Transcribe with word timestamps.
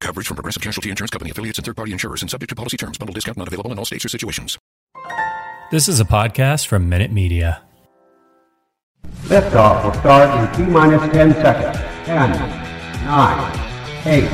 Coverage 0.00 0.26
from 0.26 0.36
Progressive 0.36 0.62
Casualty 0.62 0.90
Insurance 0.90 1.10
Company 1.10 1.30
affiliates 1.30 1.58
and 1.58 1.64
third 1.64 1.76
party 1.76 1.92
insurers 1.92 2.22
and 2.22 2.30
subject 2.30 2.50
to 2.50 2.54
policy 2.54 2.76
terms. 2.76 2.98
Bundle 2.98 3.14
discount 3.14 3.38
not 3.38 3.48
available 3.48 3.72
in 3.72 3.78
all 3.78 3.84
states 3.84 4.04
or 4.04 4.08
situations. 4.08 4.58
This 5.70 5.88
is 5.88 6.00
a 6.00 6.04
podcast 6.04 6.66
from 6.66 6.88
Minute 6.88 7.10
Media. 7.10 7.62
Liftoff 9.24 9.84
will 9.84 9.94
start 9.94 10.58
in 10.58 10.66
T 10.66 10.70
minus 10.70 11.00
10 11.12 11.32
seconds. 11.34 11.78
10, 12.06 12.30
9, 13.04 13.58
8, 14.06 14.28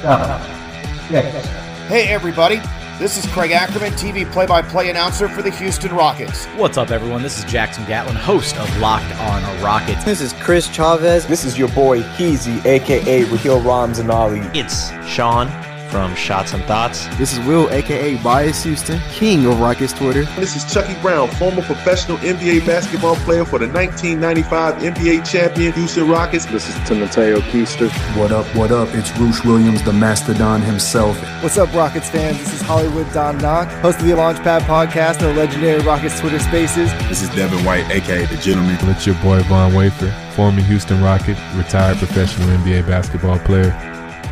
7, 0.00 1.10
6. 1.10 1.46
Hey, 1.88 2.08
everybody. 2.08 2.60
This 2.98 3.22
is 3.22 3.30
Craig 3.30 3.50
Ackerman, 3.50 3.92
TV 3.92 4.24
play 4.32 4.46
by 4.46 4.62
play 4.62 4.88
announcer 4.88 5.28
for 5.28 5.42
the 5.42 5.50
Houston 5.50 5.94
Rockets. 5.94 6.46
What's 6.56 6.78
up, 6.78 6.90
everyone? 6.90 7.22
This 7.22 7.38
is 7.38 7.44
Jackson 7.44 7.84
Gatlin, 7.84 8.16
host 8.16 8.56
of 8.56 8.74
Locked 8.78 9.14
on 9.16 9.62
Rockets. 9.62 10.02
This 10.02 10.22
is 10.22 10.32
Chris 10.32 10.66
Chavez. 10.66 11.26
This 11.26 11.44
is 11.44 11.58
your 11.58 11.68
boy 11.68 12.00
Heezy, 12.00 12.64
aka 12.64 13.24
Raheel 13.24 13.60
Ramzanali. 13.60 14.50
It's 14.56 14.92
Sean 15.06 15.48
from 15.90 16.14
Shots 16.14 16.52
and 16.52 16.62
Thoughts. 16.64 17.06
This 17.16 17.32
is 17.32 17.40
Will, 17.46 17.70
aka 17.70 18.16
Bias 18.22 18.64
Houston, 18.64 19.00
king 19.10 19.46
of 19.46 19.60
Rockets 19.60 19.92
Twitter. 19.92 20.24
This 20.36 20.56
is 20.56 20.72
Chucky 20.72 20.94
Brown, 21.00 21.28
former 21.28 21.62
professional 21.62 22.18
NBA 22.18 22.66
basketball 22.66 23.16
player 23.16 23.44
for 23.44 23.58
the 23.58 23.68
1995 23.68 24.74
NBA 24.94 25.30
champion 25.30 25.72
Houston 25.72 26.08
Rockets. 26.08 26.46
This 26.46 26.68
is 26.68 26.88
Timoteo 26.88 27.40
Keister. 27.40 27.90
What 28.18 28.32
up, 28.32 28.46
what 28.56 28.70
up? 28.70 28.88
It's 28.92 29.16
Roosh 29.18 29.44
Williams, 29.44 29.82
the 29.82 29.92
Mastodon 29.92 30.60
himself. 30.62 31.16
What's 31.42 31.58
up, 31.58 31.72
Rockets 31.72 32.10
fans? 32.10 32.38
This 32.38 32.54
is 32.54 32.60
Hollywood 32.60 33.10
Don 33.12 33.38
Knock, 33.38 33.68
host 33.80 34.00
of 34.00 34.06
the 34.06 34.12
Launchpad 34.12 34.62
podcast 34.62 35.20
and 35.22 35.28
the 35.28 35.34
legendary 35.34 35.82
Rockets 35.82 36.20
Twitter 36.20 36.38
Spaces. 36.38 36.92
This 37.08 37.22
is 37.22 37.30
Devin 37.30 37.64
White, 37.64 37.88
aka 37.90 38.26
The 38.26 38.36
Gentleman. 38.36 38.76
It's 38.82 39.06
your 39.06 39.16
boy 39.16 39.42
Von 39.44 39.74
Wafer, 39.74 40.10
former 40.34 40.60
Houston 40.62 41.02
Rocket, 41.02 41.38
retired 41.54 41.98
professional 41.98 42.48
NBA 42.58 42.86
basketball 42.86 43.38
player. 43.40 43.70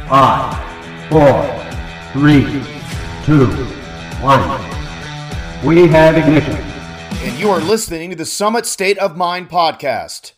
Five 0.08 0.73
four, 1.10 1.44
three, 2.12 2.44
two, 3.24 3.47
one. 4.22 4.41
We 5.64 5.86
have 5.88 6.16
ignition. 6.16 6.56
And 7.27 7.38
you 7.38 7.50
are 7.50 7.60
listening 7.60 8.10
to 8.10 8.16
the 8.16 8.27
Summit 8.27 8.66
State 8.66 8.98
of 8.98 9.16
Mind 9.16 9.50
podcast. 9.50 10.32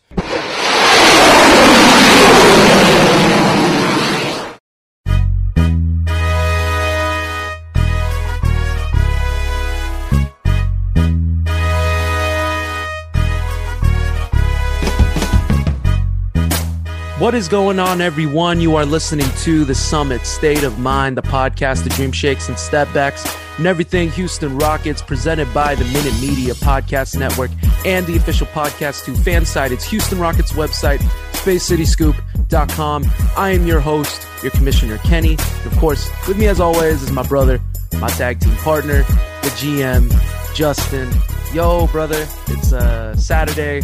Is 17.37 17.47
going 17.47 17.77
on, 17.77 18.01
everyone? 18.01 18.59
You 18.59 18.77
are 18.77 18.85
listening 18.85 19.29
to 19.41 19.63
the 19.63 19.75
Summit 19.75 20.25
State 20.25 20.63
of 20.63 20.79
Mind, 20.79 21.15
the 21.15 21.21
podcast 21.21 21.83
The 21.83 21.91
Dream 21.91 22.11
Shakes 22.11 22.47
and 22.47 22.57
Stepbacks, 22.57 23.27
and 23.59 23.67
everything 23.67 24.09
Houston 24.11 24.57
Rockets, 24.57 25.03
presented 25.03 25.53
by 25.53 25.75
the 25.75 25.85
Minute 25.85 26.19
Media 26.19 26.55
Podcast 26.55 27.15
Network 27.15 27.51
and 27.85 28.07
the 28.07 28.17
official 28.17 28.47
podcast 28.47 29.05
to 29.05 29.11
Fansite. 29.11 29.69
It's 29.69 29.83
Houston 29.85 30.17
Rockets 30.17 30.53
website, 30.53 30.97
spacecityscoop.com. 31.33 33.05
I 33.37 33.51
am 33.51 33.67
your 33.67 33.81
host, 33.81 34.27
your 34.41 34.51
commissioner, 34.51 34.97
Kenny. 34.99 35.37
And 35.37 35.71
of 35.71 35.77
course, 35.77 36.09
with 36.27 36.39
me 36.39 36.47
as 36.47 36.59
always 36.59 37.03
is 37.03 37.11
my 37.11 37.23
brother, 37.23 37.61
my 37.99 38.09
tag 38.09 38.39
team 38.39 38.55
partner, 38.57 39.03
the 39.43 39.51
GM, 39.57 40.09
Justin. 40.55 41.11
Yo, 41.53 41.85
brother, 41.87 42.27
it's 42.47 42.73
uh, 42.73 43.15
Saturday, 43.15 43.81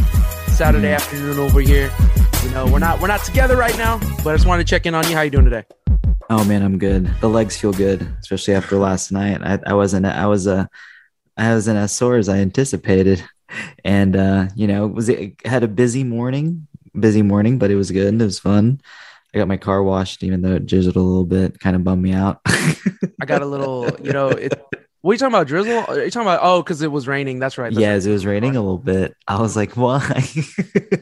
Saturday 0.47 0.91
afternoon 0.91 1.37
over 1.37 1.59
here. 1.59 1.91
You 2.43 2.49
know, 2.49 2.65
we're 2.67 2.79
not 2.79 3.01
we're 3.01 3.07
not 3.07 3.23
together 3.23 3.55
right 3.55 3.75
now, 3.77 3.99
but 4.23 4.27
I 4.27 4.35
just 4.35 4.45
wanted 4.45 4.67
to 4.67 4.69
check 4.69 4.85
in 4.85 4.93
on 4.93 5.07
you. 5.07 5.15
How 5.15 5.21
you 5.21 5.31
doing 5.31 5.45
today? 5.45 5.63
Oh 6.29 6.43
man, 6.43 6.61
I'm 6.61 6.77
good. 6.77 7.05
The 7.21 7.29
legs 7.29 7.57
feel 7.57 7.71
good, 7.71 8.05
especially 8.19 8.53
after 8.53 8.77
last 8.77 9.11
night. 9.11 9.41
I, 9.41 9.59
I 9.65 9.73
wasn't 9.73 10.05
I 10.05 10.27
was 10.27 10.45
uh 10.45 10.65
I 11.37 11.53
wasn't 11.53 11.77
as 11.77 11.93
sore 11.93 12.17
as 12.17 12.29
I 12.29 12.37
anticipated. 12.37 13.23
And 13.85 14.15
uh, 14.15 14.47
you 14.55 14.67
know, 14.67 14.87
was 14.87 15.09
it 15.09 15.35
had 15.45 15.63
a 15.63 15.67
busy 15.67 16.03
morning, 16.03 16.67
busy 16.99 17.21
morning, 17.21 17.59
but 17.59 17.71
it 17.71 17.75
was 17.75 17.91
good. 17.91 18.13
It 18.13 18.23
was 18.23 18.39
fun. 18.39 18.81
I 19.33 19.37
got 19.37 19.47
my 19.47 19.57
car 19.57 19.81
washed, 19.81 20.23
even 20.23 20.41
though 20.41 20.55
it 20.55 20.65
drizzled 20.65 20.95
a 20.95 20.99
little 20.99 21.25
bit, 21.25 21.59
kind 21.59 21.75
of 21.75 21.83
bummed 21.83 22.03
me 22.03 22.13
out. 22.13 22.41
I 22.45 23.25
got 23.25 23.41
a 23.41 23.45
little, 23.45 23.89
you 24.01 24.11
know, 24.11 24.29
it 24.29 24.53
what 25.03 25.11
are 25.11 25.13
you 25.15 25.19
talking 25.19 25.33
about? 25.33 25.47
Drizzle? 25.47 25.85
Are 25.89 26.05
you 26.05 26.09
talking 26.09 26.25
about? 26.25 26.39
Oh, 26.41 26.63
because 26.63 26.81
it 26.81 26.89
was 26.89 27.09
raining. 27.09 27.37
That's 27.37 27.57
right. 27.57 27.73
That's 27.73 27.81
yes, 27.81 28.05
right. 28.05 28.09
it 28.09 28.13
was 28.13 28.25
raining 28.25 28.55
a 28.55 28.61
little 28.61 28.77
bit. 28.77 29.13
I 29.27 29.41
was 29.41 29.53
like, 29.53 29.75
why? 29.75 29.99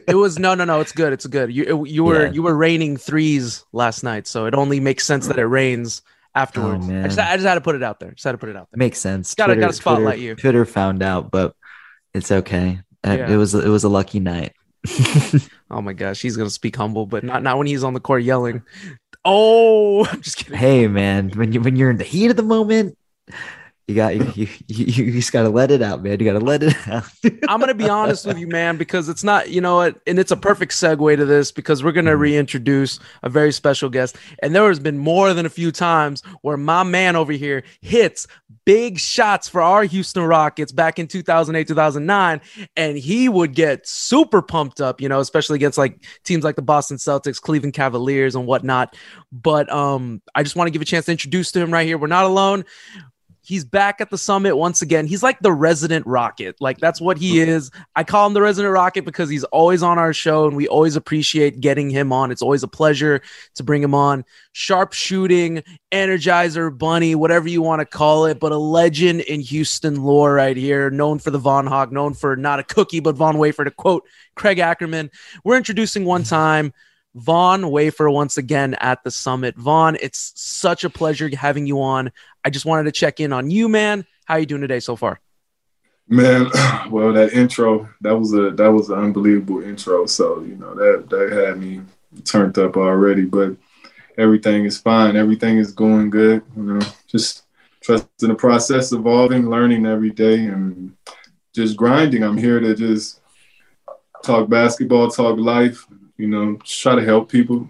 it 0.08 0.16
was 0.16 0.40
no, 0.40 0.56
no, 0.56 0.64
no. 0.64 0.80
It's 0.80 0.90
good. 0.90 1.12
It's 1.12 1.24
good. 1.28 1.54
You 1.54 1.84
you 1.84 2.02
were 2.02 2.26
yeah. 2.26 2.32
you 2.32 2.42
were 2.42 2.56
raining 2.56 2.96
threes 2.96 3.64
last 3.72 4.02
night, 4.02 4.26
so 4.26 4.46
it 4.46 4.54
only 4.54 4.80
makes 4.80 5.06
sense 5.06 5.28
that 5.28 5.38
it 5.38 5.46
rains 5.46 6.02
afterwards. 6.34 6.84
Oh, 6.90 6.98
I, 6.98 7.02
just, 7.04 7.18
oh, 7.20 7.22
I 7.22 7.36
just 7.36 7.46
had 7.46 7.54
to 7.54 7.60
put 7.60 7.76
it 7.76 7.84
out 7.84 8.00
there. 8.00 8.10
Just 8.10 8.24
had 8.24 8.32
to 8.32 8.38
put 8.38 8.48
it 8.48 8.56
out 8.56 8.66
there. 8.72 8.78
Makes 8.78 8.98
sense. 8.98 9.36
Got 9.36 9.46
to 9.46 9.56
got 9.56 9.68
to 9.68 9.72
spotlight 9.72 10.16
Twitter, 10.16 10.20
you. 10.20 10.34
Twitter 10.34 10.64
found 10.64 11.04
out, 11.04 11.30
but 11.30 11.54
it's 12.12 12.32
okay. 12.32 12.80
Uh, 13.06 13.12
yeah. 13.12 13.30
It 13.30 13.36
was 13.36 13.54
it 13.54 13.68
was 13.68 13.84
a 13.84 13.88
lucky 13.88 14.18
night. 14.18 14.52
oh 15.70 15.80
my 15.80 15.92
gosh, 15.92 16.20
he's 16.20 16.36
gonna 16.36 16.50
speak 16.50 16.74
humble, 16.74 17.06
but 17.06 17.22
not 17.22 17.44
not 17.44 17.56
when 17.56 17.68
he's 17.68 17.84
on 17.84 17.94
the 17.94 18.00
court 18.00 18.24
yelling. 18.24 18.62
Oh, 19.24 20.04
I'm 20.10 20.22
just 20.22 20.38
kidding. 20.38 20.58
Hey 20.58 20.88
man, 20.88 21.30
when 21.36 21.52
you 21.52 21.60
when 21.60 21.76
you're 21.76 21.90
in 21.90 21.98
the 21.98 22.04
heat 22.04 22.32
of 22.32 22.36
the 22.36 22.42
moment, 22.42 22.98
you 23.92 23.96
got 23.96 24.16
you, 24.16 24.32
you, 24.34 24.48
you, 24.68 25.04
you 25.04 25.12
just 25.12 25.32
got 25.32 25.42
to 25.42 25.50
let 25.50 25.70
it 25.70 25.82
out, 25.82 26.02
man. 26.02 26.18
You 26.18 26.24
got 26.24 26.38
to 26.38 26.44
let 26.44 26.62
it 26.62 26.74
out. 26.88 27.04
I'm 27.48 27.60
gonna 27.60 27.74
be 27.74 27.88
honest 27.88 28.26
with 28.26 28.38
you, 28.38 28.46
man, 28.46 28.78
because 28.78 29.08
it's 29.08 29.22
not, 29.22 29.50
you 29.50 29.60
know 29.60 29.76
what, 29.76 30.00
and 30.06 30.18
it's 30.18 30.30
a 30.30 30.36
perfect 30.36 30.72
segue 30.72 31.16
to 31.16 31.24
this 31.24 31.52
because 31.52 31.84
we're 31.84 31.92
gonna 31.92 32.16
reintroduce 32.16 32.98
a 33.22 33.28
very 33.28 33.52
special 33.52 33.90
guest, 33.90 34.16
and 34.42 34.54
there 34.54 34.66
has 34.66 34.80
been 34.80 34.98
more 34.98 35.34
than 35.34 35.44
a 35.44 35.50
few 35.50 35.70
times 35.70 36.22
where 36.40 36.56
my 36.56 36.82
man 36.82 37.16
over 37.16 37.32
here 37.32 37.62
hits 37.82 38.26
big 38.64 38.98
shots 38.98 39.48
for 39.48 39.60
our 39.60 39.84
Houston 39.84 40.22
Rockets 40.22 40.72
back 40.72 40.98
in 40.98 41.06
2008, 41.06 41.68
2009, 41.68 42.40
and 42.76 42.96
he 42.96 43.28
would 43.28 43.54
get 43.54 43.86
super 43.86 44.40
pumped 44.40 44.80
up, 44.80 45.00
you 45.00 45.08
know, 45.08 45.20
especially 45.20 45.56
against 45.56 45.76
like 45.76 46.02
teams 46.24 46.44
like 46.44 46.56
the 46.56 46.62
Boston 46.62 46.96
Celtics, 46.96 47.40
Cleveland 47.40 47.74
Cavaliers, 47.74 48.34
and 48.34 48.46
whatnot. 48.46 48.96
But 49.30 49.70
um, 49.70 50.22
I 50.34 50.42
just 50.42 50.56
want 50.56 50.68
to 50.68 50.70
give 50.70 50.82
a 50.82 50.86
chance 50.86 51.06
to 51.06 51.12
introduce 51.12 51.52
to 51.52 51.60
him 51.60 51.72
right 51.72 51.86
here. 51.86 51.98
We're 51.98 52.06
not 52.06 52.24
alone 52.24 52.64
he's 53.52 53.66
back 53.66 54.00
at 54.00 54.08
the 54.08 54.16
summit 54.16 54.56
once 54.56 54.80
again. 54.80 55.06
He's 55.06 55.22
like 55.22 55.38
the 55.40 55.52
resident 55.52 56.06
rocket. 56.06 56.56
Like 56.58 56.78
that's 56.78 57.02
what 57.02 57.18
he 57.18 57.38
is. 57.38 57.70
I 57.94 58.02
call 58.02 58.26
him 58.26 58.32
the 58.32 58.40
resident 58.40 58.72
rocket 58.72 59.04
because 59.04 59.28
he's 59.28 59.44
always 59.44 59.82
on 59.82 59.98
our 59.98 60.14
show 60.14 60.46
and 60.46 60.56
we 60.56 60.66
always 60.68 60.96
appreciate 60.96 61.60
getting 61.60 61.90
him 61.90 62.14
on. 62.14 62.30
It's 62.30 62.40
always 62.40 62.62
a 62.62 62.68
pleasure 62.68 63.20
to 63.56 63.62
bring 63.62 63.82
him 63.82 63.94
on. 63.94 64.24
Sharp 64.52 64.94
shooting, 64.94 65.62
energizer 65.92 66.76
bunny, 66.76 67.14
whatever 67.14 67.46
you 67.46 67.60
want 67.60 67.80
to 67.80 67.84
call 67.84 68.24
it, 68.24 68.40
but 68.40 68.52
a 68.52 68.56
legend 68.56 69.20
in 69.20 69.42
Houston 69.42 70.02
lore 70.02 70.32
right 70.32 70.56
here, 70.56 70.88
known 70.90 71.18
for 71.18 71.30
the 71.30 71.38
Von 71.38 71.66
Hawk, 71.66 71.92
known 71.92 72.14
for 72.14 72.36
not 72.36 72.58
a 72.58 72.64
cookie, 72.64 73.00
but 73.00 73.16
Von 73.16 73.36
Wafer 73.36 73.64
to 73.64 73.70
quote 73.70 74.08
Craig 74.34 74.60
Ackerman. 74.60 75.10
We're 75.44 75.58
introducing 75.58 76.06
one 76.06 76.22
time 76.22 76.72
Von 77.14 77.70
Wafer 77.70 78.10
once 78.10 78.38
again 78.38 78.74
at 78.74 79.04
the 79.04 79.10
summit. 79.10 79.56
Vaughn, 79.56 79.96
it's 80.00 80.32
such 80.34 80.84
a 80.84 80.90
pleasure 80.90 81.34
having 81.34 81.66
you 81.66 81.80
on. 81.82 82.10
I 82.44 82.50
just 82.50 82.64
wanted 82.64 82.84
to 82.84 82.92
check 82.92 83.20
in 83.20 83.32
on 83.32 83.50
you, 83.50 83.68
man. 83.68 84.06
How 84.24 84.34
are 84.34 84.40
you 84.40 84.46
doing 84.46 84.62
today 84.62 84.80
so 84.80 84.96
far? 84.96 85.20
Man, 86.08 86.50
well, 86.90 87.12
that 87.12 87.32
intro 87.32 87.88
that 88.00 88.16
was 88.16 88.32
a 88.32 88.50
that 88.50 88.68
was 88.68 88.90
an 88.90 88.98
unbelievable 88.98 89.62
intro. 89.62 90.06
So 90.06 90.42
you 90.42 90.56
know 90.56 90.74
that 90.74 91.08
that 91.10 91.32
had 91.32 91.58
me 91.58 91.82
turned 92.24 92.58
up 92.58 92.76
already. 92.76 93.24
But 93.24 93.56
everything 94.16 94.64
is 94.64 94.78
fine. 94.78 95.16
Everything 95.16 95.58
is 95.58 95.72
going 95.72 96.10
good. 96.10 96.42
You 96.56 96.62
know, 96.62 96.80
just 97.06 97.44
trusting 97.82 98.28
the 98.28 98.34
process, 98.34 98.92
evolving, 98.92 99.50
learning 99.50 99.86
every 99.86 100.10
day, 100.10 100.46
and 100.46 100.96
just 101.54 101.76
grinding. 101.76 102.22
I'm 102.22 102.38
here 102.38 102.60
to 102.60 102.74
just 102.74 103.20
talk 104.22 104.48
basketball, 104.48 105.10
talk 105.10 105.38
life, 105.38 105.86
you 106.22 106.28
know, 106.28 106.56
try 106.64 106.94
to 106.94 107.04
help 107.04 107.28
people, 107.28 107.68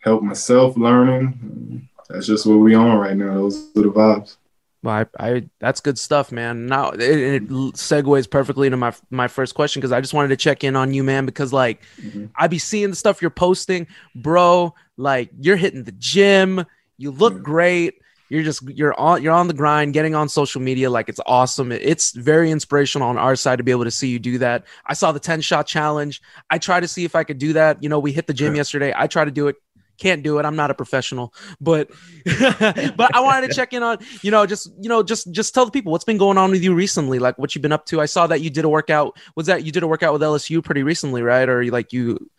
help 0.00 0.22
myself 0.22 0.76
learning. 0.76 1.88
That's 2.10 2.26
just 2.26 2.44
what 2.44 2.56
we 2.56 2.74
on 2.74 2.98
right 2.98 3.16
now. 3.16 3.32
Those 3.32 3.56
are 3.74 3.82
the 3.82 3.88
vibes. 3.88 4.36
Well, 4.82 5.06
I, 5.18 5.26
I 5.26 5.48
that's 5.58 5.80
good 5.80 5.98
stuff, 5.98 6.30
man. 6.30 6.66
Now 6.66 6.90
it, 6.90 7.00
it 7.00 7.48
segues 7.48 8.28
perfectly 8.28 8.66
into 8.66 8.76
my 8.76 8.92
my 9.08 9.26
first 9.26 9.54
question 9.54 9.80
because 9.80 9.90
I 9.90 10.02
just 10.02 10.12
wanted 10.12 10.28
to 10.28 10.36
check 10.36 10.64
in 10.64 10.76
on 10.76 10.92
you, 10.92 11.02
man. 11.02 11.24
Because 11.24 11.50
like 11.50 11.80
mm-hmm. 11.98 12.26
I 12.36 12.46
be 12.46 12.58
seeing 12.58 12.90
the 12.90 12.96
stuff 12.96 13.22
you're 13.22 13.30
posting, 13.30 13.86
bro. 14.14 14.74
Like 14.98 15.30
you're 15.40 15.56
hitting 15.56 15.84
the 15.84 15.92
gym, 15.92 16.66
you 16.98 17.10
look 17.10 17.34
yeah. 17.34 17.40
great. 17.40 18.01
You're 18.32 18.42
just 18.42 18.62
you're 18.62 18.98
on 18.98 19.22
you're 19.22 19.34
on 19.34 19.46
the 19.46 19.54
grind, 19.54 19.92
getting 19.92 20.14
on 20.14 20.26
social 20.26 20.62
media. 20.62 20.88
Like 20.88 21.10
it's 21.10 21.20
awesome. 21.26 21.70
It's 21.70 22.12
very 22.12 22.50
inspirational 22.50 23.08
on 23.08 23.18
our 23.18 23.36
side 23.36 23.56
to 23.56 23.62
be 23.62 23.70
able 23.70 23.84
to 23.84 23.90
see 23.90 24.08
you 24.08 24.18
do 24.18 24.38
that. 24.38 24.64
I 24.86 24.94
saw 24.94 25.12
the 25.12 25.20
10 25.20 25.42
shot 25.42 25.66
challenge. 25.66 26.22
I 26.48 26.56
try 26.56 26.80
to 26.80 26.88
see 26.88 27.04
if 27.04 27.14
I 27.14 27.24
could 27.24 27.36
do 27.36 27.52
that. 27.52 27.82
You 27.82 27.90
know, 27.90 27.98
we 27.98 28.10
hit 28.10 28.26
the 28.26 28.32
gym 28.32 28.54
yesterday. 28.54 28.94
I 28.96 29.06
try 29.06 29.26
to 29.26 29.30
do 29.30 29.48
it 29.48 29.56
can't 29.98 30.22
do 30.22 30.38
it. 30.38 30.46
I'm 30.46 30.56
not 30.56 30.70
a 30.70 30.74
professional, 30.74 31.34
but 31.60 31.90
but 32.24 33.14
I 33.14 33.20
wanted 33.20 33.48
to 33.48 33.54
check 33.54 33.74
in 33.74 33.82
on 33.82 33.98
you 34.22 34.30
know 34.30 34.46
just 34.46 34.72
you 34.80 34.88
know 34.88 35.02
just 35.02 35.30
just 35.30 35.54
tell 35.54 35.66
the 35.66 35.70
people 35.70 35.92
what's 35.92 36.04
been 36.04 36.16
going 36.16 36.38
on 36.38 36.50
with 36.50 36.64
you 36.64 36.74
recently, 36.74 37.18
like 37.18 37.36
what 37.38 37.54
you've 37.54 37.62
been 37.62 37.70
up 37.70 37.84
to. 37.86 38.00
I 38.00 38.06
saw 38.06 38.26
that 38.28 38.40
you 38.40 38.48
did 38.48 38.64
a 38.64 38.68
workout. 38.70 39.14
Was 39.36 39.46
that 39.46 39.64
you 39.64 39.72
did 39.72 39.82
a 39.82 39.86
workout 39.86 40.14
with 40.14 40.22
LSU 40.22 40.64
pretty 40.64 40.82
recently, 40.82 41.20
right? 41.20 41.46
Or 41.46 41.62
like 41.66 41.92
you? 41.92 42.30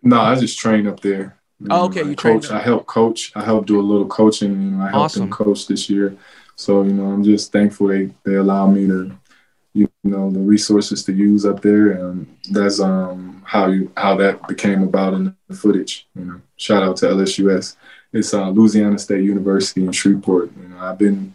No, 0.00 0.20
I 0.20 0.36
just 0.36 0.60
trained 0.60 0.86
up 0.86 1.00
there. 1.00 1.40
You 1.60 1.68
oh, 1.70 1.86
okay. 1.86 2.04
You 2.04 2.16
coach. 2.16 2.50
I 2.50 2.60
help 2.60 2.86
coach. 2.86 3.32
I 3.34 3.44
help 3.44 3.66
do 3.66 3.80
a 3.80 3.82
little 3.82 4.06
coaching. 4.06 4.50
You 4.50 4.70
know, 4.72 4.84
I 4.84 4.90
helped 4.90 4.96
awesome. 4.96 5.20
them 5.22 5.30
coach 5.30 5.66
this 5.66 5.88
year. 5.88 6.16
So 6.56 6.82
you 6.82 6.92
know, 6.92 7.06
I'm 7.06 7.24
just 7.24 7.52
thankful 7.52 7.88
they 7.88 8.10
they 8.24 8.34
allow 8.34 8.66
me 8.66 8.86
to 8.86 9.16
you 9.74 9.90
know 10.04 10.30
the 10.30 10.38
resources 10.38 11.04
to 11.04 11.12
use 11.12 11.44
up 11.44 11.60
there 11.60 11.90
and 11.92 12.26
that's 12.50 12.80
um 12.80 13.42
how 13.44 13.66
you 13.66 13.90
how 13.96 14.14
that 14.16 14.46
became 14.46 14.82
about 14.82 15.14
in 15.14 15.36
the 15.48 15.54
footage 15.54 16.06
you 16.14 16.24
know 16.24 16.40
shout 16.56 16.82
out 16.82 16.96
to 16.96 17.06
lsus 17.06 17.76
it's 18.12 18.32
uh, 18.32 18.48
louisiana 18.50 18.98
state 18.98 19.24
university 19.24 19.84
in 19.84 19.90
shreveport 19.90 20.50
you 20.56 20.68
know 20.68 20.78
i've 20.78 20.98
been 20.98 21.34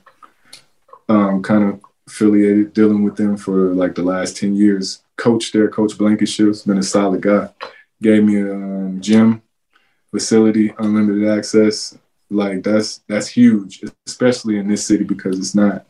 um, 1.09 1.43
kind 1.43 1.63
of 1.65 1.81
affiliated 2.07 2.73
dealing 2.73 3.03
with 3.03 3.17
them 3.17 3.35
for 3.35 3.73
like 3.73 3.93
the 3.95 4.03
last 4.03 4.37
10 4.37 4.55
years 4.55 5.03
coach 5.17 5.51
there 5.51 5.67
coach 5.67 5.97
blankenship's 5.97 6.61
been 6.63 6.77
a 6.77 6.83
solid 6.83 7.21
guy 7.21 7.49
gave 8.01 8.23
me 8.23 8.39
a 8.39 8.53
um, 8.53 9.01
gym 9.01 9.41
facility 10.11 10.73
unlimited 10.79 11.27
access 11.27 11.97
like 12.29 12.63
that's 12.63 13.01
that's 13.07 13.27
huge 13.27 13.83
especially 14.05 14.57
in 14.57 14.67
this 14.67 14.85
city 14.85 15.03
because 15.03 15.37
it's 15.37 15.55
not 15.55 15.85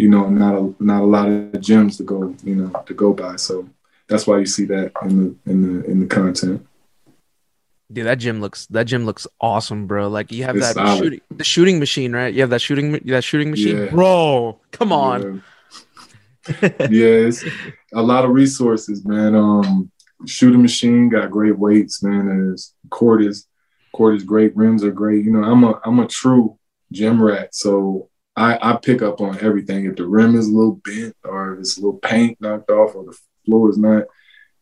you 0.00 0.08
know, 0.08 0.30
not 0.30 0.54
a 0.54 0.74
not 0.82 1.02
a 1.02 1.04
lot 1.04 1.28
of 1.28 1.52
gyms 1.60 1.98
to 1.98 2.02
go, 2.02 2.34
you 2.42 2.54
know, 2.54 2.82
to 2.86 2.94
go 2.94 3.12
by. 3.12 3.36
So 3.36 3.68
that's 4.08 4.26
why 4.26 4.38
you 4.38 4.46
see 4.46 4.64
that 4.64 4.92
in 5.02 5.36
the 5.44 5.50
in 5.50 5.62
the 5.62 5.84
in 5.84 6.00
the 6.00 6.06
content. 6.06 6.66
Dude, 7.92 8.06
that 8.06 8.14
gym 8.14 8.40
looks 8.40 8.66
that 8.68 8.84
gym 8.84 9.04
looks 9.04 9.26
awesome, 9.42 9.86
bro. 9.86 10.08
Like 10.08 10.32
you 10.32 10.44
have 10.44 10.56
it's 10.56 10.72
that 10.72 10.98
shooting 10.98 11.20
the 11.30 11.44
shooting 11.44 11.78
machine, 11.78 12.14
right? 12.14 12.32
You 12.32 12.40
have 12.40 12.48
that 12.48 12.62
shooting 12.62 12.92
that 12.92 13.24
shooting 13.24 13.50
machine, 13.50 13.76
yeah. 13.76 13.90
bro. 13.90 14.58
Come 14.70 14.90
on. 14.90 15.42
Yeah. 16.62 16.86
yeah, 16.90 17.30
a 17.92 18.00
lot 18.00 18.24
of 18.24 18.30
resources, 18.30 19.04
man. 19.04 19.34
Um, 19.34 19.90
shooting 20.24 20.62
machine 20.62 21.10
got 21.10 21.30
great 21.30 21.58
weights, 21.58 22.02
man. 22.02 22.26
There's 22.26 22.72
court 22.88 23.22
is 23.22 23.46
court 23.92 24.16
is 24.16 24.24
great, 24.24 24.56
rims 24.56 24.84
are 24.84 24.92
great. 24.92 25.24
You 25.24 25.32
know, 25.32 25.42
I'm 25.42 25.64
a 25.64 25.80
I'm 25.84 25.98
a 25.98 26.06
true 26.06 26.58
gym 26.92 27.22
rat, 27.22 27.54
so 27.54 28.08
I, 28.36 28.58
I 28.62 28.76
pick 28.76 29.02
up 29.02 29.20
on 29.20 29.38
everything. 29.40 29.84
If 29.84 29.96
the 29.96 30.06
rim 30.06 30.34
is 30.34 30.48
a 30.48 30.52
little 30.52 30.80
bent 30.84 31.16
or 31.24 31.54
if 31.54 31.60
it's 31.60 31.76
a 31.76 31.80
little 31.80 31.98
paint 31.98 32.40
knocked 32.40 32.70
off 32.70 32.94
or 32.94 33.04
the 33.04 33.18
floor 33.44 33.70
is 33.70 33.78
not, 33.78 34.04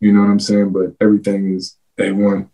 you 0.00 0.12
know 0.12 0.20
what 0.20 0.30
I'm 0.30 0.40
saying? 0.40 0.72
But 0.72 0.94
everything 1.00 1.54
is 1.54 1.76
A1. 1.98 2.48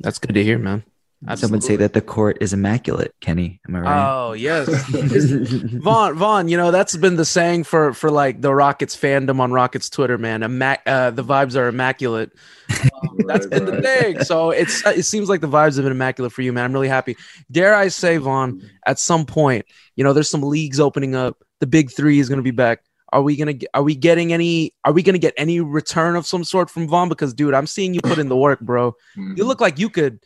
That's 0.00 0.18
good 0.18 0.34
to 0.34 0.44
hear, 0.44 0.58
man. 0.58 0.84
Absolutely. 1.26 1.40
Some 1.40 1.50
would 1.52 1.64
say 1.64 1.76
that 1.76 1.94
the 1.94 2.00
court 2.00 2.38
is 2.40 2.52
immaculate, 2.52 3.12
Kenny. 3.20 3.60
Am 3.68 3.74
I 3.74 3.80
right? 3.80 4.08
Oh 4.08 4.32
yes, 4.34 4.68
Vaughn. 4.88 6.14
Vaughn, 6.14 6.48
you 6.48 6.56
know 6.56 6.70
that's 6.70 6.96
been 6.96 7.16
the 7.16 7.24
saying 7.24 7.64
for 7.64 7.92
for 7.92 8.08
like 8.08 8.40
the 8.40 8.54
Rockets 8.54 8.96
fandom 8.96 9.40
on 9.40 9.50
Rockets 9.50 9.90
Twitter, 9.90 10.16
man. 10.16 10.42
Immac- 10.42 10.86
uh, 10.86 11.10
the 11.10 11.24
vibes 11.24 11.56
are 11.56 11.68
immaculate. 11.68 12.32
Um, 13.02 13.16
that's 13.26 13.46
been 13.46 13.64
right. 13.64 13.76
the 13.76 13.82
thing. 13.82 14.24
So 14.24 14.50
it's 14.50 14.86
it 14.86 15.04
seems 15.04 15.28
like 15.28 15.40
the 15.40 15.48
vibes 15.48 15.76
have 15.76 15.84
been 15.84 15.92
immaculate 15.92 16.32
for 16.32 16.42
you, 16.42 16.52
man. 16.52 16.64
I'm 16.64 16.72
really 16.72 16.88
happy. 16.88 17.16
Dare 17.50 17.74
I 17.74 17.88
say, 17.88 18.18
Vaughn, 18.18 18.60
at 18.86 18.98
some 18.98 19.24
point, 19.24 19.64
you 19.96 20.04
know, 20.04 20.12
there's 20.12 20.28
some 20.28 20.42
leagues 20.42 20.78
opening 20.78 21.14
up. 21.14 21.38
The 21.60 21.66
Big 21.66 21.90
Three 21.90 22.18
is 22.18 22.28
going 22.28 22.38
to 22.38 22.42
be 22.42 22.50
back. 22.50 22.82
Are 23.12 23.22
we 23.22 23.36
gonna? 23.36 23.54
Are 23.72 23.82
we 23.82 23.94
getting 23.94 24.32
any? 24.32 24.74
Are 24.84 24.92
we 24.92 25.02
gonna 25.02 25.18
get 25.18 25.34
any 25.36 25.60
return 25.60 26.14
of 26.14 26.26
some 26.26 26.44
sort 26.44 26.70
from 26.70 26.86
Vaughn? 26.88 27.08
Because, 27.08 27.32
dude, 27.32 27.54
I'm 27.54 27.66
seeing 27.66 27.94
you 27.94 28.00
put 28.02 28.18
in 28.18 28.28
the 28.28 28.36
work, 28.36 28.60
bro. 28.60 28.92
Mm-hmm. 29.16 29.34
You 29.36 29.44
look 29.44 29.60
like 29.60 29.78
you 29.78 29.88
could 29.88 30.20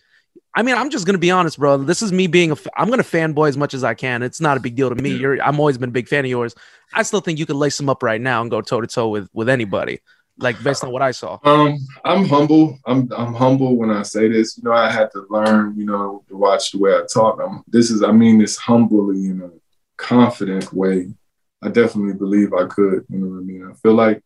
I 0.55 0.63
mean, 0.63 0.75
I'm 0.75 0.91
just 0.91 1.07
gonna 1.07 1.19
be 1.19 1.31
honest, 1.31 1.59
bro. 1.59 1.79
This 1.79 2.03
is 2.03 2.13
me 2.13 2.27
being 2.27 2.53
a. 2.53 2.57
I'm 2.77 2.91
gonna 2.91 3.03
fanboy 3.03 3.49
as 3.49 3.57
much 3.57 3.73
as 3.73 3.83
I 3.85 3.95
can. 3.95 4.23
It's 4.23 4.41
not 4.41 4.57
a 4.57 4.61
big 4.61 4.75
deal 4.75 4.91
to 4.91 4.95
me. 4.95 5.11
You're. 5.11 5.43
I'm 5.43 5.59
always 5.59 5.79
been 5.79 5.89
a 5.89 5.93
big 5.93 6.09
fan 6.09 6.25
of 6.25 6.31
yours. 6.31 6.55
I 6.93 7.03
still 7.03 7.21
think 7.21 7.39
you 7.39 7.47
could 7.47 7.57
lace 7.57 7.79
them 7.79 7.89
up 7.89 8.03
right 8.03 8.21
now 8.21 8.43
and 8.43 8.51
go 8.51 8.61
toe 8.61 8.81
to 8.81 8.87
toe 8.87 9.09
with 9.09 9.29
with 9.33 9.49
anybody. 9.49 10.01
Like 10.39 10.63
based 10.63 10.85
on 10.85 10.91
what 10.91 11.03
I 11.03 11.11
saw. 11.13 11.39
Um, 11.45 11.79
I'm 12.05 12.27
humble. 12.27 12.79
I'm 12.87 13.09
I'm 13.17 13.33
humble 13.33 13.77
when 13.77 13.91
I 13.91 14.03
say 14.03 14.29
this. 14.29 14.59
You 14.59 14.65
know, 14.65 14.73
I 14.73 14.91
had 14.91 15.11
to 15.13 15.27
learn. 15.31 15.75
You 15.77 15.87
know, 15.87 16.25
to 16.29 16.37
watch 16.37 16.73
the 16.73 16.79
way 16.79 16.93
I 16.93 17.03
talk. 17.13 17.41
I'm, 17.43 17.63
this 17.69 17.91
is. 17.91 18.03
I 18.03 18.13
mean 18.13 18.39
this 18.39 18.57
humbly 18.57 19.27
in 19.27 19.41
a 19.43 19.51
confident 19.97 20.73
way. 20.73 21.15
I 21.63 21.69
definitely 21.69 22.15
believe 22.15 22.53
I 22.53 22.67
could. 22.67 23.05
You 23.09 23.19
know 23.19 23.27
what 23.29 23.39
I 23.39 23.43
mean? 23.43 23.71
I 23.71 23.75
feel 23.75 23.95
like 23.95 24.23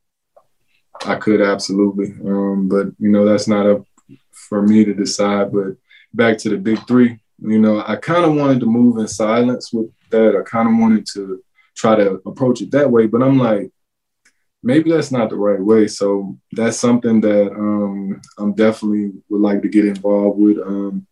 I 1.04 1.16
could 1.16 1.40
absolutely. 1.40 2.14
Um, 2.24 2.68
but 2.68 2.88
you 2.98 3.10
know, 3.10 3.24
that's 3.24 3.46
not 3.46 3.66
up 3.66 3.84
for 4.32 4.62
me 4.62 4.84
to 4.84 4.94
decide. 4.94 5.52
But 5.52 5.76
back 6.16 6.38
to 6.38 6.48
the 6.48 6.56
big 6.56 6.84
three, 6.86 7.18
you 7.38 7.58
know, 7.58 7.84
I 7.86 7.96
kind 7.96 8.24
of 8.24 8.34
wanted 8.34 8.60
to 8.60 8.66
move 8.66 8.98
in 8.98 9.08
silence 9.08 9.72
with 9.72 9.90
that. 10.10 10.36
I 10.36 10.42
kind 10.48 10.68
of 10.68 10.80
wanted 10.80 11.06
to 11.14 11.42
try 11.76 11.94
to 11.94 12.20
approach 12.26 12.62
it 12.62 12.70
that 12.70 12.90
way, 12.90 13.06
but 13.06 13.22
I'm 13.22 13.38
like, 13.38 13.70
maybe 14.62 14.90
that's 14.90 15.12
not 15.12 15.30
the 15.30 15.36
right 15.36 15.60
way. 15.60 15.86
So 15.86 16.38
that's 16.52 16.78
something 16.78 17.20
that 17.20 17.52
um, 17.52 18.20
I'm 18.38 18.54
definitely 18.54 19.12
would 19.28 19.42
like 19.42 19.62
to 19.62 19.68
get 19.68 19.84
involved 19.84 20.40
with. 20.40 20.58
Um, 20.58 21.06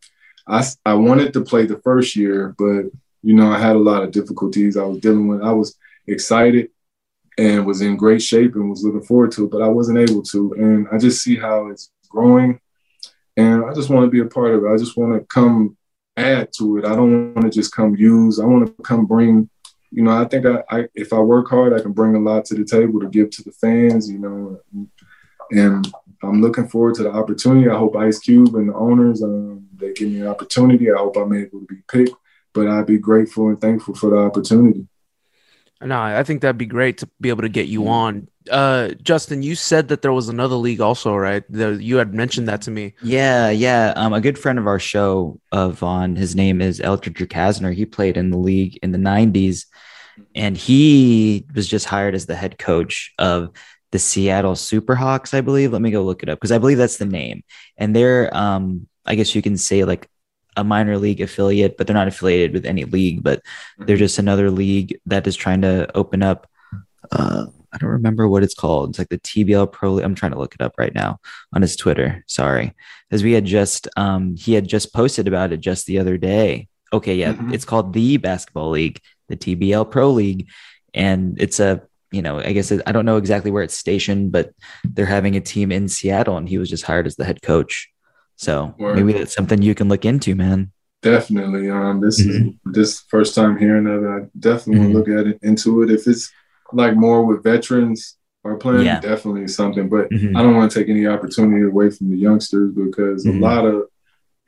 I, 0.46 0.66
I 0.84 0.94
wanted 0.94 1.32
to 1.34 1.42
play 1.42 1.66
the 1.66 1.78
first 1.78 2.16
year, 2.16 2.54
but 2.58 2.86
you 3.22 3.34
know, 3.34 3.50
I 3.50 3.58
had 3.58 3.76
a 3.76 3.78
lot 3.78 4.02
of 4.02 4.10
difficulties 4.10 4.76
I 4.76 4.84
was 4.84 4.98
dealing 4.98 5.28
with. 5.28 5.42
I 5.42 5.52
was 5.52 5.76
excited 6.06 6.70
and 7.38 7.66
was 7.66 7.80
in 7.80 7.96
great 7.96 8.22
shape 8.22 8.54
and 8.54 8.70
was 8.70 8.84
looking 8.84 9.02
forward 9.02 9.32
to 9.32 9.44
it, 9.44 9.50
but 9.50 9.62
I 9.62 9.68
wasn't 9.68 9.98
able 9.98 10.22
to. 10.22 10.52
And 10.56 10.86
I 10.92 10.98
just 10.98 11.22
see 11.22 11.36
how 11.36 11.68
it's 11.68 11.90
growing 12.08 12.60
and 13.36 13.64
I 13.64 13.74
just 13.74 13.90
want 13.90 14.06
to 14.06 14.10
be 14.10 14.20
a 14.20 14.26
part 14.26 14.54
of 14.54 14.64
it. 14.64 14.72
I 14.72 14.76
just 14.76 14.96
want 14.96 15.14
to 15.14 15.26
come 15.26 15.76
add 16.16 16.52
to 16.58 16.78
it. 16.78 16.84
I 16.84 16.94
don't 16.94 17.34
want 17.34 17.50
to 17.50 17.50
just 17.50 17.74
come 17.74 17.96
use. 17.96 18.38
I 18.38 18.44
want 18.44 18.66
to 18.66 18.82
come 18.82 19.06
bring. 19.06 19.50
You 19.90 20.02
know, 20.02 20.10
I 20.10 20.24
think 20.24 20.44
I, 20.44 20.62
I, 20.70 20.88
if 20.94 21.12
I 21.12 21.18
work 21.20 21.48
hard, 21.48 21.72
I 21.72 21.80
can 21.80 21.92
bring 21.92 22.16
a 22.16 22.18
lot 22.18 22.44
to 22.46 22.54
the 22.54 22.64
table 22.64 23.00
to 23.00 23.08
give 23.08 23.30
to 23.30 23.42
the 23.44 23.52
fans. 23.52 24.10
You 24.10 24.18
know, 24.18 24.60
and 25.50 25.92
I'm 26.22 26.40
looking 26.40 26.68
forward 26.68 26.94
to 26.96 27.04
the 27.04 27.12
opportunity. 27.12 27.68
I 27.68 27.76
hope 27.76 27.96
Ice 27.96 28.18
Cube 28.18 28.54
and 28.54 28.68
the 28.68 28.74
owners 28.74 29.22
um, 29.22 29.66
they 29.76 29.92
give 29.92 30.10
me 30.10 30.20
an 30.20 30.28
opportunity. 30.28 30.90
I 30.90 30.96
hope 30.96 31.16
I'm 31.16 31.32
able 31.32 31.60
to 31.60 31.66
be 31.66 31.82
picked. 31.88 32.16
But 32.52 32.68
I'd 32.68 32.86
be 32.86 32.98
grateful 32.98 33.48
and 33.48 33.60
thankful 33.60 33.94
for 33.94 34.10
the 34.10 34.16
opportunity. 34.16 34.86
No, 35.82 36.00
I 36.00 36.22
think 36.22 36.40
that'd 36.40 36.56
be 36.56 36.66
great 36.66 36.98
to 36.98 37.08
be 37.20 37.28
able 37.28 37.42
to 37.42 37.48
get 37.48 37.66
you 37.66 37.88
on. 37.88 38.28
Uh, 38.50 38.90
Justin, 39.02 39.42
you 39.42 39.54
said 39.54 39.88
that 39.88 40.02
there 40.02 40.12
was 40.12 40.28
another 40.28 40.56
league 40.56 40.80
also, 40.80 41.14
right? 41.14 41.44
The, 41.48 41.82
you 41.82 41.96
had 41.96 42.14
mentioned 42.14 42.48
that 42.48 42.62
to 42.62 42.70
me. 42.70 42.94
Yeah, 43.02 43.50
yeah. 43.50 43.92
Um, 43.96 44.12
a 44.12 44.20
good 44.20 44.38
friend 44.38 44.58
of 44.58 44.66
our 44.66 44.78
show, 44.78 45.40
uh, 45.52 45.70
Vaughn, 45.70 46.16
his 46.16 46.34
name 46.34 46.60
is 46.60 46.80
Eldridge 46.80 47.18
Recasner. 47.18 47.74
He 47.74 47.86
played 47.86 48.16
in 48.16 48.30
the 48.30 48.36
league 48.36 48.78
in 48.82 48.92
the 48.92 48.98
90s, 48.98 49.64
and 50.34 50.56
he 50.56 51.46
was 51.54 51.66
just 51.66 51.86
hired 51.86 52.14
as 52.14 52.26
the 52.26 52.36
head 52.36 52.58
coach 52.58 53.14
of 53.18 53.50
the 53.92 53.98
Seattle 53.98 54.54
Superhawks, 54.54 55.32
I 55.34 55.40
believe. 55.40 55.72
Let 55.72 55.80
me 55.80 55.90
go 55.90 56.02
look 56.02 56.22
it 56.22 56.28
up 56.28 56.38
because 56.38 56.52
I 56.52 56.58
believe 56.58 56.78
that's 56.78 56.98
the 56.98 57.06
name. 57.06 57.44
And 57.76 57.94
they're, 57.94 58.34
um, 58.36 58.88
I 59.06 59.14
guess 59.14 59.34
you 59.34 59.40
can 59.42 59.56
say 59.56 59.84
like 59.84 60.08
a 60.56 60.64
minor 60.64 60.98
league 60.98 61.20
affiliate, 61.20 61.76
but 61.76 61.86
they're 61.86 61.94
not 61.94 62.08
affiliated 62.08 62.52
with 62.52 62.66
any 62.66 62.84
league, 62.84 63.22
but 63.22 63.42
they're 63.78 63.96
just 63.96 64.18
another 64.18 64.50
league 64.50 64.98
that 65.06 65.26
is 65.26 65.36
trying 65.36 65.62
to 65.62 65.88
open 65.96 66.22
up. 66.22 66.48
Uh, 67.10 67.46
I 67.74 67.78
don't 67.78 67.90
remember 67.90 68.28
what 68.28 68.42
it's 68.42 68.54
called. 68.54 68.90
It's 68.90 68.98
like 68.98 69.08
the 69.08 69.18
TBL 69.18 69.72
Pro. 69.72 69.98
I'm 69.98 70.14
trying 70.14 70.32
to 70.32 70.38
look 70.38 70.54
it 70.54 70.60
up 70.60 70.74
right 70.78 70.94
now 70.94 71.18
on 71.52 71.62
his 71.62 71.76
Twitter. 71.76 72.24
Sorry, 72.26 72.72
because 73.08 73.24
we 73.24 73.32
had 73.32 73.44
just 73.44 73.88
um, 73.96 74.36
he 74.36 74.54
had 74.54 74.68
just 74.68 74.94
posted 74.94 75.26
about 75.26 75.52
it 75.52 75.58
just 75.58 75.86
the 75.86 75.98
other 75.98 76.16
day. 76.16 76.68
Okay, 76.92 77.16
yeah, 77.16 77.32
mm-hmm. 77.32 77.52
it's 77.52 77.64
called 77.64 77.92
the 77.92 78.16
Basketball 78.18 78.70
League, 78.70 79.00
the 79.28 79.36
TBL 79.36 79.90
Pro 79.90 80.10
League, 80.10 80.48
and 80.94 81.40
it's 81.40 81.58
a 81.58 81.82
you 82.12 82.22
know 82.22 82.38
I 82.38 82.52
guess 82.52 82.70
it, 82.70 82.82
I 82.86 82.92
don't 82.92 83.06
know 83.06 83.16
exactly 83.16 83.50
where 83.50 83.64
it's 83.64 83.76
stationed, 83.76 84.30
but 84.30 84.52
they're 84.84 85.06
having 85.06 85.36
a 85.36 85.40
team 85.40 85.72
in 85.72 85.88
Seattle, 85.88 86.36
and 86.36 86.48
he 86.48 86.58
was 86.58 86.70
just 86.70 86.84
hired 86.84 87.06
as 87.06 87.16
the 87.16 87.24
head 87.24 87.42
coach. 87.42 87.90
So 88.36 88.74
Word. 88.78 88.96
maybe 88.96 89.12
that's 89.12 89.34
something 89.34 89.62
you 89.62 89.74
can 89.74 89.88
look 89.88 90.04
into, 90.04 90.34
man. 90.34 90.72
Definitely. 91.02 91.68
Um, 91.68 92.00
this 92.00 92.20
mm-hmm. 92.20 92.48
is 92.48 92.54
this 92.64 93.00
first 93.08 93.34
time 93.34 93.58
hearing 93.58 93.86
of 93.86 94.02
it. 94.02 94.08
I 94.08 94.26
definitely 94.38 94.84
mm-hmm. 94.84 94.94
want 94.94 95.06
to 95.06 95.12
look 95.12 95.20
at 95.20 95.26
it 95.26 95.38
into 95.42 95.82
it. 95.82 95.90
If 95.90 96.06
it's 96.06 96.32
like 96.72 96.96
more 96.96 97.24
with 97.24 97.42
veterans 97.42 98.16
are 98.44 98.56
playing, 98.56 98.86
yeah. 98.86 99.00
definitely 99.00 99.48
something. 99.48 99.88
But 99.88 100.10
mm-hmm. 100.10 100.36
I 100.36 100.42
don't 100.42 100.56
want 100.56 100.70
to 100.70 100.78
take 100.78 100.88
any 100.88 101.06
opportunity 101.06 101.64
away 101.64 101.90
from 101.90 102.10
the 102.10 102.16
youngsters 102.16 102.72
because 102.74 103.26
a 103.26 103.30
mm-hmm. 103.30 103.42
lot 103.42 103.64
of 103.64 103.88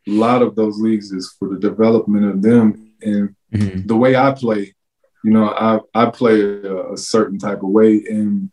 a 0.08 0.12
lot 0.12 0.42
of 0.42 0.54
those 0.54 0.78
leagues 0.78 1.10
is 1.12 1.34
for 1.38 1.48
the 1.48 1.58
development 1.58 2.26
of 2.26 2.42
them 2.42 2.92
and 3.02 3.34
mm-hmm. 3.52 3.86
the 3.86 3.96
way 3.96 4.16
I 4.16 4.32
play. 4.32 4.74
You 5.24 5.32
know, 5.32 5.50
I 5.50 5.80
I 5.94 6.10
play 6.10 6.40
a, 6.40 6.92
a 6.92 6.96
certain 6.96 7.38
type 7.38 7.62
of 7.62 7.70
way 7.70 8.04
and 8.08 8.50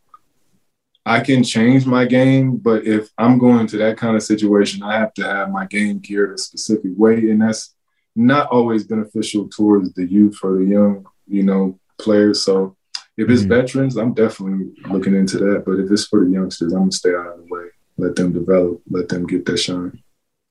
I 1.06 1.20
can 1.20 1.44
change 1.44 1.86
my 1.86 2.06
game, 2.06 2.58
but 2.58 2.86
if 2.86 3.10
I'm 3.18 3.38
going 3.38 3.68
to 3.68 3.78
that 3.78 3.98
kind 3.98 4.16
of 4.16 4.24
situation, 4.24 4.84
I 4.84 4.98
have 4.98 5.14
to 5.16 5.24
have 5.24 5.52
my 5.52 5.66
game 5.66 6.00
geared 6.00 6.34
a 6.34 6.38
specific 6.38 6.92
way, 6.96 7.30
and 7.30 7.42
that's 7.42 7.76
not 8.16 8.48
always 8.48 8.86
beneficial 8.86 9.50
towards 9.50 9.94
the 9.94 10.10
youth 10.10 10.40
or 10.44 10.60
the 10.60 10.66
young, 10.66 11.06
you 11.28 11.44
know, 11.44 11.78
players. 11.98 12.42
So 12.42 12.78
if 13.18 13.30
it's 13.30 13.42
mm-hmm. 13.42 13.50
veterans, 13.50 13.98
I'm 13.98 14.14
definitely 14.14 14.72
looking 14.90 15.16
into 15.16 15.38
that. 15.40 15.64
But 15.66 15.80
if 15.80 15.92
it's 15.92 16.08
for 16.08 16.24
the 16.24 16.32
youngsters, 16.32 16.74
I'm 16.74 16.80
gonna 16.80 16.92
stay 16.92 17.10
out 17.10 17.28
of 17.28 17.38
the 17.38 17.54
way, 17.54 17.68
let 17.98 18.16
them 18.16 18.34
develop, 18.34 18.82
let 18.90 19.10
them 19.10 19.26
get 19.26 19.46
their 19.46 19.58
shine. 19.58 20.04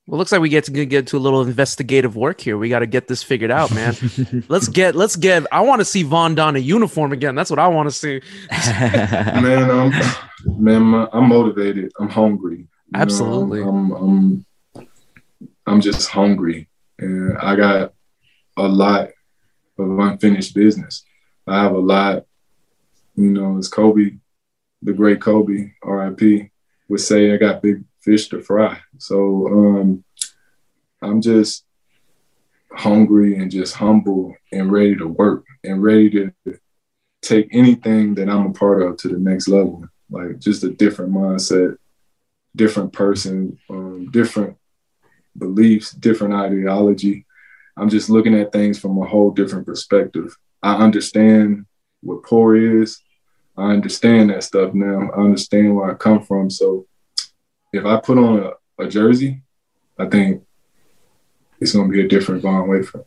Well, 0.06 0.18
looks 0.18 0.32
like 0.32 0.40
we 0.40 0.48
get 0.48 0.64
to 0.64 0.84
get 0.84 1.06
to 1.08 1.16
a 1.16 1.20
little 1.20 1.42
investigative 1.42 2.16
work 2.16 2.40
here. 2.40 2.58
We 2.58 2.68
got 2.68 2.80
to 2.80 2.86
get 2.86 3.06
this 3.06 3.22
figured 3.22 3.52
out, 3.52 3.72
man. 3.72 3.94
let's 4.48 4.66
get, 4.66 4.96
let's 4.96 5.14
get. 5.14 5.46
I 5.52 5.60
want 5.60 5.80
to 5.80 5.84
see 5.84 6.02
Von 6.02 6.34
Don 6.34 6.56
a 6.56 6.58
uniform 6.58 7.12
again. 7.12 7.36
That's 7.36 7.50
what 7.50 7.60
I 7.60 7.68
want 7.68 7.88
to 7.88 7.94
see. 7.94 8.20
man, 8.50 9.70
I'm, 9.70 9.92
man, 10.60 11.08
I'm 11.12 11.28
motivated. 11.28 11.92
I'm 12.00 12.08
hungry. 12.08 12.66
Absolutely. 12.92 13.60
Know, 13.60 13.68
I'm, 13.68 13.92
I'm, 13.92 14.46
I'm 15.66 15.80
just 15.80 16.08
hungry, 16.08 16.68
and 16.98 17.38
I 17.38 17.54
got 17.54 17.94
a 18.56 18.66
lot 18.66 19.10
of 19.78 19.98
unfinished 19.98 20.52
business. 20.52 21.04
I 21.46 21.62
have 21.62 21.72
a 21.72 21.78
lot. 21.78 22.24
You 23.14 23.30
know, 23.30 23.58
as 23.58 23.68
Kobe, 23.68 24.16
the 24.82 24.92
great 24.92 25.20
Kobe, 25.20 25.72
R.I.P. 25.82 26.50
would 26.88 27.00
say, 27.00 27.32
I 27.32 27.36
got 27.36 27.62
big 27.62 27.84
fish 28.00 28.28
to 28.28 28.40
fry. 28.40 28.80
So 28.98 29.46
um, 29.46 30.04
I'm 31.00 31.20
just 31.20 31.64
hungry 32.72 33.36
and 33.36 33.50
just 33.50 33.74
humble 33.74 34.34
and 34.50 34.72
ready 34.72 34.96
to 34.96 35.06
work 35.06 35.44
and 35.62 35.82
ready 35.82 36.10
to 36.10 36.32
take 37.22 37.48
anything 37.52 38.14
that 38.14 38.28
I'm 38.28 38.46
a 38.46 38.52
part 38.52 38.82
of 38.82 38.96
to 38.98 39.08
the 39.08 39.18
next 39.18 39.48
level. 39.48 39.84
Like 40.10 40.38
just 40.38 40.64
a 40.64 40.70
different 40.70 41.12
mindset, 41.12 41.76
different 42.54 42.92
person, 42.92 43.58
um, 43.70 44.10
different 44.10 44.56
beliefs, 45.36 45.92
different 45.92 46.34
ideology. 46.34 47.26
I'm 47.76 47.88
just 47.88 48.10
looking 48.10 48.34
at 48.34 48.52
things 48.52 48.78
from 48.78 48.98
a 48.98 49.06
whole 49.06 49.30
different 49.30 49.66
perspective. 49.66 50.36
I 50.62 50.74
understand 50.76 51.66
what 52.02 52.22
poor 52.22 52.56
is. 52.56 53.00
I 53.56 53.72
understand 53.72 54.30
that 54.30 54.44
stuff 54.44 54.74
now. 54.74 55.10
I 55.10 55.20
understand 55.20 55.76
where 55.76 55.90
I 55.90 55.94
come 55.94 56.22
from. 56.22 56.50
So 56.50 56.86
if 57.72 57.84
I 57.84 57.98
put 58.00 58.18
on 58.18 58.52
a, 58.78 58.84
a 58.84 58.88
jersey, 58.88 59.42
I 59.98 60.06
think 60.06 60.42
it's 61.60 61.72
going 61.72 61.88
to 61.88 61.92
be 61.92 62.04
a 62.04 62.08
different 62.08 62.42
Von 62.42 62.68
Wafer. 62.68 63.04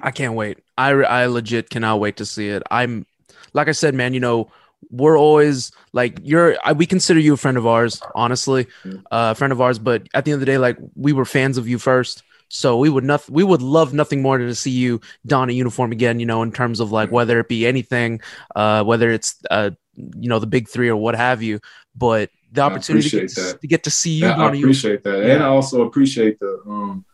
I 0.00 0.10
can't 0.10 0.34
wait. 0.34 0.58
I, 0.76 0.90
I 0.90 1.26
legit 1.26 1.70
cannot 1.70 2.00
wait 2.00 2.16
to 2.18 2.26
see 2.26 2.48
it. 2.48 2.62
I'm, 2.70 3.06
like 3.52 3.68
I 3.68 3.72
said, 3.72 3.94
man, 3.94 4.12
you 4.12 4.20
know, 4.20 4.50
we're 4.90 5.18
always 5.18 5.72
like 5.92 6.18
you're 6.22 6.56
I, 6.62 6.72
we 6.72 6.86
consider 6.86 7.18
you 7.18 7.34
a 7.34 7.36
friend 7.36 7.56
of 7.56 7.66
ours 7.66 8.00
honestly 8.14 8.66
uh, 8.84 8.90
a 9.10 9.34
friend 9.34 9.52
of 9.52 9.60
ours 9.60 9.78
but 9.78 10.06
at 10.14 10.24
the 10.24 10.32
end 10.32 10.36
of 10.36 10.40
the 10.40 10.46
day 10.46 10.58
like 10.58 10.76
we 10.94 11.12
were 11.12 11.24
fans 11.24 11.58
of 11.58 11.66
you 11.66 11.78
first 11.78 12.22
so 12.48 12.76
we 12.78 12.88
would 12.88 13.04
not 13.04 13.28
we 13.28 13.42
would 13.42 13.62
love 13.62 13.92
nothing 13.92 14.22
more 14.22 14.38
than 14.38 14.46
to 14.46 14.54
see 14.54 14.70
you 14.70 15.00
don 15.26 15.50
a 15.50 15.52
uniform 15.52 15.92
again 15.92 16.20
you 16.20 16.26
know 16.26 16.42
in 16.42 16.52
terms 16.52 16.80
of 16.80 16.92
like 16.92 17.10
whether 17.10 17.40
it 17.40 17.48
be 17.48 17.66
anything 17.66 18.20
uh 18.54 18.84
whether 18.84 19.10
it's 19.10 19.36
uh 19.50 19.70
you 19.94 20.28
know 20.28 20.38
the 20.38 20.46
big 20.46 20.68
three 20.68 20.88
or 20.88 20.96
what 20.96 21.14
have 21.16 21.42
you 21.42 21.58
but 21.94 22.30
the 22.52 22.62
opportunity 22.62 23.08
to 23.10 23.20
get 23.20 23.28
to, 23.30 23.58
to 23.58 23.66
get 23.66 23.84
to, 23.84 23.90
see 23.90 24.18
you. 24.18 24.26
I 24.26 24.48
appreciate 24.48 25.04
that, 25.04 25.24
yeah. 25.24 25.34
and 25.34 25.42
I 25.42 25.46
also 25.46 25.82
appreciate 25.82 26.38
the 26.40 26.60
um, 26.66 27.04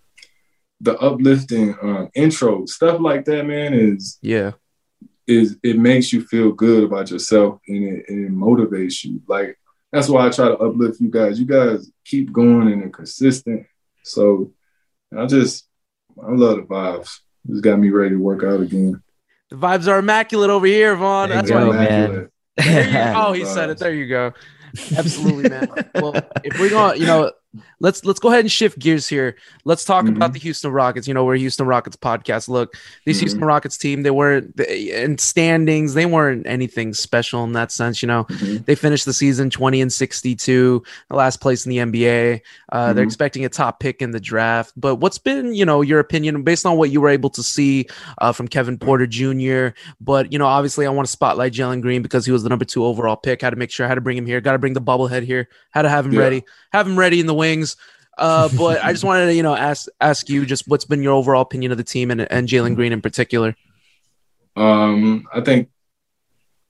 the 0.80 0.96
uplifting 0.98 1.76
um, 1.82 2.10
intro 2.14 2.66
stuff 2.66 3.00
like 3.00 3.24
that. 3.26 3.44
Man, 3.44 3.74
is 3.74 4.18
yeah, 4.22 4.52
is 5.26 5.58
it 5.62 5.78
makes 5.78 6.12
you 6.12 6.24
feel 6.24 6.52
good 6.52 6.84
about 6.84 7.10
yourself 7.10 7.60
and 7.68 7.84
it, 7.84 8.04
and 8.08 8.26
it 8.26 8.32
motivates 8.32 9.04
you. 9.04 9.20
Like 9.26 9.58
that's 9.90 10.08
why 10.08 10.26
I 10.26 10.30
try 10.30 10.48
to 10.48 10.56
uplift 10.56 11.00
you 11.00 11.10
guys. 11.10 11.38
You 11.38 11.46
guys 11.46 11.90
keep 12.04 12.32
going 12.32 12.72
and 12.72 12.84
are 12.84 12.90
consistent. 12.90 13.66
So 14.04 14.52
I 15.16 15.26
just 15.26 15.66
I 16.22 16.30
love 16.30 16.56
the 16.56 16.62
vibes. 16.62 17.20
It's 17.48 17.60
got 17.60 17.78
me 17.78 17.90
ready 17.90 18.10
to 18.10 18.20
work 18.20 18.44
out 18.44 18.60
again. 18.60 19.02
The 19.50 19.56
vibes 19.56 19.88
are 19.88 19.98
immaculate 19.98 20.50
over 20.50 20.66
here, 20.66 20.96
Vaughn. 20.96 21.28
That's 21.28 21.50
why. 21.50 21.70
Man. 21.70 22.28
oh, 23.16 23.32
he 23.32 23.44
said 23.44 23.70
it. 23.70 23.78
There 23.78 23.92
you 23.92 24.08
go. 24.08 24.32
Absolutely, 24.96 25.50
man. 25.50 25.68
well, 25.94 26.14
if 26.44 26.58
we're 26.58 26.70
going, 26.70 27.00
you 27.00 27.06
know, 27.06 27.32
let's 27.80 28.04
let's 28.04 28.20
go 28.20 28.28
ahead 28.28 28.40
and 28.40 28.50
shift 28.50 28.78
gears 28.78 29.08
here. 29.08 29.36
Let's 29.64 29.84
talk 29.84 30.04
mm-hmm. 30.04 30.16
about 30.16 30.32
the 30.32 30.38
Houston 30.38 30.70
Rockets. 30.70 31.06
You 31.06 31.14
know, 31.14 31.24
we're 31.24 31.36
Houston 31.36 31.66
Rockets 31.66 31.96
podcast. 31.96 32.48
Look, 32.48 32.74
these 33.04 33.16
mm-hmm. 33.16 33.24
Houston 33.24 33.44
Rockets 33.44 33.76
team, 33.76 34.02
they 34.02 34.10
weren't 34.10 34.58
in 34.60 35.18
standings, 35.18 35.94
they 35.94 36.06
weren't 36.06 36.46
anything 36.46 36.94
special 36.94 37.44
in 37.44 37.52
that 37.52 37.72
sense. 37.72 38.02
You 38.02 38.08
know, 38.08 38.24
mm-hmm. 38.24 38.64
they 38.64 38.74
finished 38.74 39.04
the 39.04 39.12
season 39.12 39.50
20 39.50 39.80
and 39.80 39.92
62, 39.92 40.82
the 41.08 41.16
last 41.16 41.40
place 41.40 41.66
in 41.66 41.70
the 41.70 41.78
NBA. 41.78 42.40
Uh, 42.70 42.92
they're 42.92 43.02
mm-hmm. 43.02 43.08
expecting 43.08 43.44
a 43.44 43.48
top 43.48 43.80
pick 43.80 44.02
in 44.02 44.10
the 44.10 44.20
draft. 44.20 44.72
But 44.76 44.96
what's 44.96 45.18
been, 45.18 45.54
you 45.54 45.64
know, 45.64 45.82
your 45.82 46.00
opinion 46.00 46.42
based 46.42 46.66
on 46.66 46.76
what 46.76 46.90
you 46.90 47.00
were 47.00 47.08
able 47.08 47.30
to 47.30 47.42
see 47.42 47.86
uh, 48.18 48.32
from 48.32 48.48
Kevin 48.48 48.78
Porter 48.78 49.06
Jr. 49.06 49.76
But 50.00 50.32
you 50.32 50.38
know, 50.38 50.46
obviously, 50.46 50.86
I 50.86 50.90
want 50.90 51.06
to 51.06 51.12
spotlight 51.12 51.52
Jalen 51.52 51.82
Green 51.82 52.02
because 52.02 52.26
he 52.26 52.32
was 52.32 52.42
the 52.42 52.48
number 52.48 52.64
two 52.64 52.84
overall 52.84 53.16
pick. 53.16 53.42
Had 53.42 53.50
to 53.50 53.56
make 53.56 53.70
sure 53.70 53.86
I 53.86 53.88
had 53.88 53.96
to 53.96 54.00
bring 54.00 54.16
him 54.16 54.26
here. 54.26 54.40
Got 54.40 54.52
to 54.52 54.58
bring 54.58 54.72
the 54.72 54.80
bubblehead 54.80 55.22
here. 55.24 55.48
Had 55.70 55.82
to 55.82 55.88
have 55.88 56.06
him 56.06 56.12
yeah. 56.12 56.20
ready. 56.20 56.44
Have 56.72 56.86
him 56.86 56.98
ready 56.98 57.20
in 57.20 57.26
the 57.26 57.34
wings. 57.42 57.76
Uh, 58.16 58.48
but 58.56 58.82
I 58.84 58.92
just 58.92 59.04
wanted 59.10 59.26
to, 59.26 59.34
you 59.34 59.42
know, 59.42 59.56
ask 59.56 59.88
ask 60.00 60.28
you 60.28 60.46
just 60.46 60.68
what's 60.68 60.84
been 60.84 61.02
your 61.02 61.14
overall 61.14 61.42
opinion 61.42 61.72
of 61.72 61.78
the 61.78 61.84
team 61.84 62.10
and, 62.10 62.20
and 62.30 62.48
Jalen 62.48 62.76
Green 62.76 62.92
in 62.92 63.02
particular. 63.02 63.56
Um, 64.54 65.26
I 65.32 65.40
think 65.40 65.70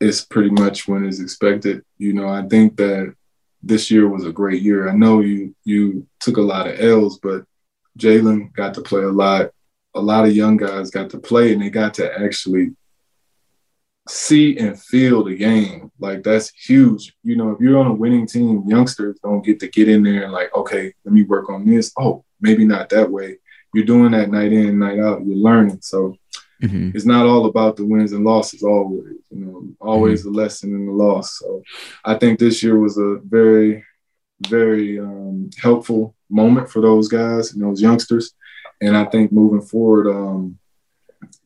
it's 0.01 0.25
pretty 0.25 0.51
much 0.51 0.89
when 0.89 1.05
it's 1.05 1.21
expected. 1.21 1.85
You 1.99 2.15
know, 2.15 2.29
I 2.29 2.43
think 2.49 2.77
that 2.77 3.15
this 3.63 3.91
year 3.91 4.09
was 4.09 4.25
a 4.27 4.33
great 4.33 4.63
year. 4.63 4.89
I 4.89 4.95
know 4.95 5.21
you 5.21 5.55
you 5.65 6.07
took 6.21 6.39
a 6.39 6.49
lot 6.53 6.67
of 6.67 6.81
L's, 6.81 7.19
but 7.19 7.45
Jalen 7.99 8.53
got 8.55 8.75
to 8.75 8.81
play 8.81 9.03
a 9.03 9.11
lot. 9.11 9.51
A 9.95 10.01
lot 10.01 10.25
of 10.25 10.35
young 10.35 10.57
guys 10.57 10.91
got 10.91 11.11
to 11.11 11.19
play, 11.19 11.53
and 11.53 11.61
they 11.61 11.71
got 11.71 11.95
to 11.95 12.19
actually 12.19 12.71
see 14.09 14.59
and 14.59 14.81
feel 14.81 15.25
the 15.25 15.37
game. 15.37 15.91
Like 15.99 16.23
that's 16.23 16.51
huge. 16.51 17.15
You 17.23 17.37
know, 17.37 17.51
if 17.51 17.61
you're 17.61 17.79
on 17.79 17.87
a 17.87 17.95
winning 17.95 18.27
team, 18.27 18.65
youngsters 18.67 19.19
don't 19.23 19.45
get 19.45 19.61
to 19.61 19.69
get 19.69 19.89
in 19.89 20.03
there 20.03 20.25
and 20.25 20.33
like, 20.33 20.55
okay, 20.55 20.93
let 21.05 21.15
me 21.15 21.23
work 21.23 21.49
on 21.51 21.67
this. 21.67 21.93
Oh, 21.99 22.25
maybe 22.41 22.65
not 22.65 22.89
that 22.91 23.11
way. 23.11 23.39
You're 23.75 23.85
doing 23.85 24.13
that 24.13 24.31
night 24.31 24.53
in, 24.53 24.79
night 24.79 24.99
out. 24.99 25.25
You're 25.25 25.37
learning. 25.37 25.79
So 25.83 26.17
mm-hmm. 26.63 26.91
it's 26.95 27.07
not 27.07 27.27
all 27.27 27.47
about 27.47 27.77
the 27.77 27.87
wins 27.87 28.13
and 28.13 28.25
losses 28.25 28.63
always. 28.63 29.15
You 29.31 29.45
know, 29.45 29.69
always 29.81 30.23
mm-hmm. 30.23 30.35
a 30.35 30.43
lesson 30.43 30.75
in 30.75 30.87
the 30.87 30.93
loss. 30.93 31.39
So 31.39 31.63
I 32.05 32.15
think 32.15 32.39
this 32.39 32.63
year 32.63 32.79
was 32.79 32.99
a 32.99 33.19
very, 33.25 33.85
very 34.49 34.99
um, 34.99 35.51
helpful 35.61 36.15
moment 36.29 36.69
for 36.69 36.81
those 36.81 37.09
guys 37.09 37.53
and 37.53 37.63
those 37.63 37.81
youngsters. 37.81 38.35
And 38.81 38.97
I 38.97 39.05
think 39.05 39.31
moving 39.31 39.63
forward, 39.63 40.09
um, 40.09 40.59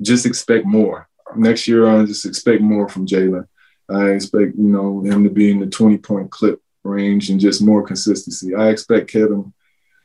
just 0.00 0.24
expect 0.24 0.64
more 0.64 1.06
next 1.34 1.66
year, 1.66 1.86
I 1.86 2.04
just 2.04 2.26
expect 2.26 2.62
more 2.62 2.88
from 2.88 3.06
Jalen. 3.06 3.46
I 3.88 4.10
expect, 4.10 4.56
you 4.56 4.64
know, 4.64 5.02
him 5.02 5.24
to 5.24 5.30
be 5.30 5.50
in 5.50 5.60
the 5.60 5.66
20 5.66 5.98
point 5.98 6.30
clip 6.30 6.60
range 6.84 7.30
and 7.30 7.40
just 7.40 7.62
more 7.62 7.82
consistency. 7.82 8.54
I 8.54 8.68
expect 8.68 9.10
Kevin 9.10 9.52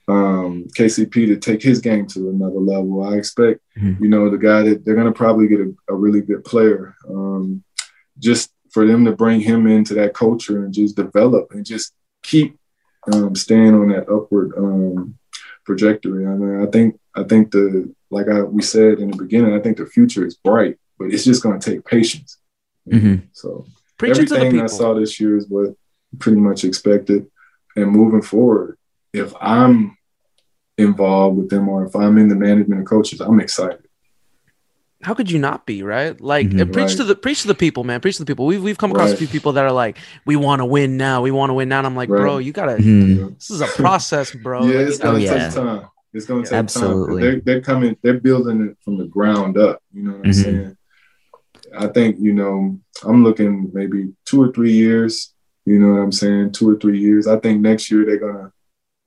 um, 0.07 0.67
KCP 0.77 1.27
to 1.27 1.37
take 1.37 1.61
his 1.61 1.79
game 1.79 2.07
to 2.07 2.29
another 2.29 2.59
level. 2.59 3.03
I 3.03 3.15
expect, 3.15 3.61
mm-hmm. 3.77 4.03
you 4.03 4.09
know, 4.09 4.29
the 4.29 4.37
guy 4.37 4.63
that 4.63 4.83
they're 4.83 4.95
going 4.95 5.07
to 5.07 5.13
probably 5.13 5.47
get 5.47 5.61
a, 5.61 5.73
a, 5.89 5.95
really 5.95 6.21
good 6.21 6.43
player. 6.43 6.95
Um, 7.07 7.63
just 8.19 8.51
for 8.71 8.85
them 8.85 9.05
to 9.05 9.11
bring 9.11 9.39
him 9.39 9.67
into 9.67 9.93
that 9.95 10.13
culture 10.13 10.63
and 10.63 10.73
just 10.73 10.95
develop 10.95 11.51
and 11.51 11.65
just 11.65 11.93
keep 12.23 12.57
um, 13.11 13.35
staying 13.35 13.73
on 13.73 13.89
that 13.89 14.09
upward 14.09 14.53
um, 14.57 15.17
trajectory. 15.65 16.25
I 16.25 16.29
mean, 16.31 16.61
I 16.61 16.69
think 16.69 16.99
I 17.15 17.23
think 17.23 17.51
the 17.51 17.93
like 18.09 18.27
I, 18.27 18.41
we 18.41 18.61
said 18.61 18.99
in 18.99 19.11
the 19.11 19.17
beginning, 19.17 19.53
I 19.53 19.59
think 19.59 19.77
the 19.77 19.85
future 19.85 20.25
is 20.25 20.35
bright 20.35 20.77
but 21.01 21.13
it's 21.13 21.25
just 21.25 21.41
going 21.41 21.59
to 21.59 21.71
take 21.71 21.83
patience. 21.83 22.37
Mm-hmm. 22.87 23.25
So 23.33 23.65
Preach 23.97 24.19
everything 24.19 24.61
I 24.61 24.67
saw 24.67 24.93
this 24.93 25.19
year 25.19 25.35
is 25.35 25.47
what 25.47 25.75
pretty 26.19 26.39
much 26.39 26.63
expected. 26.63 27.27
And 27.75 27.91
moving 27.91 28.21
forward, 28.21 28.77
if 29.13 29.33
I'm 29.39 29.97
involved 30.77 31.37
with 31.37 31.49
them 31.49 31.69
or 31.69 31.85
if 31.85 31.95
I'm 31.95 32.17
in 32.17 32.27
the 32.27 32.35
management 32.35 32.81
of 32.81 32.87
coaches, 32.87 33.19
I'm 33.19 33.39
excited. 33.39 33.87
How 35.03 35.15
could 35.15 35.31
you 35.31 35.39
not 35.39 35.65
be 35.65 35.81
right? 35.81 36.19
Like 36.21 36.47
mm-hmm. 36.47 36.71
preach 36.71 36.89
right. 36.89 36.97
to 36.97 37.03
the 37.03 37.15
preach 37.15 37.41
to 37.41 37.47
the 37.47 37.55
people, 37.55 37.83
man. 37.83 38.01
Preach 38.01 38.17
to 38.17 38.23
the 38.23 38.27
people. 38.27 38.45
We've 38.45 38.61
we've 38.61 38.77
come 38.77 38.91
across 38.91 39.09
right. 39.09 39.15
a 39.15 39.17
few 39.17 39.27
people 39.27 39.53
that 39.53 39.65
are 39.65 39.71
like, 39.71 39.97
we 40.25 40.35
want 40.35 40.59
to 40.59 40.65
win 40.65 40.97
now. 40.97 41.23
We 41.23 41.31
want 41.31 41.49
to 41.49 41.55
win 41.55 41.69
now. 41.69 41.79
And 41.79 41.87
I'm 41.87 41.95
like, 41.95 42.09
right. 42.09 42.19
bro, 42.19 42.37
you 42.37 42.51
gotta. 42.51 42.73
Mm-hmm. 42.73 43.33
This 43.33 43.49
is 43.49 43.61
a 43.61 43.67
process, 43.67 44.31
bro. 44.31 44.65
yeah, 44.65 44.79
it's 44.79 44.99
gonna 44.99 45.17
oh, 45.17 45.19
take 45.19 45.27
yeah. 45.27 45.49
time. 45.49 45.87
It's 46.13 46.25
gonna 46.27 46.43
take 46.43 46.53
Absolutely. 46.53 47.21
time. 47.21 47.21
They're, 47.21 47.39
they're 47.39 47.61
coming. 47.61 47.97
They're 48.03 48.19
building 48.19 48.61
it 48.61 48.77
from 48.83 48.97
the 48.97 49.05
ground 49.05 49.57
up. 49.57 49.81
You 49.91 50.03
know 50.03 50.11
what 50.11 50.25
I'm 50.25 50.31
mm-hmm. 50.31 50.41
saying? 50.41 50.77
I 51.77 51.87
think, 51.87 52.17
you 52.19 52.33
know, 52.33 52.79
I'm 53.03 53.23
looking 53.23 53.71
maybe 53.73 54.13
two 54.25 54.41
or 54.41 54.51
three 54.51 54.73
years, 54.73 55.33
you 55.65 55.79
know 55.79 55.93
what 55.93 56.01
I'm 56.01 56.11
saying? 56.11 56.51
Two 56.51 56.69
or 56.69 56.75
three 56.75 56.99
years. 56.99 57.27
I 57.27 57.39
think 57.39 57.61
next 57.61 57.91
year 57.91 58.05
they're 58.05 58.17
gonna 58.19 58.51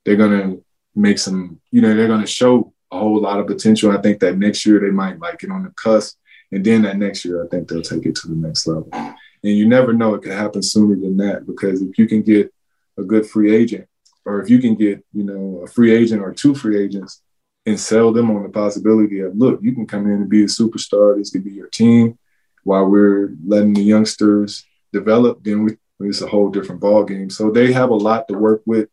they're 0.03 0.15
gonna 0.15 0.57
make 0.95 1.19
some, 1.19 1.59
you 1.71 1.81
know, 1.81 1.95
they're 1.95 2.07
gonna 2.07 2.27
show 2.27 2.73
a 2.91 2.99
whole 2.99 3.19
lot 3.19 3.39
of 3.39 3.47
potential. 3.47 3.91
I 3.91 4.01
think 4.01 4.19
that 4.19 4.37
next 4.37 4.65
year 4.65 4.79
they 4.79 4.91
might 4.91 5.19
like 5.19 5.43
it 5.43 5.51
on 5.51 5.63
the 5.63 5.71
cusp. 5.71 6.17
And 6.51 6.63
then 6.63 6.83
that 6.83 6.97
next 6.97 7.25
year 7.25 7.43
I 7.43 7.47
think 7.47 7.67
they'll 7.67 7.81
take 7.81 8.05
it 8.05 8.15
to 8.15 8.27
the 8.27 8.35
next 8.35 8.67
level. 8.67 8.89
And 8.93 9.17
you 9.43 9.67
never 9.67 9.93
know, 9.93 10.15
it 10.15 10.23
could 10.23 10.31
happen 10.31 10.63
sooner 10.63 10.95
than 10.95 11.17
that 11.17 11.45
because 11.45 11.81
if 11.81 11.97
you 11.97 12.07
can 12.07 12.21
get 12.21 12.53
a 12.97 13.03
good 13.03 13.25
free 13.27 13.55
agent, 13.55 13.87
or 14.25 14.41
if 14.41 14.49
you 14.49 14.57
can 14.57 14.73
get, 14.75 15.03
you 15.13 15.23
know, 15.23 15.61
a 15.63 15.67
free 15.67 15.93
agent 15.93 16.21
or 16.21 16.33
two 16.33 16.55
free 16.55 16.81
agents 16.81 17.21
and 17.67 17.79
sell 17.79 18.11
them 18.11 18.31
on 18.31 18.41
the 18.41 18.49
possibility 18.49 19.19
of 19.19 19.35
look, 19.35 19.59
you 19.61 19.73
can 19.73 19.85
come 19.85 20.05
in 20.05 20.13
and 20.13 20.29
be 20.29 20.43
a 20.43 20.47
superstar. 20.47 21.15
This 21.15 21.29
could 21.29 21.43
be 21.43 21.51
your 21.51 21.67
team 21.67 22.17
while 22.65 22.85
we're 22.85 23.29
letting 23.45 23.73
the 23.73 23.81
youngsters 23.81 24.65
develop. 24.91 25.43
Then 25.43 25.63
we, 25.63 25.77
it's 26.01 26.21
a 26.21 26.27
whole 26.27 26.49
different 26.49 26.81
ball 26.81 27.05
game. 27.05 27.29
So 27.29 27.51
they 27.51 27.71
have 27.71 27.91
a 27.91 27.95
lot 27.95 28.27
to 28.27 28.37
work 28.37 28.61
with. 28.65 28.89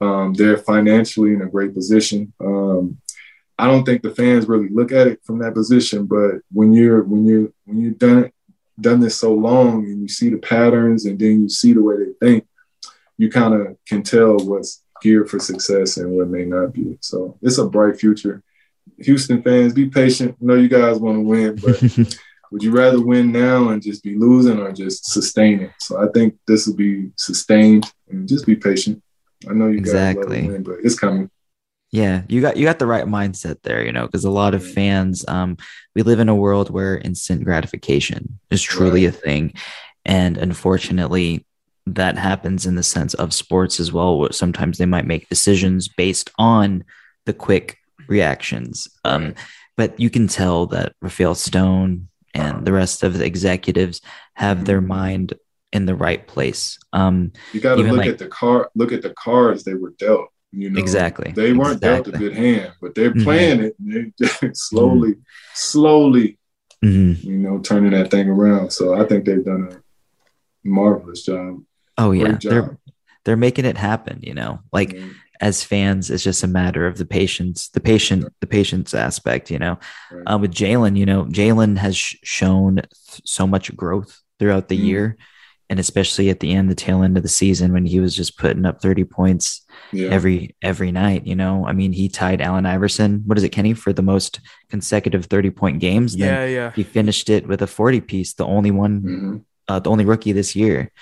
Um, 0.00 0.32
they're 0.32 0.56
financially 0.56 1.34
in 1.34 1.42
a 1.42 1.48
great 1.48 1.74
position. 1.74 2.32
Um, 2.40 2.98
I 3.58 3.66
don't 3.66 3.84
think 3.84 4.02
the 4.02 4.14
fans 4.14 4.48
really 4.48 4.68
look 4.68 4.92
at 4.92 5.06
it 5.06 5.20
from 5.24 5.38
that 5.40 5.54
position, 5.54 6.06
but 6.06 6.40
when 6.50 6.72
you're 6.72 7.02
when 7.02 7.26
you're 7.26 7.48
when 7.64 7.80
you've 7.80 7.98
done 7.98 8.32
done 8.80 9.00
this 9.00 9.18
so 9.18 9.34
long 9.34 9.84
and 9.84 10.02
you 10.02 10.08
see 10.08 10.30
the 10.30 10.38
patterns 10.38 11.04
and 11.04 11.18
then 11.18 11.42
you 11.42 11.48
see 11.48 11.72
the 11.72 11.82
way 11.82 11.96
they 11.98 12.26
think, 12.26 12.46
you 13.18 13.30
kind 13.30 13.54
of 13.54 13.76
can 13.86 14.02
tell 14.02 14.38
what's 14.38 14.82
geared 15.02 15.28
for 15.28 15.38
success 15.38 15.96
and 15.98 16.10
what 16.10 16.28
may 16.28 16.44
not 16.44 16.72
be. 16.72 16.98
So 17.00 17.38
it's 17.42 17.58
a 17.58 17.68
bright 17.68 18.00
future. 18.00 18.42
Houston 18.98 19.42
fans, 19.42 19.74
be 19.74 19.88
patient. 19.88 20.36
I 20.40 20.44
know 20.44 20.54
you 20.54 20.68
guys 20.68 20.98
want 20.98 21.16
to 21.16 21.20
win, 21.20 21.56
but 21.56 21.80
would 22.52 22.62
you 22.62 22.70
rather 22.70 23.00
win 23.00 23.32
now 23.32 23.70
and 23.70 23.82
just 23.82 24.02
be 24.02 24.14
losing 24.14 24.60
or 24.60 24.70
just 24.72 25.06
sustain 25.06 25.60
it? 25.60 25.72
So 25.80 25.98
I 25.98 26.06
think 26.12 26.38
this 26.46 26.66
will 26.66 26.76
be 26.76 27.10
sustained 27.16 27.90
and 28.10 28.28
just 28.28 28.44
be 28.44 28.54
patient. 28.54 29.02
I 29.48 29.54
know 29.54 29.68
you 29.68 29.78
exactly. 29.78 30.36
guys 30.36 30.44
love 30.44 30.52
win, 30.52 30.62
but 30.62 30.76
it's 30.84 30.98
coming. 30.98 31.30
Yeah, 31.90 32.22
you 32.28 32.42
got 32.42 32.58
you 32.58 32.64
got 32.64 32.78
the 32.78 32.86
right 32.86 33.06
mindset 33.06 33.62
there, 33.62 33.84
you 33.84 33.92
know, 33.92 34.06
because 34.06 34.24
a 34.24 34.30
lot 34.30 34.54
of 34.54 34.66
fans, 34.66 35.24
um, 35.28 35.56
we 35.94 36.02
live 36.02 36.20
in 36.20 36.28
a 36.28 36.34
world 36.34 36.70
where 36.70 36.98
instant 36.98 37.44
gratification 37.44 38.38
is 38.50 38.62
truly 38.62 39.06
right. 39.06 39.14
a 39.14 39.18
thing, 39.18 39.54
and 40.04 40.36
unfortunately, 40.38 41.46
that 41.86 42.16
happens 42.16 42.64
in 42.66 42.76
the 42.76 42.82
sense 42.82 43.14
of 43.14 43.34
sports 43.34 43.80
as 43.80 43.92
well. 43.92 44.18
Where 44.18 44.32
sometimes 44.32 44.78
they 44.78 44.86
might 44.86 45.06
make 45.06 45.28
decisions 45.28 45.88
based 45.88 46.30
on 46.38 46.84
the 47.24 47.34
quick 47.34 47.78
reactions, 48.08 48.88
um, 49.04 49.34
but 49.76 49.98
you 49.98 50.08
can 50.08 50.28
tell 50.28 50.66
that 50.66 50.94
Rafael 51.02 51.34
Stone 51.34 52.08
and 52.34 52.64
the 52.64 52.72
rest 52.72 53.02
of 53.02 53.18
the 53.18 53.24
executives 53.24 54.00
have 54.34 54.64
their 54.64 54.78
mm-hmm. 54.78 54.88
mind 54.88 55.34
in 55.72 55.86
the 55.86 55.94
right 55.94 56.26
place. 56.26 56.78
Um, 56.92 57.32
you 57.52 57.60
got 57.60 57.76
to 57.76 57.82
look 57.82 57.98
like, 57.98 58.08
at 58.08 58.18
the 58.18 58.28
car, 58.28 58.70
look 58.74 58.92
at 58.92 59.02
the 59.02 59.14
cards 59.14 59.64
they 59.64 59.74
were 59.74 59.94
dealt. 59.98 60.28
You 60.52 60.68
know, 60.68 60.78
exactly. 60.78 61.32
They 61.32 61.54
weren't 61.54 61.76
exactly. 61.76 62.12
dealt 62.12 62.22
a 62.22 62.26
good 62.26 62.36
hand, 62.36 62.72
but 62.80 62.94
they're 62.94 63.10
mm-hmm. 63.10 63.24
playing 63.24 63.58
mm-hmm. 63.58 63.96
it. 63.96 64.14
And 64.14 64.14
they 64.18 64.50
slowly, 64.54 65.12
mm-hmm. 65.12 65.20
slowly, 65.54 66.38
mm-hmm. 66.84 67.26
you 67.26 67.38
know, 67.38 67.58
turning 67.60 67.92
that 67.92 68.10
thing 68.10 68.28
around. 68.28 68.70
So 68.70 68.94
I 68.94 69.06
think 69.06 69.24
they've 69.24 69.44
done 69.44 69.68
a 69.72 70.68
marvelous 70.68 71.24
job. 71.24 71.62
Oh 71.96 72.12
yeah, 72.12 72.38
they're 72.42 72.78
they're 73.24 73.36
making 73.36 73.64
it 73.64 73.78
happen. 73.78 74.20
You 74.22 74.34
know, 74.34 74.60
like 74.72 74.90
mm-hmm. 74.90 75.12
As 75.42 75.62
fans, 75.62 76.10
it's 76.10 76.24
just 76.24 76.42
a 76.42 76.46
matter 76.46 76.86
of 76.86 76.96
the 76.96 77.04
patience, 77.04 77.68
the 77.68 77.80
patient, 77.80 78.32
the 78.40 78.46
patience 78.46 78.94
aspect. 78.94 79.50
You 79.50 79.58
know, 79.58 79.78
right. 80.10 80.22
uh, 80.26 80.38
with 80.38 80.54
Jalen, 80.54 80.96
you 80.96 81.04
know, 81.04 81.24
Jalen 81.26 81.76
has 81.76 81.96
sh- 81.96 82.16
shown 82.22 82.76
th- 82.76 83.22
so 83.24 83.46
much 83.46 83.74
growth 83.76 84.22
throughout 84.38 84.68
the 84.68 84.76
mm-hmm. 84.76 84.86
year 84.86 85.18
and 85.72 85.80
especially 85.80 86.28
at 86.28 86.40
the 86.40 86.52
end, 86.52 86.70
the 86.70 86.74
tail 86.74 87.02
end 87.02 87.16
of 87.16 87.22
the 87.22 87.30
season 87.30 87.72
when 87.72 87.86
he 87.86 87.98
was 87.98 88.14
just 88.14 88.36
putting 88.36 88.66
up 88.66 88.82
30 88.82 89.04
points 89.04 89.64
yeah. 89.90 90.08
every 90.08 90.54
every 90.60 90.92
night. 90.92 91.26
You 91.26 91.34
know, 91.34 91.66
I 91.66 91.72
mean, 91.72 91.94
he 91.94 92.10
tied 92.10 92.42
Allen 92.42 92.66
Iverson. 92.66 93.22
What 93.24 93.38
is 93.38 93.44
it, 93.44 93.52
Kenny, 93.52 93.72
for 93.72 93.90
the 93.90 94.02
most 94.02 94.40
consecutive 94.68 95.24
30 95.24 95.50
point 95.50 95.80
games? 95.80 96.14
Yeah, 96.14 96.26
then 96.26 96.50
yeah. 96.52 96.72
He 96.72 96.82
finished 96.82 97.30
it 97.30 97.48
with 97.48 97.62
a 97.62 97.66
40 97.66 98.02
piece, 98.02 98.34
the 98.34 98.44
only 98.44 98.70
one, 98.70 99.00
mm-hmm. 99.00 99.36
uh, 99.66 99.78
the 99.78 99.88
only 99.88 100.04
rookie 100.04 100.32
this 100.32 100.54
year. 100.54 100.92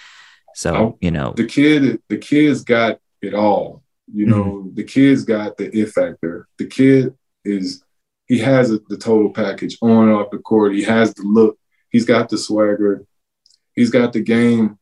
So 0.55 0.77
oh, 0.77 0.99
you 1.01 1.11
know, 1.11 1.33
the 1.37 1.47
kid, 1.47 2.01
the 2.09 2.19
kid's 2.19 2.63
got 2.63 3.01
it 3.21 3.35
all. 3.35 3.83
You 4.13 4.27
know, 4.27 4.45
mm-hmm. 4.45 4.75
the 4.75 4.85
kid's 4.85 5.25
got 5.25 5.57
the 5.57 5.77
it 5.77 5.91
factor. 5.91 6.49
The 6.59 6.67
kid 6.67 7.15
is 7.45 7.83
he 8.27 8.39
has 8.39 8.71
a, 8.71 8.79
the 8.89 8.97
total 8.97 9.33
package 9.33 9.77
on 9.83 10.09
and 10.09 10.17
off 10.17 10.31
the 10.31 10.39
court. 10.39 10.75
He 10.75 10.83
has 10.85 11.15
the 11.15 11.23
look. 11.23 11.59
He's 11.91 12.05
got 12.05 12.29
the 12.29 12.39
swagger 12.39 13.05
he's 13.75 13.91
got 13.91 14.13
the 14.13 14.21
game. 14.21 14.79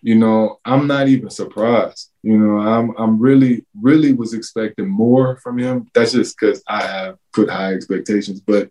You 0.00 0.14
know, 0.14 0.60
I'm 0.64 0.86
not 0.86 1.08
even 1.08 1.28
surprised. 1.28 2.10
You 2.22 2.38
know, 2.38 2.58
I'm 2.58 2.94
I'm 2.96 3.18
really 3.18 3.66
really 3.80 4.12
was 4.12 4.32
expecting 4.32 4.88
more 4.88 5.38
from 5.38 5.58
him. 5.58 5.88
That's 5.92 6.12
just 6.12 6.38
because 6.38 6.62
I 6.68 6.82
have 6.82 7.16
put 7.32 7.50
high 7.50 7.74
expectations, 7.74 8.40
but 8.40 8.70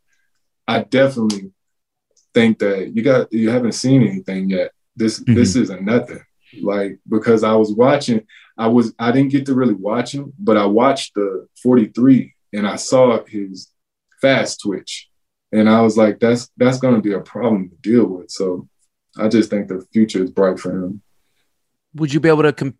I 0.68 0.84
definitely 0.84 1.52
think 2.34 2.60
that 2.60 2.96
you 2.96 3.02
got 3.02 3.32
you 3.34 3.50
haven't 3.50 3.74
seen 3.74 4.04
anything 4.04 4.50
yet. 4.50 4.72
This 4.96 5.20
mm-hmm. 5.20 5.34
this 5.34 5.58
is 5.58 5.70
a 5.70 5.82
nothing. 5.82 6.22
Like 6.62 7.00
because 7.10 7.44
I 7.44 7.54
was 7.56 7.74
watching, 7.74 8.26
I 8.58 8.68
was 8.68 8.94
I 8.98 9.12
didn't 9.12 9.32
get 9.32 9.46
to 9.48 9.56
really 9.56 9.74
watch 9.74 10.14
him, 10.14 10.34
but 10.40 10.58
I 10.58 10.66
watched 10.66 11.14
the 11.14 11.48
43 11.62 12.34
and 12.54 12.68
I 12.68 12.76
saw 12.76 13.24
his 13.26 13.72
fast 14.22 14.62
twitch, 14.62 15.10
and 15.52 15.70
I 15.70 15.82
was 15.82 15.98
like, 15.98 16.20
that's 16.20 16.50
that's 16.58 16.80
gonna 16.80 17.02
be 17.02 17.14
a 17.14 17.20
problem 17.20 17.70
to 17.70 17.76
deal 17.78 18.06
with. 18.06 18.32
So 18.32 18.68
I 19.18 19.28
just 19.28 19.50
think 19.50 19.68
the 19.68 19.86
future 19.94 20.24
is 20.24 20.32
bright 20.32 20.60
for 20.60 20.72
him. 20.72 21.02
Would 21.96 22.14
you 22.14 22.20
be 22.20 22.30
able 22.30 22.44
to 22.44 22.54
com- 22.54 22.78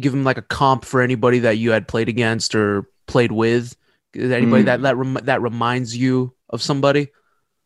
give 0.00 0.14
him 0.14 0.24
like 0.24 0.38
a 0.38 0.42
comp 0.42 0.84
for 0.84 1.00
anybody 1.00 1.40
that 1.40 1.58
you 1.58 1.72
had 1.72 1.88
played 1.88 2.08
against 2.08 2.54
or 2.54 2.88
played 3.06 3.32
with? 3.32 3.76
Is 4.14 4.30
anybody 4.30 4.62
mm. 4.62 4.66
that 4.66 4.82
that 4.82 4.96
rem- 4.96 5.24
that 5.24 5.42
reminds 5.42 5.96
you 5.96 6.34
of 6.50 6.62
somebody? 6.62 7.08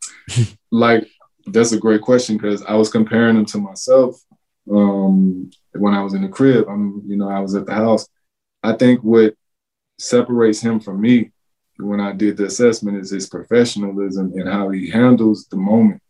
like 0.70 1.08
that's 1.46 1.72
a 1.72 1.78
great 1.78 2.00
question 2.00 2.36
because 2.36 2.62
I 2.62 2.74
was 2.74 2.90
comparing 2.90 3.36
him 3.36 3.44
to 3.46 3.58
myself 3.58 4.20
um, 4.70 5.50
when 5.78 5.94
I 5.94 6.02
was 6.02 6.14
in 6.14 6.22
the 6.22 6.28
crib. 6.28 6.66
I'm, 6.68 7.02
you 7.06 7.16
know, 7.16 7.28
I 7.28 7.40
was 7.40 7.54
at 7.54 7.66
the 7.66 7.74
house. 7.74 8.06
I 8.62 8.72
think 8.72 9.00
what 9.02 9.34
separates 9.98 10.60
him 10.60 10.80
from 10.80 11.00
me 11.00 11.32
when 11.78 12.00
I 12.00 12.12
did 12.12 12.36
the 12.36 12.46
assessment 12.46 12.98
is 12.98 13.10
his 13.10 13.28
professionalism 13.28 14.32
and 14.34 14.48
how 14.48 14.70
he 14.70 14.90
handles 14.90 15.46
the 15.46 15.56
moment 15.56 16.02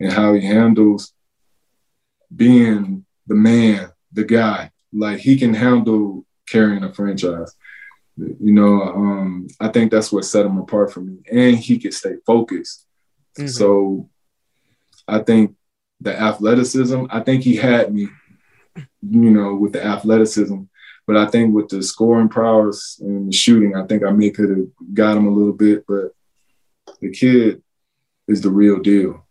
and 0.00 0.12
how 0.12 0.34
he 0.34 0.44
handles 0.44 1.12
being 2.34 3.04
the 3.26 3.34
man, 3.34 3.90
the 4.12 4.24
guy. 4.24 4.70
Like 4.92 5.18
he 5.18 5.36
can 5.36 5.54
handle 5.54 6.24
carrying 6.48 6.82
a 6.82 6.92
franchise. 6.92 7.54
You 8.16 8.52
know, 8.52 8.82
um, 8.82 9.48
I 9.60 9.68
think 9.68 9.90
that's 9.90 10.10
what 10.10 10.24
set 10.24 10.46
him 10.46 10.58
apart 10.58 10.92
from 10.92 11.06
me. 11.06 11.18
And 11.30 11.56
he 11.56 11.78
could 11.78 11.94
stay 11.94 12.14
focused. 12.26 12.86
Mm-hmm. 13.38 13.48
So 13.48 14.08
I 15.06 15.20
think 15.20 15.54
the 16.00 16.18
athleticism, 16.18 17.04
I 17.10 17.20
think 17.20 17.42
he 17.42 17.56
had 17.56 17.94
me, 17.94 18.08
you 19.02 19.30
know, 19.30 19.54
with 19.54 19.72
the 19.72 19.84
athleticism. 19.84 20.62
But 21.06 21.16
I 21.16 21.26
think 21.26 21.54
with 21.54 21.68
the 21.68 21.82
scoring 21.82 22.28
prowess 22.28 22.98
and 23.00 23.28
the 23.28 23.32
shooting, 23.32 23.74
I 23.74 23.86
think 23.86 24.04
I 24.04 24.10
may 24.10 24.30
could 24.30 24.50
have 24.50 24.66
got 24.92 25.16
him 25.16 25.26
a 25.26 25.30
little 25.30 25.54
bit. 25.54 25.84
But 25.86 26.12
the 27.00 27.10
kid 27.10 27.62
is 28.26 28.42
the 28.42 28.50
real 28.50 28.78
deal. 28.78 29.26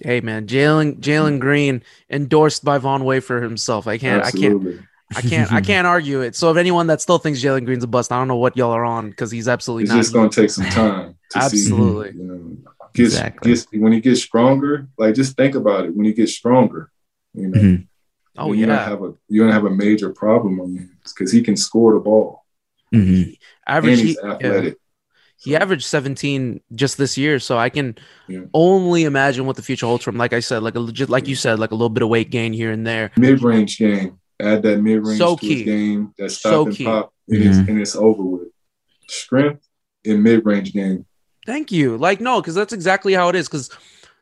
Hey 0.00 0.20
man, 0.20 0.46
Jalen 0.46 0.98
Jalen 1.00 1.38
Green 1.38 1.82
endorsed 2.10 2.64
by 2.64 2.78
Von 2.78 3.04
Wafer 3.04 3.40
himself. 3.40 3.86
I 3.86 3.96
can't 3.96 4.22
Absolutely. 4.22 4.80
I 5.14 5.20
can't 5.20 5.24
I 5.24 5.28
can't 5.28 5.52
I 5.52 5.60
can't 5.60 5.86
argue 5.86 6.20
it. 6.20 6.34
So 6.34 6.50
if 6.50 6.56
anyone 6.56 6.88
that 6.88 7.00
still 7.00 7.18
thinks 7.18 7.42
Jalen 7.42 7.64
Green's 7.64 7.84
a 7.84 7.86
bust, 7.86 8.12
I 8.12 8.18
don't 8.18 8.28
know 8.28 8.36
what 8.36 8.56
y'all 8.56 8.72
are 8.72 8.84
on 8.84 9.08
because 9.10 9.30
he's 9.30 9.48
absolutely 9.48 9.84
it's 9.84 9.92
not. 9.92 9.98
just 9.98 10.12
gonna 10.12 10.28
take 10.28 10.50
some 10.50 10.66
time. 10.66 11.16
Absolutely. 11.34 12.12
See, 12.12 12.18
you 12.18 12.24
know, 12.24 12.56
gets, 12.92 13.14
exactly. 13.14 13.52
Gets, 13.52 13.66
when 13.72 13.92
he 13.92 14.00
gets 14.00 14.20
stronger, 14.20 14.88
like 14.98 15.14
just 15.14 15.36
think 15.36 15.54
about 15.54 15.86
it. 15.86 15.94
When 15.94 16.04
he 16.04 16.12
gets 16.12 16.32
stronger, 16.32 16.90
you 17.34 17.48
know. 17.48 17.60
Mm-hmm. 17.60 17.82
Oh 18.38 18.52
you're 18.52 18.68
yeah. 18.68 18.76
Gonna 18.76 18.88
have 18.88 19.02
a 19.02 19.14
you're 19.28 19.46
gonna 19.46 19.54
have 19.54 19.64
a 19.64 19.74
major 19.74 20.10
problem 20.10 20.60
on 20.60 20.74
you 20.74 20.88
because 21.04 21.32
he 21.32 21.42
can 21.42 21.56
score 21.56 21.94
the 21.94 22.00
ball. 22.00 22.44
Mm-hmm. 22.94 23.32
Average, 23.66 24.00
he's 24.00 24.18
athletic. 24.18 24.74
Yeah. 24.74 24.80
He 25.38 25.54
averaged 25.54 25.84
17 25.84 26.60
just 26.74 26.96
this 26.96 27.18
year, 27.18 27.38
so 27.38 27.58
I 27.58 27.68
can 27.68 27.96
yeah. 28.26 28.40
only 28.54 29.04
imagine 29.04 29.44
what 29.44 29.56
the 29.56 29.62
future 29.62 29.86
holds 29.86 30.02
from. 30.02 30.16
Like 30.16 30.32
I 30.32 30.40
said, 30.40 30.62
like 30.62 30.76
a 30.76 30.80
legit, 30.80 31.10
like 31.10 31.28
you 31.28 31.36
said, 31.36 31.58
like 31.58 31.72
a 31.72 31.74
little 31.74 31.90
bit 31.90 32.02
of 32.02 32.08
weight 32.08 32.30
gain 32.30 32.52
here 32.52 32.72
and 32.72 32.86
there. 32.86 33.12
Mid 33.16 33.42
range 33.42 33.78
game, 33.78 34.18
add 34.40 34.62
that 34.62 34.80
mid 34.80 35.04
range 35.04 35.18
so 35.18 35.36
to 35.36 35.40
key. 35.40 35.62
game. 35.64 36.14
That 36.18 36.30
stop 36.30 36.50
so 36.50 36.66
and 36.66 36.74
key. 36.74 36.84
pop, 36.84 37.12
and, 37.28 37.38
mm-hmm. 37.38 37.48
it's, 37.48 37.68
and 37.68 37.80
it's 37.80 37.96
over 37.96 38.22
with. 38.22 38.48
Strength 39.08 39.66
in 40.04 40.22
mid 40.22 40.44
range 40.44 40.72
game. 40.72 41.06
Thank 41.44 41.70
you. 41.70 41.96
Like 41.96 42.20
no, 42.20 42.40
because 42.40 42.54
that's 42.54 42.72
exactly 42.72 43.12
how 43.12 43.28
it 43.28 43.36
is. 43.36 43.46
Because 43.46 43.70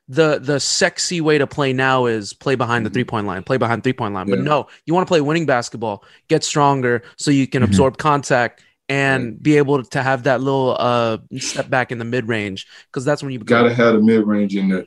the 0.08 0.38
the 0.38 0.60
sexy 0.60 1.20
way 1.20 1.38
to 1.38 1.46
play 1.46 1.72
now 1.72 2.06
is 2.06 2.34
play 2.34 2.54
behind 2.54 2.84
the 2.84 2.90
mm-hmm. 2.90 2.94
three 2.94 3.04
point 3.04 3.26
line, 3.26 3.42
play 3.42 3.56
behind 3.56 3.82
three 3.82 3.92
point 3.92 4.14
line. 4.14 4.28
Yeah. 4.28 4.36
But 4.36 4.44
no, 4.44 4.66
you 4.86 4.94
want 4.94 5.06
to 5.06 5.10
play 5.10 5.20
winning 5.20 5.46
basketball, 5.46 6.04
get 6.28 6.44
stronger 6.44 7.02
so 7.16 7.30
you 7.30 7.46
can 7.46 7.62
mm-hmm. 7.62 7.70
absorb 7.70 7.96
contact 7.98 8.62
and 8.88 9.24
right. 9.24 9.42
be 9.42 9.56
able 9.56 9.82
to 9.82 10.02
have 10.02 10.24
that 10.24 10.40
little 10.42 10.76
uh 10.78 11.18
step 11.38 11.70
back 11.70 11.90
in 11.90 11.98
the 11.98 12.04
mid 12.04 12.28
range 12.28 12.66
because 12.86 13.04
that's 13.04 13.22
when 13.22 13.32
you 13.32 13.38
gotta 13.38 13.72
have 13.72 13.94
the 13.94 14.00
mid 14.00 14.26
range 14.26 14.54
in 14.56 14.68
the 14.68 14.86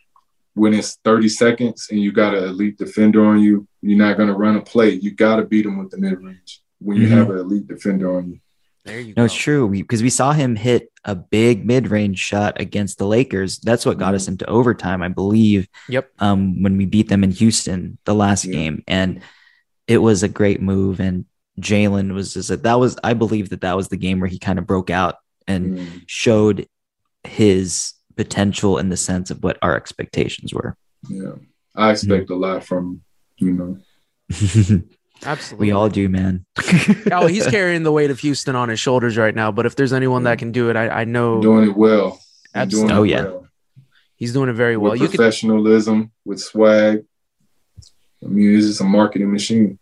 when 0.54 0.74
it's 0.74 0.98
30 1.04 1.30
seconds 1.30 1.88
and 1.92 2.00
you 2.00 2.12
got 2.12 2.34
an 2.34 2.44
elite 2.44 2.80
defender 2.80 3.24
on 3.24 3.40
you, 3.40 3.68
you're 3.82 3.98
not 3.98 4.18
gonna 4.18 4.34
run 4.34 4.56
a 4.56 4.62
play. 4.62 4.90
You 4.90 5.12
gotta 5.12 5.46
beat 5.46 5.64
them 5.64 5.78
with 5.78 5.92
the 5.92 5.98
mid 5.98 6.20
range 6.22 6.62
when 6.80 6.98
you 6.98 7.08
mm-hmm. 7.08 7.18
have 7.18 7.30
an 7.30 7.38
elite 7.38 7.68
defender 7.68 8.18
on 8.18 8.32
you. 8.32 8.40
There 8.84 9.00
you 9.00 9.10
no, 9.10 9.22
go. 9.22 9.26
it's 9.26 9.36
true 9.36 9.70
because 9.70 10.02
we, 10.02 10.06
we, 10.06 10.10
saw 10.10 10.32
him 10.32 10.56
hit 10.56 10.92
a 11.08 11.16
big 11.16 11.66
mid-range 11.66 12.20
shot 12.20 12.60
against 12.60 12.98
the 12.98 13.08
Lakers. 13.08 13.58
That's 13.60 13.86
what 13.86 13.98
got 13.98 14.08
mm-hmm. 14.08 14.16
us 14.16 14.28
into 14.28 14.46
overtime, 14.46 15.02
I 15.02 15.08
believe. 15.08 15.68
Yep. 15.88 16.12
Um, 16.20 16.62
when 16.62 16.78
we 16.78 16.86
beat 16.86 17.08
them 17.08 17.24
in 17.24 17.32
Houston 17.32 17.98
the 18.04 18.14
last 18.14 18.46
yeah. 18.46 18.54
game, 18.54 18.84
and 18.88 19.22
it 19.88 20.00
was 20.00 20.22
a 20.22 20.28
great 20.28 20.62
move. 20.62 21.00
And 21.00 21.26
Jalen 21.60 22.14
was 22.14 22.34
just 22.34 22.50
that 22.50 22.64
that 22.64 22.76
was 22.76 22.98
I 23.04 23.14
believe 23.14 23.50
that 23.50 23.62
that 23.62 23.78
was 23.78 23.88
the 23.88 23.98
game 23.98 24.20
where 24.20 24.30
he 24.30 24.38
kind 24.38 24.60
of 24.60 24.68
broke 24.68 24.90
out 24.90 25.16
and 25.48 25.78
Mm. 25.78 26.02
showed 26.08 26.68
his 27.24 27.94
potential 28.18 28.78
in 28.78 28.90
the 28.90 28.98
sense 28.98 29.32
of 29.32 29.42
what 29.44 29.58
our 29.62 29.78
expectations 29.78 30.54
were. 30.54 30.76
Yeah, 31.10 31.36
I 31.74 31.92
expect 31.92 32.30
a 32.30 32.36
lot 32.36 32.66
from 32.66 33.02
you 33.38 33.54
know. 33.54 33.78
Absolutely. 35.26 35.68
we 35.68 35.72
all 35.72 35.90
do, 35.90 36.10
man. 36.10 36.46
oh, 37.12 37.28
he's 37.28 37.48
carrying 37.48 37.84
the 37.84 37.92
weight 37.92 38.12
of 38.12 38.20
Houston 38.20 38.56
on 38.56 38.70
his 38.70 38.80
shoulders 38.80 39.18
right 39.18 39.34
now. 39.34 39.52
But 39.52 39.66
if 39.66 39.76
there's 39.76 39.94
anyone 39.94 40.24
that 40.24 40.38
mm. 40.38 40.40
can 40.40 40.52
do 40.52 40.70
it, 40.70 40.76
I, 40.76 40.90
I 40.90 41.04
know 41.04 41.42
doing 41.42 41.70
it 41.70 41.76
well. 41.76 42.22
Absolutely. 42.54 42.90
doing 42.90 43.00
Oh, 43.00 43.04
it 43.04 43.10
yeah. 43.10 43.24
well. 43.24 43.48
he's 44.16 44.34
doing 44.34 44.50
it 44.50 44.54
very 44.54 44.78
well. 44.78 44.94
with 44.94 45.02
You 45.02 45.08
could 45.08 45.18
professionalism, 45.18 46.12
with 46.26 46.40
swag. 46.40 47.04
I 48.24 48.28
mean, 48.28 48.58
it's 48.58 48.68
just 48.68 48.82
a 48.82 48.84
marketing 48.84 49.32
machine. 49.32 49.80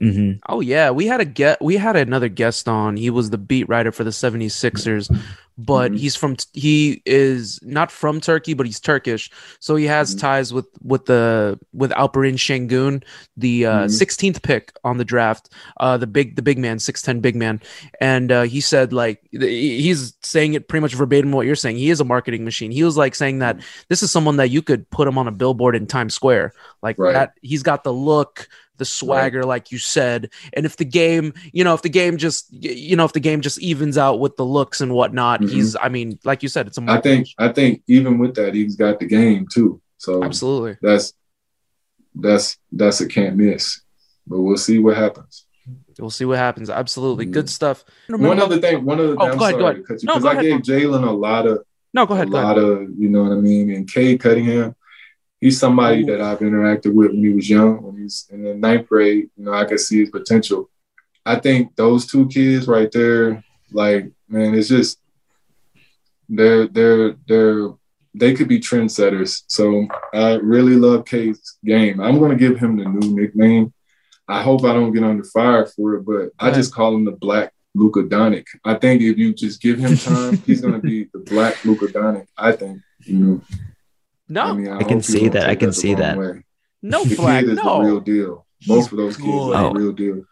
Hmm 0.00 0.32
Oh 0.48 0.60
yeah, 0.60 0.90
we 0.90 1.06
had 1.06 1.20
a 1.20 1.24
get 1.26 1.60
we 1.60 1.76
had 1.76 1.96
another 1.96 2.28
guest 2.28 2.68
on. 2.68 2.96
He 2.96 3.10
was 3.10 3.30
the 3.30 3.38
beat 3.38 3.68
writer 3.68 3.92
for 3.92 4.02
the 4.04 4.10
76ers, 4.10 5.10
but 5.58 5.92
Mhm. 5.92 5.98
he's 5.98 6.16
from 6.16 6.36
he 6.54 7.02
is 7.04 7.60
not 7.62 7.92
from 7.92 8.18
Turkey, 8.20 8.54
but 8.54 8.64
he's 8.64 8.80
Turkish. 8.80 9.30
So 9.60 9.76
he 9.76 9.84
has 9.84 10.14
Mhm. 10.14 10.20
ties 10.20 10.54
with 10.54 10.64
with 10.82 11.04
the 11.04 11.58
with 11.74 11.90
Alperen 11.90 12.36
Şengün, 12.38 13.02
the 13.36 13.66
uh, 13.66 13.84
Mhm. 13.84 13.90
16th 13.90 14.40
pick 14.42 14.72
on 14.84 14.96
the 14.96 15.04
draft, 15.04 15.50
uh 15.80 15.98
the 15.98 16.06
big 16.06 16.36
the 16.36 16.42
big 16.42 16.56
man, 16.58 16.78
6'10 16.78 17.20
big 17.20 17.36
man. 17.36 17.60
And 18.00 18.32
uh, 18.32 18.42
he 18.42 18.60
said 18.62 18.94
like 18.94 19.20
he's 19.32 20.14
saying 20.22 20.54
it 20.54 20.66
pretty 20.68 20.80
much 20.80 20.94
verbatim 20.94 21.32
what 21.32 21.44
you're 21.44 21.54
saying. 21.56 21.76
He 21.76 21.90
is 21.90 22.00
a 22.00 22.04
marketing 22.04 22.44
machine. 22.44 22.70
He 22.70 22.84
was 22.84 22.96
like 22.96 23.14
saying 23.14 23.40
that 23.40 23.60
this 23.90 24.02
is 24.02 24.10
someone 24.10 24.38
that 24.38 24.48
you 24.50 24.62
could 24.62 24.88
put 24.88 25.06
him 25.08 25.18
on 25.18 25.28
a 25.28 25.32
billboard 25.32 25.76
in 25.76 25.86
Times 25.86 26.14
Square. 26.14 26.52
Like 26.82 26.96
Right. 26.98 27.12
that 27.12 27.32
he's 27.42 27.62
got 27.62 27.84
the 27.84 27.92
look, 27.92 28.48
the 28.80 28.84
swagger 28.84 29.44
like 29.44 29.70
you 29.70 29.78
said 29.78 30.28
and 30.54 30.66
if 30.66 30.74
the 30.76 30.84
game 30.84 31.32
you 31.52 31.62
know 31.62 31.74
if 31.74 31.82
the 31.82 31.88
game 31.88 32.16
just 32.16 32.50
you 32.52 32.96
know 32.96 33.04
if 33.04 33.12
the 33.12 33.20
game 33.20 33.40
just 33.40 33.58
evens 33.60 33.96
out 33.96 34.18
with 34.18 34.34
the 34.36 34.44
looks 34.44 34.80
and 34.80 34.92
whatnot 34.92 35.40
Mhm. 35.40 35.50
he's 35.50 35.76
i 35.76 35.88
mean 35.88 36.18
like 36.24 36.42
you 36.42 36.48
said 36.48 36.66
it's 36.66 36.78
a 36.78 36.82
I 36.88 37.00
think. 37.00 37.28
I 37.38 37.48
think 37.52 37.82
even 37.86 38.18
with 38.18 38.34
that, 38.34 38.54
he's 38.54 38.74
got 38.74 38.98
the 38.98 39.06
game 39.06 39.46
too. 39.52 39.80
So 39.98 40.24
absolutely 40.24 40.76
that's 40.82 41.12
that's 42.14 42.58
that's 42.72 43.00
a 43.00 43.06
can't 43.06 43.36
miss. 43.36 43.80
But 44.26 44.40
we'll 44.40 44.56
see 44.56 44.78
what 44.78 44.96
happens. 44.96 45.46
we'll 45.98 46.08
see 46.10 46.24
what 46.24 46.38
happens 46.38 46.70
absolutely 46.70 47.26
Mhm. 47.26 47.32
good 47.32 47.48
stuff 47.50 47.84
One 48.08 48.40
other 48.40 48.58
thing. 48.58 48.84
One 48.86 48.98
other. 48.98 49.14
Oh, 49.18 49.28
I'm 49.32 49.38
go 49.38 49.44
ahead, 49.44 49.58
go 49.58 49.66
ahead. 49.66 49.76
you 49.76 49.84
No, 50.08 50.14
because 50.14 50.22
go 50.22 50.28
I 50.28 50.32
ahead, 50.32 50.44
gave 50.44 50.60
Jalen 50.62 51.06
a 51.06 51.10
lot 51.12 51.46
of 51.46 51.62
no 51.92 52.06
go 52.06 52.14
ahead 52.14 52.28
a 52.28 52.30
go 52.30 52.36
lot 52.40 52.56
ahead 52.58 52.70
of 52.82 52.88
you 52.98 53.08
know 53.10 53.22
what 53.24 53.32
I 53.32 53.40
mean. 53.50 53.70
And 53.70 53.86
Cade 53.92 54.18
Cunningham, 54.20 54.74
he's 55.40 55.58
somebody 55.58 56.04
that 56.04 56.20
I've 56.20 56.40
interacted 56.40 56.94
with 56.94 57.10
when 57.10 57.24
he 57.24 57.32
was 57.32 57.48
young. 57.48 57.82
When 57.82 57.96
he's 57.96 58.26
in 58.30 58.42
the 58.42 58.54
ninth 58.54 58.88
grade, 58.88 59.30
you 59.36 59.44
know, 59.44 59.52
I 59.52 59.64
could 59.64 59.80
see 59.80 60.00
his 60.00 60.10
potential. 60.10 60.70
I 61.24 61.36
think 61.36 61.76
those 61.76 62.06
two 62.06 62.28
kids 62.28 62.68
right 62.68 62.90
there, 62.92 63.42
like 63.72 64.10
man, 64.28 64.54
it's 64.54 64.68
just 64.68 65.00
they're 66.28 66.66
they're 66.66 67.14
they're 67.26 67.68
they 68.14 68.34
could 68.34 68.48
be 68.48 68.60
trendsetters. 68.60 69.42
So 69.46 69.86
I 70.12 70.34
really 70.34 70.76
love 70.76 71.04
Cade's 71.04 71.58
game. 71.64 72.00
I'm 72.00 72.18
gonna 72.18 72.36
give 72.36 72.58
him 72.58 72.76
the 72.76 72.84
new 72.84 73.14
nickname. 73.14 73.72
I 74.28 74.42
hope 74.42 74.64
I 74.64 74.72
don't 74.72 74.92
get 74.92 75.02
under 75.02 75.24
fire 75.24 75.66
for 75.66 75.94
it, 75.94 76.06
but 76.06 76.30
I 76.38 76.50
just 76.52 76.74
call 76.74 76.94
him 76.94 77.04
the 77.04 77.12
Black 77.12 77.52
Luka 77.74 78.02
Doncic. 78.02 78.46
I 78.64 78.74
think 78.74 79.02
if 79.02 79.18
you 79.18 79.34
just 79.34 79.60
give 79.60 79.78
him 79.78 79.96
time, 79.96 80.36
he's 80.46 80.60
gonna 80.60 80.78
be 80.78 81.04
the 81.12 81.18
Black 81.18 81.64
Luka 81.64 81.86
Doncic. 81.86 82.26
I 82.36 82.52
think. 82.52 82.80
You 83.04 83.16
know. 83.18 83.40
No 84.30 84.42
I, 84.44 84.52
mean, 84.54 84.68
I 84.68 84.76
hope 84.76 84.88
can 84.88 85.02
see 85.02 85.28
that. 85.28 85.48
I 85.50 85.54
can 85.56 85.68
the 85.70 85.72
see 85.74 85.94
that. 85.94 86.16
way. 86.16 86.42
no 86.82 87.04
The 87.10 87.14
flag 87.16 87.44
kid 87.44 87.50
is 87.50 87.56
no 87.62 87.82
real 87.82 88.00
deal. 88.00 88.46
He's 88.58 88.68
Both 88.68 88.92
of 88.92 88.98
those 88.98 89.16
kids 89.16 89.28
good. 89.28 89.56
are 89.56 89.64
Oh. 89.66 89.72
real 89.72 89.92
deal. 89.92 90.22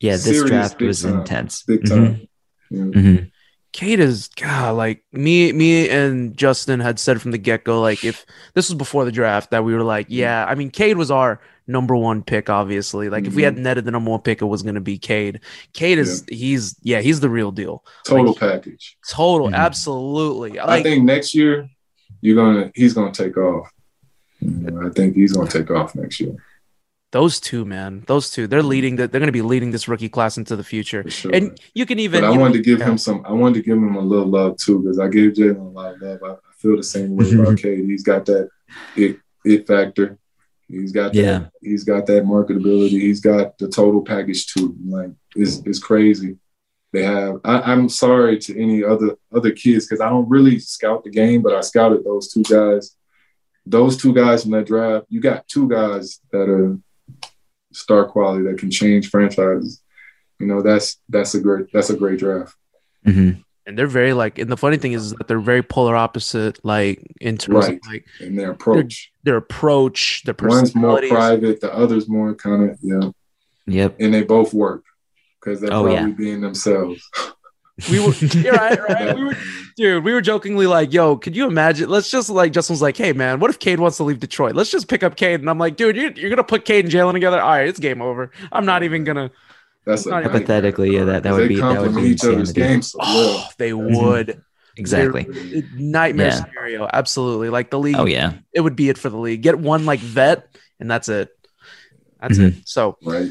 Yeah, 0.00 0.12
this 0.12 0.24
Serious 0.24 0.44
draft 0.50 0.80
was 0.80 1.02
time. 1.02 1.18
intense. 1.20 1.62
Big 1.64 1.80
Mhm. 1.82 1.88
time. 1.88 2.28
Yeah. 2.70 2.82
Mhm. 2.82 3.30
Cade 3.72 4.00
is 4.00 4.28
God, 4.28 4.76
like 4.76 5.04
me, 5.12 5.52
me 5.52 5.88
and 5.88 6.36
Justin 6.36 6.80
had 6.80 6.98
said 6.98 7.20
from 7.20 7.32
the 7.32 7.38
get 7.38 7.64
go, 7.64 7.80
like 7.80 8.02
if 8.04 8.24
this 8.54 8.68
was 8.68 8.76
before 8.76 9.04
the 9.04 9.12
draft, 9.12 9.50
that 9.50 9.62
we 9.64 9.74
were 9.74 9.82
like, 9.82 10.06
yeah, 10.08 10.44
I 10.48 10.54
mean, 10.54 10.70
Cade 10.70 10.96
was 10.96 11.10
our 11.10 11.40
number 11.66 11.94
one 11.94 12.22
pick, 12.22 12.48
obviously. 12.48 13.08
Like 13.10 13.26
if 13.26 13.34
we 13.34 13.42
had 13.42 13.58
netted 13.58 13.84
the 13.84 13.90
number 13.90 14.10
one 14.10 14.20
pick, 14.20 14.40
it 14.40 14.46
was 14.46 14.62
gonna 14.62 14.80
be 14.80 14.98
Cade. 14.98 15.40
Cade 15.74 15.98
is 15.98 16.24
he's 16.28 16.76
yeah, 16.82 17.00
he's 17.00 17.20
the 17.20 17.28
real 17.30 17.50
deal. 17.52 17.84
Total 18.06 18.26
Like, 18.28 18.36
package. 18.40 18.96
total, 19.08 19.48
Mhm. 19.48 19.54
absolutely. 19.54 20.58
I 20.60 20.82
think 20.82 21.04
next 21.04 21.34
year 21.34 21.68
you're 22.20 22.36
gonna 22.36 22.70
he's 22.74 22.94
gonna 22.94 23.12
take 23.12 23.36
off. 23.36 23.70
Mm-hmm. 24.42 24.64
You 24.64 24.70
know, 24.70 24.86
I 24.86 24.90
think 24.90 25.14
he's 25.14 25.32
gonna 25.32 25.50
take 25.50 25.70
off 25.70 25.94
next 25.94 26.20
year. 26.20 26.36
those 27.10 27.40
two, 27.40 27.64
man, 27.64 28.04
those 28.06 28.30
two, 28.30 28.46
they're 28.46 28.60
mm-hmm. 28.60 28.68
leading 28.68 28.96
that 28.96 29.12
they're 29.12 29.20
gonna 29.20 29.32
be 29.32 29.42
leading 29.42 29.70
this 29.70 29.88
rookie 29.88 30.08
class 30.08 30.36
into 30.36 30.56
the 30.56 30.64
future. 30.64 31.08
Sure. 31.10 31.34
And 31.34 31.58
you 31.74 31.86
can 31.86 31.98
even 31.98 32.20
But 32.20 32.28
I 32.28 32.30
you 32.30 32.36
know, 32.36 32.42
wanted 32.42 32.58
to 32.58 32.62
give 32.62 32.80
yeah. 32.80 32.86
him 32.86 32.98
some. 32.98 33.24
I 33.26 33.32
wanted 33.32 33.54
to 33.56 33.62
give 33.62 33.78
him 33.78 33.96
a 33.96 34.00
little 34.00 34.26
love 34.26 34.56
too 34.58 34.80
because 34.80 34.98
I 34.98 35.08
gave 35.08 35.32
Jalen 35.32 35.58
a 35.58 35.62
lot 35.62 35.94
of 35.94 36.02
love. 36.02 36.20
I, 36.22 36.30
I 36.32 36.52
feel 36.58 36.76
the 36.76 36.82
same 36.82 37.16
way 37.16 37.30
about 37.32 37.46
mm-hmm. 37.46 37.54
Cade. 37.54 37.86
He's 37.86 38.02
got 38.02 38.26
that 38.26 38.48
it, 38.96 39.18
it 39.44 39.66
factor. 39.66 40.18
He's 40.68 40.92
got 40.92 41.14
that. 41.14 41.18
Yeah. 41.18 41.46
He's 41.62 41.84
got 41.84 42.04
that 42.06 42.24
marketability. 42.24 42.90
He's 42.90 43.20
got 43.20 43.56
the 43.56 43.68
total 43.68 44.02
package 44.02 44.46
too. 44.52 44.76
Like 44.86 45.10
it's 45.34 45.58
it's 45.64 45.78
crazy. 45.78 46.36
They 46.92 47.02
have. 47.04 47.40
I, 47.44 47.60
I'm 47.72 47.88
sorry 47.88 48.38
to 48.38 48.58
any 48.60 48.82
other 48.82 49.16
other 49.34 49.50
kids 49.52 49.86
because 49.86 50.00
I 50.00 50.08
don't 50.08 50.28
really 50.28 50.58
scout 50.58 51.04
the 51.04 51.10
game, 51.10 51.42
but 51.42 51.54
I 51.54 51.60
scouted 51.60 52.04
those 52.04 52.32
two 52.32 52.42
guys. 52.44 52.96
Those 53.66 53.96
two 53.98 54.14
guys 54.14 54.42
from 54.42 54.52
that 54.52 54.66
draft. 54.66 55.06
You 55.10 55.20
got 55.20 55.46
two 55.48 55.68
guys 55.68 56.20
that 56.32 56.48
are 56.48 56.78
star 57.72 58.06
quality 58.06 58.44
that 58.44 58.58
can 58.58 58.70
change 58.70 59.10
franchises. 59.10 59.82
You 60.40 60.46
know 60.46 60.62
that's 60.62 60.96
that's 61.08 61.34
a 61.34 61.40
great 61.40 61.66
that's 61.72 61.90
a 61.90 61.96
great 61.96 62.18
draft. 62.20 62.54
Mhm. 63.06 63.42
and 63.66 63.78
they're 63.78 63.86
very 63.86 64.12
like 64.14 64.38
and 64.38 64.50
the 64.50 64.56
funny 64.56 64.76
thing 64.78 64.92
is 64.92 65.12
that 65.12 65.28
they're 65.28 65.38
very 65.40 65.62
polar 65.62 65.94
opposite, 65.94 66.58
like 66.64 67.06
in 67.20 67.36
terms 67.36 67.66
Right. 67.68 67.74
of 67.84 67.86
like 67.92 68.06
And 68.20 68.38
their 68.38 68.52
approach. 68.52 69.12
their 69.24 69.36
approach, 69.36 70.22
their 70.24 70.34
One's 70.40 70.74
more 70.74 71.00
private, 71.06 71.60
the 71.60 71.72
other's 71.74 72.08
more 72.08 72.34
kind 72.34 72.70
of 72.70 72.78
yeah. 72.80 73.10
Yep. 73.66 73.96
And 74.00 74.14
they 74.14 74.22
both 74.22 74.54
work 74.54 74.84
because 75.48 75.60
they're 75.60 75.72
Oh, 75.72 75.82
probably 75.84 75.94
yeah. 75.94 76.06
being 76.16 76.40
themselves. 76.40 77.02
We 77.90 78.00
were, 78.04 78.12
yeah, 78.34 78.50
right, 78.50 78.78
right. 78.88 79.16
We 79.16 79.24
were, 79.24 79.36
dude, 79.76 80.04
we 80.04 80.12
were 80.12 80.20
jokingly 80.20 80.66
like, 80.66 80.92
"Yo, 80.92 81.16
could 81.16 81.36
you 81.36 81.46
imagine?" 81.46 81.88
Let's 81.88 82.10
just 82.10 82.28
like 82.28 82.52
Justin 82.52 82.74
was 82.74 82.82
like, 82.82 82.96
"Hey, 82.96 83.12
man, 83.12 83.38
what 83.38 83.50
if 83.50 83.58
Cade 83.60 83.78
wants 83.78 83.98
to 83.98 84.02
leave 84.02 84.18
Detroit? 84.18 84.56
Let's 84.56 84.70
just 84.70 84.88
pick 84.88 85.02
up 85.04 85.14
Cade." 85.16 85.38
And 85.40 85.48
I'm 85.48 85.58
like, 85.58 85.76
"Dude, 85.76 85.94
you're, 85.96 86.10
you're 86.12 86.30
gonna 86.30 86.42
put 86.42 86.64
Cade 86.64 86.84
and 86.86 86.92
Jalen 86.92 87.12
together? 87.12 87.40
All 87.40 87.50
right, 87.50 87.68
it's 87.68 87.78
game 87.78 88.02
over. 88.02 88.32
I'm 88.50 88.66
not 88.66 88.82
even 88.82 89.04
gonna." 89.04 89.30
That's 89.86 90.04
Not 90.06 90.22
even- 90.24 90.32
Hypothetically, 90.32 90.90
yeah, 90.94 91.04
that, 91.04 91.22
that 91.22 91.32
would 91.32 91.48
be 91.48 91.60
that 91.60 91.80
would 91.80 91.94
be 91.94 92.02
each 92.02 92.22
other's 92.24 92.52
games 92.52 92.90
so 92.90 92.98
well. 92.98 93.08
Oh, 93.38 93.48
they 93.58 93.72
would 93.72 94.42
Exactly. 94.76 95.22
They're- 95.22 95.62
nightmare 95.76 96.26
Yeah. 96.26 96.44
scenario. 96.44 96.88
Absolutely, 96.92 97.48
like 97.48 97.70
the 97.70 97.78
league. 97.78 97.96
Oh 97.96 98.04
yeah. 98.06 98.34
it 98.52 98.60
would 98.60 98.76
be 98.76 98.88
it 98.90 98.98
for 98.98 99.08
the 99.08 99.16
league. 99.16 99.40
Get 99.42 99.58
one 99.58 99.86
like 99.86 100.00
vet, 100.00 100.48
and 100.80 100.90
that's 100.90 101.08
it. 101.08 101.30
That's 102.20 102.36
Mhm. 102.38 102.58
it. 102.58 102.68
So 102.68 102.98
Right. 103.02 103.30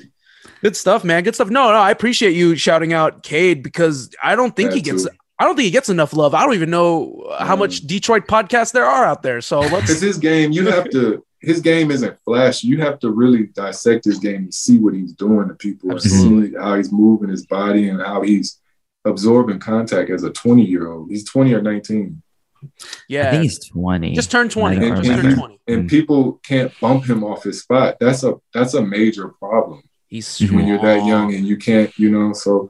Good 0.61 0.75
stuff, 0.75 1.03
man. 1.03 1.23
Good 1.23 1.35
stuff. 1.35 1.49
No, 1.49 1.69
no, 1.71 1.77
I 1.77 1.91
appreciate 1.91 2.35
you 2.35 2.55
shouting 2.55 2.93
out 2.93 3.23
Cade 3.23 3.63
because 3.63 4.09
I 4.23 4.35
don't 4.35 4.55
think 4.55 4.73
he 4.73 4.81
gets. 4.81 5.03
too. 5.03 5.09
I 5.39 5.43
don't 5.45 5.55
think 5.55 5.65
he 5.65 5.71
gets 5.71 5.89
enough 5.89 6.13
love. 6.13 6.33
I 6.33 6.43
don't 6.43 6.55
even 6.55 6.71
know 6.71 7.31
how 7.39 7.55
much 7.55 7.81
Detroit 7.81 8.25
podcasts 8.27 8.71
there 8.71 8.85
are 8.85 9.05
out 9.05 9.21
there. 9.21 9.39
So 9.41 9.61
Because 9.61 9.71
let's. 9.89 10.01
his 10.01 10.17
game, 10.17 10.51
you 10.51 10.65
have 10.71 10.89
to. 10.91 11.23
His 11.39 11.61
game 11.61 11.91
isn't 11.91 12.17
flashy. 12.25 12.67
You 12.67 12.81
have 12.81 12.97
to 12.99 13.11
really 13.11 13.45
dissect 13.47 14.05
his 14.05 14.17
game 14.17 14.35
and 14.45 14.53
see 14.53 14.79
what 14.79 14.95
he's 14.95 15.13
doing 15.13 15.47
to 15.49 15.53
people, 15.53 15.91
and 15.91 15.97
Absolutely. 15.99 16.49
see 16.49 16.55
how 16.57 16.75
he's 16.75 16.91
moving 16.91 17.29
his 17.29 17.45
body 17.45 17.89
and 17.89 18.01
how 18.01 18.23
he's 18.23 18.59
absorbing 19.05 19.59
contact 19.59 20.09
as 20.09 20.23
a 20.23 20.31
20 20.31 20.63
year 20.65 20.91
old. 20.91 21.09
He's 21.11 21.23
20 21.25 21.53
or 21.53 21.61
19. 21.61 22.21
I 22.63 22.67
Yeah, 23.07 23.29
think 23.31 23.43
he's 23.43 23.63
twenty. 23.67 24.15
just 24.15 24.31
turned 24.31 24.49
twenty. 24.49 24.77
And, 24.77 24.97
and, 24.97 25.05
turned 25.05 25.35
twenty. 25.37 25.59
and 25.67 25.83
Mm. 25.85 25.89
people 25.89 26.39
can't 26.43 26.71
bump 26.81 27.05
him 27.05 27.23
off 27.23 27.43
his 27.43 27.61
spot. 27.61 27.97
That's 27.99 28.23
a 28.23 28.33
that's 28.51 28.73
a 28.73 28.81
major 28.81 29.27
problem. 29.29 29.83
He's 30.07 30.27
Mhm. 30.39 30.55
when 30.55 30.67
you're 30.67 30.81
that 30.81 31.05
young 31.05 31.33
and 31.33 31.45
you 31.45 31.57
can't, 31.57 31.91
you 31.97 32.09
know. 32.11 32.33
So 32.33 32.69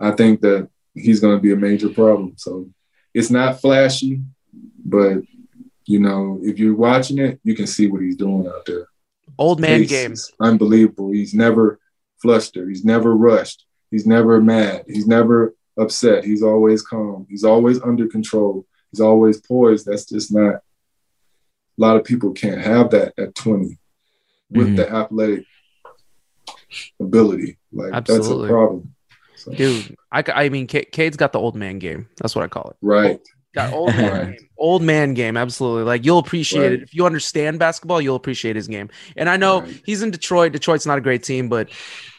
I 0.00 0.12
think 0.12 0.40
that 0.42 0.68
he's 0.94 1.20
going 1.20 1.36
to 1.36 1.42
be 1.42 1.52
a 1.52 1.56
major 1.56 1.88
problem. 1.88 2.34
So 2.36 2.68
it's 3.14 3.30
not 3.30 3.60
flashy, 3.60 4.20
but 4.84 5.22
you 5.86 5.98
know, 5.98 6.38
if 6.42 6.58
you're 6.58 6.74
watching 6.76 7.18
it, 7.18 7.40
you 7.42 7.54
can 7.54 7.66
see 7.66 7.86
what 7.86 8.02
he's 8.02 8.16
doing 8.16 8.46
out 8.46 8.66
there. 8.66 8.86
Old 9.38 9.58
man 9.60 9.80
Pace 9.80 9.90
game. 9.90 10.14
unbelievable. 10.40 11.10
He's 11.12 11.32
never 11.34 11.78
flustered. 12.20 12.68
He's 12.68 12.84
never 12.84 13.16
rushed. 13.16 13.64
He's 13.90 14.06
never 14.06 14.40
mad. 14.40 14.84
He's 14.86 15.06
never 15.06 15.54
upset. 15.78 16.24
He's 16.24 16.42
always 16.42 16.82
calm. 16.82 17.26
He's 17.30 17.44
always 17.44 17.80
under 17.80 18.06
control. 18.06 18.66
He's 18.92 19.00
always 19.00 19.40
poised. 19.40 19.86
That's 19.86 20.04
just 20.04 20.30
not. 20.32 20.56
A 20.56 20.60
lot 21.78 21.96
of 21.96 22.04
people 22.04 22.32
can't 22.32 22.60
have 22.60 22.90
that 22.90 23.14
at 23.16 23.34
20 23.34 23.78
with 24.50 24.68
Mhm. 24.68 24.76
the 24.76 24.90
athletic 24.92 25.44
ability. 27.00 27.58
Like 27.72 28.04
that's 28.04 28.28
a 28.28 28.46
problem. 28.46 28.94
So, 29.36 29.52
Dude, 29.52 29.96
I, 30.10 30.24
I 30.34 30.48
mean, 30.48 30.66
Ca- 30.66 30.88
Cade's 30.90 31.16
got 31.16 31.32
the 31.32 31.38
old 31.38 31.54
man 31.54 31.78
game. 31.78 32.08
That's 32.16 32.34
what 32.34 32.44
I 32.44 32.48
call 32.48 32.70
it. 32.70 32.76
right. 32.82 33.20
Got 33.54 33.72
old 33.72 33.94
man 33.96 34.30
game. 34.32 34.48
Old 34.58 34.82
man 34.82 35.14
game. 35.14 35.36
Absolutely. 35.36 35.84
Like 35.84 36.04
you'll 36.04 36.18
appreciate 36.18 36.62
right. 36.62 36.72
it. 36.72 36.82
If 36.82 36.94
you 36.94 37.06
understand 37.06 37.58
basketball, 37.58 38.00
you'll 38.00 38.16
appreciate 38.16 38.56
his 38.56 38.68
game. 38.68 38.90
And 39.16 39.28
I 39.28 39.36
know 39.36 39.62
right. 39.62 39.82
he's 39.86 40.02
in 40.02 40.10
Detroit. 40.10 40.52
Detroit's 40.52 40.86
not 40.86 40.98
a 40.98 41.00
great 41.00 41.22
team, 41.22 41.48
but 41.48 41.70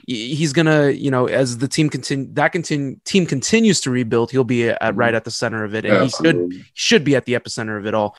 he's 0.07 0.53
gonna, 0.53 0.89
you 0.89 1.11
know, 1.11 1.27
as 1.27 1.59
the 1.59 1.67
team 1.67 1.89
continue 1.89 2.27
that 2.33 2.51
continue 2.51 2.95
team 3.05 3.25
continues 3.25 3.79
to 3.81 3.91
rebuild, 3.91 4.31
he'll 4.31 4.43
be 4.43 4.69
at 4.69 4.81
mm-hmm. 4.81 4.97
right 4.97 5.13
at 5.13 5.23
the 5.23 5.31
center 5.31 5.63
of 5.63 5.75
it. 5.75 5.85
And 5.85 5.95
Absolutely. 5.95 6.55
he 6.55 6.61
should 6.63 6.67
should 6.73 7.03
be 7.03 7.15
at 7.15 7.25
the 7.25 7.33
epicenter 7.33 7.77
of 7.77 7.85
it 7.85 7.93
all. 7.93 8.17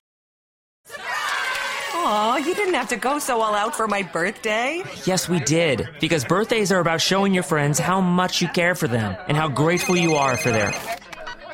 Aw, 2.40 2.46
you 2.46 2.55
didn't 2.55 2.74
have 2.74 2.88
to 2.88 2.96
go 2.96 3.18
so 3.18 3.40
all 3.40 3.55
out 3.55 3.74
for 3.74 3.87
my 3.87 4.03
birthday. 4.03 4.83
Yes, 5.05 5.29
we 5.29 5.40
did. 5.40 5.88
Because 6.00 6.24
birthdays 6.24 6.72
are 6.72 6.81
about 6.81 7.00
showing 7.00 7.35
your 7.35 7.42
friends 7.42 7.79
how 7.79 8.00
much 8.00 8.40
you 8.40 8.48
care 8.48 8.74
for 8.74 8.88
them 8.88 9.16
and 9.29 9.37
how 9.37 9.48
grateful 9.48 9.96
you 9.96 10.14
are 10.14 10.37
for 10.37 10.50
their. 10.50 10.74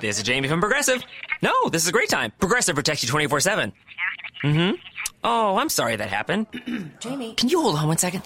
This 0.01 0.19
is 0.19 0.25
Jamie 0.25 0.49
from 0.49 0.61
Progressive. 0.61 1.03
No, 1.43 1.69
this 1.71 1.83
is 1.83 1.89
a 1.89 1.93
great 1.93 2.09
time. 2.09 2.33
Progressive 2.39 2.75
protects 2.75 3.03
you 3.03 3.09
24 3.09 3.41
7. 3.41 3.73
Mm 4.45 4.71
hmm. 4.71 4.75
Oh, 5.25 5.57
I'm 5.57 5.69
sorry 5.69 5.97
that 5.97 6.09
happened. 6.09 6.47
Jamie. 7.01 7.35
Can 7.35 7.49
you 7.49 7.63
hold 7.63 7.77
on 7.77 7.89
one 7.89 7.99
second? 7.99 8.23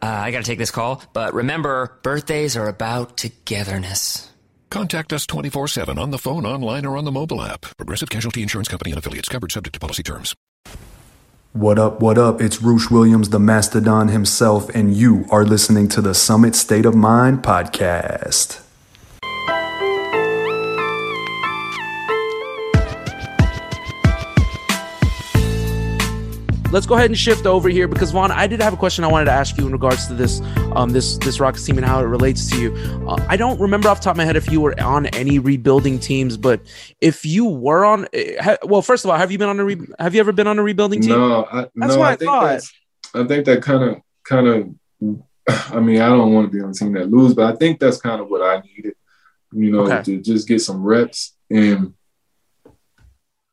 Uh, 0.00 0.06
I 0.06 0.30
gotta 0.30 0.44
take 0.44 0.58
this 0.58 0.70
call, 0.70 1.02
but 1.12 1.34
remember, 1.34 1.98
birthdays 2.02 2.56
are 2.56 2.68
about 2.68 3.18
togetherness. 3.18 4.30
Contact 4.70 5.12
us 5.12 5.26
24 5.26 5.68
7 5.68 5.98
on 5.98 6.10
the 6.10 6.18
phone, 6.18 6.46
online, 6.46 6.86
or 6.86 6.96
on 6.96 7.04
the 7.04 7.12
mobile 7.12 7.42
app. 7.42 7.66
Progressive 7.76 8.08
Casualty 8.08 8.40
Insurance 8.42 8.68
Company 8.68 8.92
and 8.92 8.98
affiliates 8.98 9.28
covered 9.28 9.52
subject 9.52 9.74
to 9.74 9.80
policy 9.80 10.02
terms. 10.02 10.34
What 11.52 11.78
up, 11.78 12.00
what 12.00 12.16
up? 12.16 12.40
It's 12.40 12.62
Roosh 12.62 12.90
Williams, 12.90 13.28
the 13.28 13.38
Mastodon 13.38 14.08
himself, 14.08 14.70
and 14.70 14.96
you 14.96 15.26
are 15.28 15.44
listening 15.44 15.86
to 15.88 16.00
the 16.00 16.14
Summit 16.14 16.56
State 16.56 16.86
of 16.86 16.94
Mind 16.94 17.42
podcast. 17.42 18.61
Let's 26.72 26.86
go 26.86 26.94
ahead 26.94 27.10
and 27.10 27.18
shift 27.18 27.46
over 27.46 27.68
here 27.68 27.86
because 27.86 28.10
Vaughn, 28.10 28.32
I 28.32 28.46
did 28.46 28.60
have 28.60 28.72
a 28.72 28.76
question 28.76 29.04
I 29.04 29.06
wanted 29.06 29.26
to 29.26 29.32
ask 29.32 29.56
you 29.58 29.66
in 29.66 29.72
regards 29.72 30.06
to 30.08 30.14
this 30.14 30.40
um 30.74 30.90
this 30.90 31.18
this 31.18 31.38
Rockets 31.38 31.64
team 31.64 31.76
and 31.76 31.86
how 31.86 32.00
it 32.00 32.04
relates 32.04 32.50
to 32.50 32.60
you. 32.60 33.06
Uh, 33.06 33.24
I 33.28 33.36
don't 33.36 33.60
remember 33.60 33.88
off 33.88 33.98
the 33.98 34.04
top 34.04 34.12
of 34.12 34.16
my 34.16 34.24
head 34.24 34.36
if 34.36 34.50
you 34.50 34.60
were 34.60 34.78
on 34.80 35.06
any 35.06 35.38
rebuilding 35.38 35.98
teams, 35.98 36.36
but 36.36 36.60
if 37.00 37.24
you 37.24 37.44
were 37.44 37.84
on, 37.84 38.08
eh, 38.12 38.42
ha, 38.42 38.56
well, 38.64 38.82
first 38.82 39.04
of 39.04 39.10
all, 39.10 39.16
have 39.16 39.30
you 39.30 39.38
been 39.38 39.48
on 39.48 39.60
a 39.60 39.64
re, 39.64 39.78
have 39.98 40.14
you 40.14 40.20
ever 40.20 40.32
been 40.32 40.46
on 40.46 40.58
a 40.58 40.62
rebuilding 40.62 41.02
team? 41.02 41.10
No, 41.10 41.44
I, 41.44 41.60
that's 41.74 41.94
no, 41.94 41.98
what 41.98 42.08
I, 42.08 42.12
I 42.12 42.16
think 42.16 42.30
thought. 42.30 42.44
That's, 42.44 42.72
I 43.14 43.24
think 43.24 43.44
that 43.44 43.62
kind 43.62 43.84
of 43.84 44.02
kind 44.24 44.46
of. 44.48 44.74
I 45.46 45.80
mean, 45.80 46.00
I 46.00 46.08
don't 46.08 46.32
want 46.32 46.50
to 46.50 46.56
be 46.56 46.62
on 46.62 46.70
a 46.70 46.72
team 46.72 46.92
that 46.92 47.10
lose, 47.10 47.34
but 47.34 47.52
I 47.52 47.56
think 47.56 47.80
that's 47.80 48.00
kind 48.00 48.20
of 48.20 48.28
what 48.28 48.42
I 48.42 48.60
needed. 48.60 48.94
You 49.52 49.70
know, 49.70 49.80
okay. 49.80 50.02
to 50.04 50.22
just 50.22 50.48
get 50.48 50.60
some 50.60 50.82
reps 50.82 51.34
and 51.50 51.92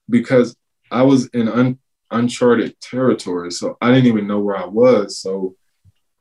because 0.10 0.56
I 0.90 1.02
was 1.02 1.28
in 1.28 1.50
un, 1.50 1.80
uncharted 2.12 2.80
territory. 2.82 3.52
So 3.52 3.78
I 3.82 3.92
didn't 3.92 4.08
even 4.08 4.28
know 4.28 4.40
where 4.40 4.58
I 4.58 4.66
was. 4.66 5.20
So 5.20 5.56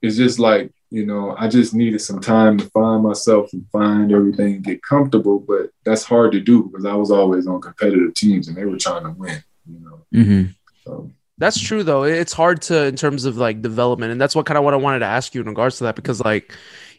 it's 0.02 0.16
just 0.16 0.38
like, 0.38 0.72
you 0.90 1.04
know, 1.04 1.34
I 1.38 1.48
just 1.48 1.74
needed 1.74 2.00
some 2.00 2.20
time 2.20 2.56
to 2.58 2.64
find 2.66 3.02
myself 3.02 3.52
and 3.52 3.68
find 3.70 4.12
everything 4.12 4.54
and 4.54 4.64
get 4.64 4.82
comfortable. 4.82 5.38
But 5.38 5.70
that's 5.84 6.04
hard 6.04 6.32
to 6.32 6.40
do 6.40 6.64
because 6.64 6.86
I 6.86 6.94
was 6.94 7.10
always 7.10 7.46
on 7.46 7.60
competitive 7.60 8.14
teams 8.14 8.48
and 8.48 8.56
they 8.56 8.64
were 8.64 8.78
trying 8.78 9.04
to 9.04 9.10
win, 9.10 9.42
you 9.66 9.80
know. 9.80 10.04
Mm-hmm. 10.14 10.50
So. 10.84 11.10
That's 11.36 11.60
true 11.60 11.84
though. 11.84 12.02
It's 12.02 12.32
hard 12.32 12.62
to 12.62 12.86
in 12.86 12.96
terms 12.96 13.24
of 13.24 13.36
like 13.36 13.62
development. 13.62 14.12
And 14.12 14.20
that's 14.20 14.34
what 14.34 14.46
kind 14.46 14.58
of 14.58 14.64
what 14.64 14.74
I 14.74 14.78
wanted 14.78 15.00
to 15.00 15.06
ask 15.06 15.34
you 15.34 15.40
in 15.40 15.46
regards 15.46 15.78
to 15.78 15.84
that 15.84 15.94
because 15.94 16.20
like 16.20 16.52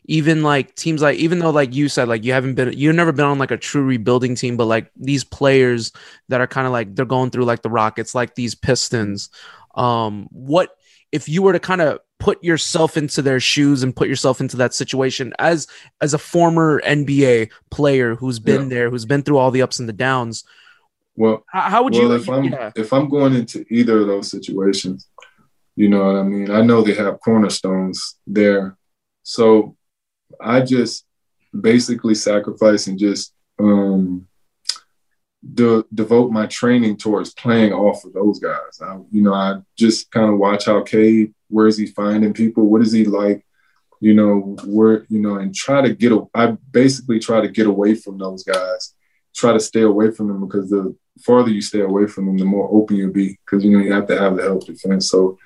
even 0.09 0.41
like 0.41 0.73
teams 0.73 1.03
like 1.03 1.19
even 1.19 1.37
though 1.37 1.51
like 1.51 1.75
you 1.75 1.87
said 1.87 2.07
like 2.07 2.23
you 2.23 2.33
haven't 2.33 2.55
been 2.55 2.73
you've 2.75 2.95
never 2.95 3.11
been 3.11 3.25
on 3.25 3.37
like 3.37 3.51
a 3.51 3.57
true 3.57 3.83
rebuilding 3.83 4.33
team 4.33 4.57
but 4.57 4.65
like 4.65 4.91
these 4.95 5.23
players 5.23 5.91
that 6.29 6.41
are 6.41 6.47
kind 6.47 6.65
of 6.65 6.73
like 6.73 6.95
they're 6.95 7.05
going 7.05 7.29
through 7.29 7.45
like 7.45 7.61
the 7.61 7.69
rockets 7.69 8.15
like 8.15 8.33
these 8.33 8.55
pistons 8.55 9.29
um 9.75 10.27
what 10.31 10.75
if 11.11 11.29
you 11.29 11.43
were 11.43 11.53
to 11.53 11.59
kind 11.59 11.79
of 11.79 11.99
put 12.17 12.43
yourself 12.43 12.97
into 12.97 13.21
their 13.21 13.39
shoes 13.39 13.83
and 13.83 13.95
put 13.95 14.09
yourself 14.09 14.41
into 14.41 14.57
that 14.57 14.73
situation 14.73 15.31
as 15.37 15.67
as 16.01 16.15
a 16.15 16.17
former 16.17 16.81
nba 16.81 17.47
player 17.69 18.15
who's 18.15 18.39
been 18.39 18.63
yeah. 18.63 18.69
there 18.69 18.89
who's 18.89 19.05
been 19.05 19.21
through 19.21 19.37
all 19.37 19.51
the 19.51 19.61
ups 19.61 19.77
and 19.77 19.87
the 19.87 19.93
downs 19.93 20.43
well 21.17 21.45
how, 21.49 21.61
how 21.61 21.83
would 21.83 21.93
well, 21.93 22.01
you 22.01 22.15
if 22.15 22.27
i'm 22.27 22.45
yeah. 22.45 22.71
if 22.75 22.91
i'm 22.93 23.07
going 23.09 23.35
into 23.35 23.63
either 23.69 23.99
of 23.99 24.07
those 24.07 24.31
situations 24.31 25.07
you 25.75 25.87
know 25.87 26.03
what 26.03 26.15
i 26.15 26.23
mean 26.23 26.49
i 26.49 26.61
know 26.61 26.81
they 26.81 26.95
have 26.95 27.19
cornerstones 27.19 28.17
there 28.25 28.75
so 29.21 29.75
I 30.39 30.61
just 30.61 31.05
basically 31.59 32.15
sacrifice 32.15 32.87
and 32.87 32.97
just 32.97 33.33
um, 33.59 34.27
de- 35.53 35.85
devote 35.93 36.31
my 36.31 36.45
training 36.45 36.97
towards 36.97 37.33
playing 37.33 37.73
off 37.73 38.05
of 38.05 38.13
those 38.13 38.39
guys. 38.39 38.81
I, 38.81 38.97
you 39.11 39.21
know, 39.21 39.33
I 39.33 39.61
just 39.77 40.11
kind 40.11 40.31
of 40.31 40.37
watch 40.37 40.65
how 40.65 40.81
Cade, 40.83 41.33
where 41.49 41.67
is 41.67 41.77
he 41.77 41.87
finding 41.87 42.33
people? 42.33 42.67
What 42.67 42.81
is 42.81 42.91
he 42.91 43.05
like? 43.05 43.45
You 44.01 44.13
know, 44.13 44.55
where, 44.65 45.05
you 45.09 45.19
know, 45.19 45.35
and 45.35 45.53
try 45.53 45.81
to 45.81 45.93
get, 45.93 46.13
a, 46.13 46.25
I 46.33 46.51
basically 46.71 47.19
try 47.19 47.41
to 47.41 47.49
get 47.49 47.67
away 47.67 47.95
from 47.95 48.17
those 48.17 48.43
guys, 48.43 48.93
try 49.35 49.51
to 49.51 49.59
stay 49.59 49.81
away 49.81 50.11
from 50.11 50.27
them 50.29 50.47
because 50.47 50.69
the 50.69 50.95
farther 51.21 51.49
you 51.49 51.61
stay 51.61 51.81
away 51.81 52.07
from 52.07 52.25
them, 52.27 52.37
the 52.37 52.45
more 52.45 52.69
open 52.71 52.95
you'll 52.95 53.11
be 53.11 53.37
because, 53.45 53.63
you 53.65 53.71
know, 53.71 53.83
you 53.83 53.91
have 53.91 54.07
to 54.07 54.17
have 54.17 54.37
the 54.37 54.43
help 54.43 54.65
defense. 54.65 55.09
So 55.09 55.37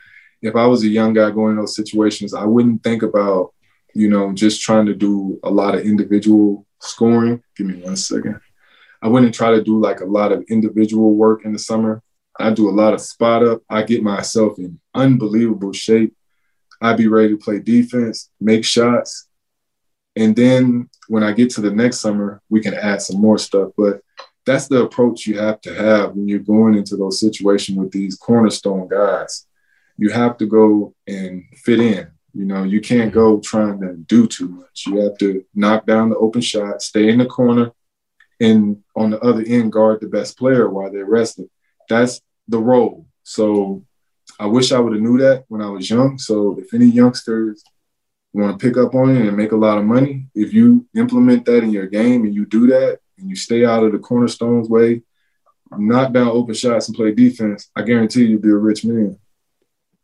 if 0.43 0.55
I 0.55 0.67
was 0.67 0.83
a 0.83 0.87
young 0.87 1.13
guy 1.13 1.31
going 1.31 1.53
in 1.53 1.57
those 1.57 1.75
situations, 1.75 2.33
I 2.35 2.43
wouldn't 2.43 2.83
think 2.83 3.01
about 3.01 3.53
you 3.93 4.09
know, 4.09 4.33
just 4.33 4.61
trying 4.61 4.85
to 4.87 4.95
do 4.95 5.39
a 5.43 5.49
lot 5.49 5.75
of 5.75 5.81
individual 5.81 6.65
scoring. 6.79 7.41
Give 7.55 7.67
me 7.67 7.81
one 7.81 7.95
second. 7.95 8.39
I 9.01 9.07
wouldn't 9.07 9.35
try 9.35 9.51
to 9.51 9.63
do 9.63 9.79
like 9.79 9.99
a 9.99 10.05
lot 10.05 10.31
of 10.31 10.43
individual 10.49 11.15
work 11.15 11.45
in 11.45 11.53
the 11.53 11.59
summer. 11.59 12.01
I 12.39 12.51
do 12.51 12.69
a 12.69 12.71
lot 12.71 12.93
of 12.93 13.01
spot 13.01 13.43
up. 13.43 13.61
I 13.69 13.83
get 13.83 14.01
myself 14.01 14.57
in 14.57 14.79
unbelievable 14.95 15.73
shape. 15.73 16.15
I'd 16.81 16.97
be 16.97 17.07
ready 17.07 17.29
to 17.29 17.37
play 17.37 17.59
defense, 17.59 18.29
make 18.41 18.65
shots. 18.65 19.27
And 20.15 20.35
then 20.35 20.89
when 21.07 21.23
I 21.23 21.31
get 21.31 21.49
to 21.51 21.61
the 21.61 21.71
next 21.71 21.99
summer, 21.99 22.41
we 22.49 22.61
can 22.61 22.73
add 22.73 23.01
some 23.01 23.21
more 23.21 23.37
stuff. 23.37 23.71
But 23.77 24.01
that's 24.45 24.67
the 24.67 24.83
approach 24.83 25.25
you 25.25 25.37
have 25.37 25.61
to 25.61 25.73
have 25.73 26.13
when 26.13 26.27
you're 26.27 26.39
going 26.39 26.75
into 26.75 26.97
those 26.97 27.19
situations 27.19 27.77
with 27.77 27.91
these 27.91 28.15
cornerstone 28.15 28.87
guys. 28.87 29.45
You 29.97 30.09
have 30.09 30.37
to 30.37 30.45
go 30.45 30.93
and 31.07 31.43
fit 31.55 31.79
in. 31.79 32.12
You 32.33 32.45
know, 32.45 32.63
you 32.63 32.81
can't 32.81 33.13
go 33.13 33.39
trying 33.39 33.79
to 33.81 33.93
do 33.93 34.27
too 34.27 34.47
much. 34.47 34.85
You 34.87 35.01
have 35.01 35.17
to 35.19 35.45
knock 35.53 35.85
down 35.85 36.09
the 36.09 36.17
open 36.17 36.41
shot, 36.41 36.81
stay 36.81 37.09
in 37.09 37.19
the 37.19 37.25
corner, 37.25 37.71
and 38.39 38.83
on 38.95 39.11
the 39.11 39.19
other 39.19 39.43
end, 39.45 39.71
guard 39.71 40.01
the 40.01 40.07
best 40.07 40.37
player 40.37 40.67
while 40.69 40.91
they're 40.91 41.05
resting. 41.05 41.49
That's 41.89 42.21
the 42.47 42.57
role. 42.57 43.05
So 43.23 43.85
I 44.39 44.47
wish 44.47 44.71
I 44.71 44.79
would 44.79 44.93
have 44.93 45.01
knew 45.01 45.19
that 45.19 45.45
when 45.47 45.61
I 45.61 45.69
was 45.69 45.89
young. 45.89 46.17
So 46.17 46.57
if 46.59 46.73
any 46.73 46.87
youngsters 46.87 47.63
want 48.33 48.59
to 48.59 48.65
pick 48.65 48.77
up 48.77 48.95
on 48.95 49.15
it 49.15 49.27
and 49.27 49.37
make 49.37 49.51
a 49.51 49.57
lot 49.57 49.77
of 49.77 49.85
money, 49.85 50.27
if 50.33 50.53
you 50.53 50.87
implement 50.95 51.45
that 51.45 51.63
in 51.63 51.71
your 51.71 51.85
game 51.85 52.25
and 52.25 52.33
you 52.33 52.45
do 52.45 52.67
that 52.67 52.99
and 53.19 53.29
you 53.29 53.35
stay 53.35 53.63
out 53.63 53.83
of 53.83 53.91
the 53.91 53.99
cornerstones 53.99 54.67
way, 54.69 55.03
knock 55.77 56.13
down 56.13 56.27
open 56.27 56.55
shots 56.55 56.87
and 56.87 56.97
play 56.97 57.13
defense, 57.13 57.69
I 57.75 57.83
guarantee 57.83 58.25
you'll 58.25 58.41
be 58.41 58.49
a 58.49 58.55
rich 58.55 58.83
man. 58.83 59.19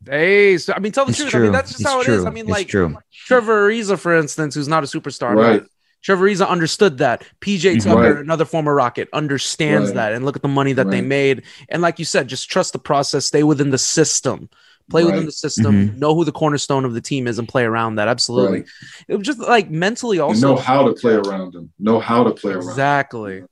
Hey, 0.06 0.56
so 0.56 0.72
I 0.72 0.78
mean, 0.78 0.92
tell 0.92 1.04
the 1.04 1.10
it's 1.10 1.18
truth. 1.18 1.30
True. 1.30 1.40
I 1.40 1.42
mean, 1.44 1.52
that's 1.52 1.70
just 1.70 1.82
it's 1.82 1.90
how 1.90 2.00
it 2.00 2.04
true. 2.04 2.14
is. 2.14 2.24
I 2.24 2.30
mean, 2.30 2.44
it's 2.44 2.50
like 2.50 2.68
true. 2.68 2.96
Trevor 3.12 3.68
Ariza, 3.68 3.98
for 3.98 4.16
instance, 4.16 4.54
who's 4.54 4.68
not 4.68 4.82
a 4.82 4.86
superstar, 4.86 5.34
right? 5.34 5.62
Trevor 6.02 6.26
Ariza 6.26 6.48
understood 6.48 6.98
that. 6.98 7.24
PJ 7.40 7.84
Tucker, 7.84 8.14
right. 8.14 8.16
another 8.16 8.46
former 8.46 8.74
Rocket, 8.74 9.08
understands 9.12 9.90
right. 9.90 9.96
that, 9.96 10.12
and 10.12 10.24
look 10.24 10.36
at 10.36 10.42
the 10.42 10.48
money 10.48 10.72
that 10.72 10.86
right. 10.86 10.92
they 10.92 11.02
made. 11.02 11.42
And 11.68 11.82
like 11.82 11.98
you 11.98 12.06
said, 12.06 12.28
just 12.28 12.50
trust 12.50 12.72
the 12.72 12.78
process. 12.78 13.26
Stay 13.26 13.42
within 13.42 13.70
the 13.70 13.78
system. 13.78 14.48
Play 14.88 15.04
within 15.04 15.26
the 15.26 15.32
system. 15.32 15.88
Mm-hmm. 15.88 15.98
Know 16.00 16.14
who 16.14 16.24
the 16.24 16.32
cornerstone 16.32 16.84
of 16.84 16.94
the 16.94 17.00
team 17.00 17.28
is, 17.28 17.38
and 17.38 17.48
play 17.48 17.64
around 17.64 17.96
that. 17.96 18.08
Absolutely. 18.08 18.64
It 19.06 19.16
was 19.16 19.26
just 19.26 19.38
like 19.38 19.70
mentally 19.70 20.18
also 20.18 20.32
and 20.32 20.56
know 20.56 20.62
how 20.62 20.86
to 20.88 20.94
play 20.94 21.14
around 21.14 21.52
them. 21.52 21.72
Know 21.78 22.00
how 22.00 22.24
to 22.24 22.32
play 22.32 22.52
around. 22.52 22.68
Exactly. 22.68 23.44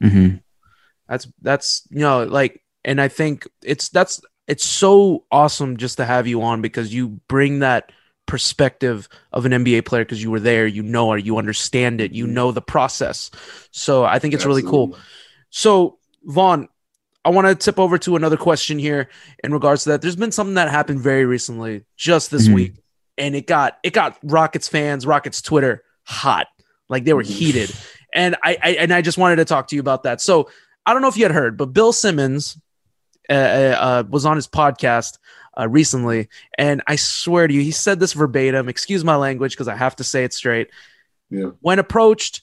Mm-hmm. 0.00 0.36
That's 1.08 1.26
that's 1.42 1.88
you 1.90 2.00
know 2.00 2.24
like, 2.24 2.62
and 2.84 3.00
I 3.00 3.08
think 3.08 3.48
it's 3.62 3.88
that's 3.88 4.20
it's 4.46 4.64
so 4.64 5.24
awesome 5.30 5.76
just 5.76 5.96
to 5.96 6.04
have 6.04 6.26
you 6.26 6.42
on 6.42 6.60
because 6.62 6.92
you 6.92 7.20
bring 7.28 7.60
that 7.60 7.92
perspective 8.26 9.08
of 9.32 9.46
an 9.46 9.52
NBA 9.52 9.84
player 9.84 10.04
because 10.04 10.22
you 10.22 10.30
were 10.30 10.40
there, 10.40 10.66
you 10.66 10.82
know 10.82 11.12
it, 11.12 11.24
you 11.24 11.38
understand 11.38 12.00
it, 12.00 12.12
you 12.12 12.26
know 12.26 12.52
the 12.52 12.62
process. 12.62 13.30
So 13.70 14.04
I 14.04 14.18
think 14.18 14.34
it's 14.34 14.42
Absolutely. 14.42 14.62
really 14.62 14.70
cool. 14.70 14.98
So 15.50 15.98
Vaughn, 16.24 16.68
I 17.24 17.30
want 17.30 17.46
to 17.46 17.54
tip 17.54 17.78
over 17.78 17.96
to 17.98 18.16
another 18.16 18.36
question 18.36 18.78
here 18.78 19.08
in 19.42 19.52
regards 19.52 19.84
to 19.84 19.90
that. 19.90 20.02
There's 20.02 20.16
been 20.16 20.32
something 20.32 20.54
that 20.54 20.70
happened 20.70 21.00
very 21.00 21.24
recently, 21.24 21.84
just 21.96 22.30
this 22.30 22.44
mm-hmm. 22.44 22.54
week, 22.54 22.74
and 23.16 23.34
it 23.34 23.46
got 23.46 23.78
it 23.82 23.92
got 23.92 24.18
Rockets 24.22 24.68
fans, 24.68 25.06
Rockets 25.06 25.40
Twitter 25.40 25.84
hot, 26.02 26.48
like 26.88 27.04
they 27.04 27.14
were 27.14 27.22
mm-hmm. 27.22 27.32
heated, 27.32 27.72
and 28.12 28.36
I, 28.42 28.58
I 28.62 28.70
and 28.72 28.92
I 28.92 29.00
just 29.00 29.16
wanted 29.16 29.36
to 29.36 29.46
talk 29.46 29.68
to 29.68 29.76
you 29.76 29.80
about 29.80 30.02
that. 30.02 30.20
So 30.20 30.50
I 30.84 30.92
don't 30.92 31.00
know 31.00 31.08
if 31.08 31.16
you 31.16 31.24
had 31.24 31.32
heard, 31.32 31.56
but 31.56 31.66
Bill 31.66 31.92
Simmons 31.92 32.58
uh, 33.28 33.32
uh, 33.32 33.76
uh, 33.78 34.04
was 34.08 34.26
on 34.26 34.36
his 34.36 34.48
podcast 34.48 35.18
uh, 35.58 35.68
recently, 35.68 36.28
and 36.58 36.82
I 36.86 36.96
swear 36.96 37.46
to 37.46 37.54
you, 37.54 37.60
he 37.60 37.70
said 37.70 38.00
this 38.00 38.12
verbatim. 38.12 38.68
Excuse 38.68 39.04
my 39.04 39.16
language 39.16 39.52
because 39.52 39.68
I 39.68 39.76
have 39.76 39.96
to 39.96 40.04
say 40.04 40.24
it 40.24 40.34
straight. 40.34 40.70
Yeah. 41.30 41.50
When 41.60 41.78
approached 41.78 42.42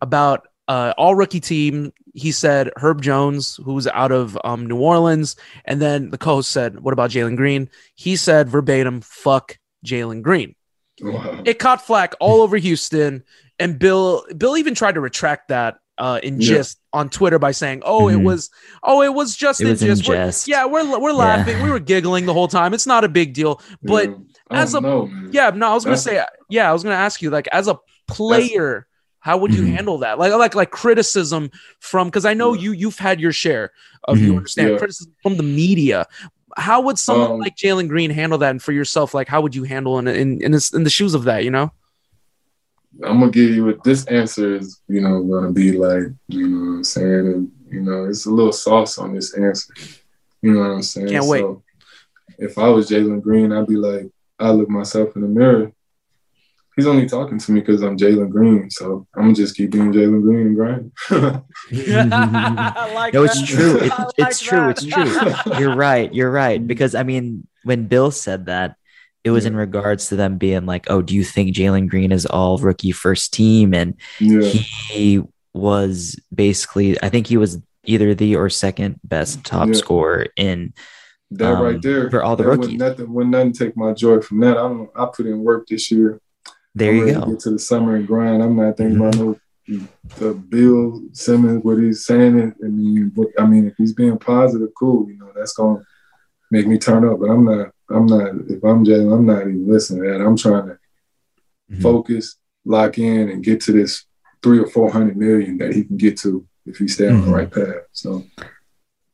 about 0.00 0.48
uh, 0.68 0.94
all 0.96 1.14
rookie 1.14 1.40
team 1.40 1.92
he 2.14 2.32
said 2.32 2.70
Herb 2.76 3.02
Jones, 3.02 3.58
who's 3.64 3.86
out 3.86 4.12
of 4.12 4.38
um, 4.44 4.66
New 4.66 4.78
Orleans, 4.78 5.36
and 5.64 5.80
then 5.80 6.10
the 6.10 6.18
co-host 6.18 6.50
said, 6.50 6.80
"What 6.80 6.92
about 6.92 7.10
Jalen 7.10 7.36
Green?" 7.36 7.68
He 7.94 8.16
said 8.16 8.48
verbatim, 8.48 9.00
"Fuck 9.00 9.58
Jalen 9.84 10.22
Green." 10.22 10.54
Wow. 11.00 11.42
It 11.44 11.58
caught 11.58 11.86
flack 11.86 12.14
all 12.20 12.42
over 12.42 12.56
Houston, 12.56 13.24
and 13.58 13.78
Bill 13.78 14.24
Bill 14.36 14.56
even 14.56 14.74
tried 14.74 14.94
to 14.94 15.00
retract 15.00 15.48
that 15.48 15.78
uh, 16.00 16.18
in 16.22 16.40
Yeah. 16.40 16.48
gist 16.48 16.80
on 16.92 17.08
Twitter 17.10 17.38
by 17.38 17.52
saying, 17.52 17.82
"Oh, 17.84 18.08
it 18.08 18.14
Mhm. 18.16 18.24
was, 18.24 18.50
oh, 18.82 19.02
it 19.02 19.14
was 19.14 19.36
just 19.36 19.60
It 19.60 19.64
in 19.66 19.70
was 19.70 19.82
in 19.82 19.88
gist. 19.88 20.08
We're- 20.08 20.18
jest. 20.26 20.48
yeah, 20.48 20.64
we're 20.64 20.98
we're 20.98 21.10
Yeah. 21.10 21.16
laughing, 21.16 21.62
we 21.62 21.70
were 21.70 21.78
giggling 21.78 22.24
the 22.26 22.32
whole 22.34 22.48
time. 22.48 22.74
It's 22.74 22.86
not 22.86 23.04
a 23.04 23.08
big 23.08 23.34
deal." 23.34 23.60
But 23.82 24.08
Yeah. 24.08 24.14
I 24.50 24.62
as 24.62 24.74
a 24.74 24.80
don't 24.80 24.82
know, 24.82 25.28
yeah, 25.30 25.50
no, 25.54 25.70
I 25.70 25.74
was 25.74 25.84
gonna 25.84 25.96
That's- 25.96 26.24
say 26.24 26.24
yeah, 26.48 26.68
I 26.68 26.72
was 26.72 26.82
gonna 26.82 26.94
ask 26.96 27.20
you 27.22 27.30
like 27.30 27.46
as 27.52 27.68
a 27.68 27.76
player, 28.08 28.86
how 29.20 29.36
would 29.36 29.54
you 29.54 29.62
Mhm. 29.62 29.74
handle 29.76 29.98
that? 29.98 30.18
Like 30.18 30.32
like 30.32 30.54
like 30.54 30.70
criticism 30.70 31.50
from 31.80 32.08
because 32.08 32.24
I 32.24 32.34
know 32.34 32.54
you 32.54 32.72
you've 32.72 32.98
had 32.98 33.20
your 33.20 33.32
share 33.32 33.70
of 34.08 34.18
you 34.18 34.32
Mhm. 34.32 34.36
understand 34.38 34.70
Yeah. 34.70 34.78
criticism 34.78 35.12
from 35.22 35.36
the 35.36 35.42
media. 35.42 36.06
How 36.56 36.80
would 36.80 36.98
someone 36.98 37.32
Um, 37.32 37.38
like 37.38 37.56
Jalen 37.56 37.88
Green 37.88 38.10
handle 38.10 38.38
that? 38.38 38.50
And 38.50 38.62
for 38.62 38.72
yourself, 38.72 39.12
like 39.14 39.28
how 39.28 39.40
would 39.42 39.54
you 39.54 39.64
handle 39.64 39.98
in 39.98 40.08
in 40.08 40.40
in, 40.42 40.50
this, 40.52 40.72
in 40.72 40.82
the 40.84 40.90
shoes 40.90 41.14
of 41.14 41.24
that? 41.24 41.44
You 41.44 41.50
know? 41.50 41.70
I'm 43.04 43.20
gonna 43.20 43.30
give 43.30 43.50
you 43.50 43.64
what 43.66 43.84
this 43.84 44.04
answer 44.06 44.56
is, 44.56 44.80
you 44.88 45.00
know, 45.00 45.22
gonna 45.22 45.52
be 45.52 45.72
like, 45.72 46.04
you 46.28 46.48
know 46.48 46.70
what 46.70 46.76
I'm 46.78 46.84
saying? 46.84 47.26
And 47.26 47.52
you 47.70 47.80
know, 47.80 48.04
it's 48.04 48.26
a 48.26 48.30
little 48.30 48.52
sauce 48.52 48.98
on 48.98 49.14
this 49.14 49.34
answer. 49.34 49.72
You 50.42 50.52
know 50.52 50.60
what 50.60 50.70
I'm 50.70 50.82
saying? 50.82 51.08
Can't 51.08 51.26
wait. 51.26 51.40
So 51.40 51.62
if 52.38 52.58
I 52.58 52.68
was 52.68 52.90
Jalen 52.90 53.22
Green, 53.22 53.52
I'd 53.52 53.66
be 53.66 53.76
like, 53.76 54.10
I 54.38 54.50
look 54.50 54.68
myself 54.68 55.14
in 55.14 55.22
the 55.22 55.28
mirror. 55.28 55.72
He's 56.76 56.86
only 56.86 57.06
talking 57.06 57.38
to 57.38 57.52
me 57.52 57.60
because 57.60 57.82
I'm 57.82 57.98
Jalen 57.98 58.30
Green, 58.30 58.70
so 58.70 59.06
I'm 59.14 59.22
gonna 59.22 59.34
just 59.34 59.56
keep 59.56 59.70
being 59.70 59.92
Jalen 59.92 60.22
Green 60.22 60.46
and 60.48 60.56
grind. 60.56 60.92
Like 63.00 63.14
no, 63.14 63.24
it's 63.24 63.40
that. 63.40 63.46
true. 63.46 63.78
It, 63.78 63.92
I 63.92 64.06
it's 64.18 64.18
like 64.18 64.36
true. 64.36 64.68
It's 64.70 64.84
true. 64.84 65.58
You're 65.58 65.74
right. 65.74 66.12
You're 66.12 66.30
right. 66.30 66.64
Because 66.64 66.94
I 66.94 67.02
mean, 67.02 67.46
when 67.64 67.86
Bill 67.86 68.10
said 68.10 68.46
that, 68.46 68.76
it 69.24 69.30
was 69.30 69.44
in 69.46 69.54
regards 69.54 70.08
to 70.08 70.16
them 70.16 70.38
being 70.38 70.66
like, 70.66 70.86
"Oh, 70.90 71.02
do 71.02 71.14
you 71.14 71.24
think 71.24 71.54
Jalen 71.54 71.88
Green 71.88 72.12
is 72.12 72.26
all 72.26 72.58
rookie 72.58 72.92
first 72.92 73.32
team?" 73.34 73.74
And 73.74 73.94
yeah, 74.18 74.40
he 74.48 75.22
was 75.52 76.18
basically, 76.34 77.02
I 77.02 77.08
think 77.08 77.26
he 77.26 77.36
was 77.36 77.58
either 77.84 78.14
the 78.14 78.36
or 78.36 78.48
second 78.48 79.00
best 79.04 79.44
top 79.44 79.68
Yeah. 79.68 79.74
scorer 79.74 80.26
in 80.36 80.72
that 81.32 81.54
um, 81.54 81.62
right 81.62 81.82
there 81.82 82.10
for 82.10 82.22
all 82.22 82.36
the 82.36 82.44
that 82.44 82.50
would 82.50 82.60
rookies. 82.60 82.78
Nothing, 82.78 83.12
would 83.12 83.26
nothing 83.28 83.52
take 83.52 83.76
my 83.76 83.92
joy 83.92 84.20
from 84.20 84.40
that. 84.40 84.56
I 84.56 84.62
don't. 84.62 84.90
I 84.96 85.06
put 85.14 85.26
in 85.26 85.40
work 85.40 85.66
this 85.68 85.90
year. 85.90 86.20
There 86.74 86.90
I'm 86.92 86.96
you 86.98 87.12
go. 87.14 87.20
to 87.24 87.30
Get 87.32 87.40
to 87.40 87.50
the 87.50 87.58
summer 87.58 87.96
and 87.96 88.06
grind. 88.06 88.42
I'm 88.42 88.56
not 88.56 88.76
thinking 88.76 88.96
about 88.96 89.16
no 89.16 89.38
the 90.18 90.34
Bill 90.34 91.00
Simmons 91.12 91.62
what 91.64 91.78
he's 91.78 92.04
saying. 92.04 92.54
I 92.62 92.66
mean, 92.66 93.12
I 93.38 93.46
mean, 93.46 93.66
if 93.68 93.74
he's 93.76 93.92
being 93.92 94.18
positive, 94.18 94.68
cool. 94.76 95.08
You 95.08 95.18
know, 95.18 95.30
that's 95.34 95.52
gonna 95.52 95.82
make 96.50 96.66
me 96.66 96.78
turn 96.78 97.04
up. 97.08 97.20
But 97.20 97.30
I'm 97.30 97.44
not. 97.44 97.68
I'm 97.90 98.06
not. 98.06 98.28
If 98.48 98.62
I'm 98.64 98.84
Jalen, 98.84 99.12
I'm 99.14 99.26
not 99.26 99.42
even 99.42 99.68
listening 99.68 100.04
to 100.04 100.10
that. 100.10 100.20
I'm 100.24 100.36
trying 100.36 100.66
to 100.68 100.78
Mhm. 101.72 101.82
focus, 101.82 102.36
lock 102.64 102.98
in, 102.98 103.28
and 103.28 103.42
get 103.44 103.60
to 103.62 103.72
this 103.72 104.04
three 104.42 104.58
or 104.58 104.66
four 104.66 104.90
hundred 104.90 105.16
million 105.16 105.58
that 105.58 105.74
he 105.74 105.84
can 105.84 105.96
get 105.96 106.16
to 106.18 106.46
if 106.66 106.78
he 106.78 106.88
stay 106.88 107.08
on 107.08 107.20
Mhm. 107.22 107.24
the 107.26 107.30
right 107.32 107.50
path. 107.50 107.84
So 107.92 108.24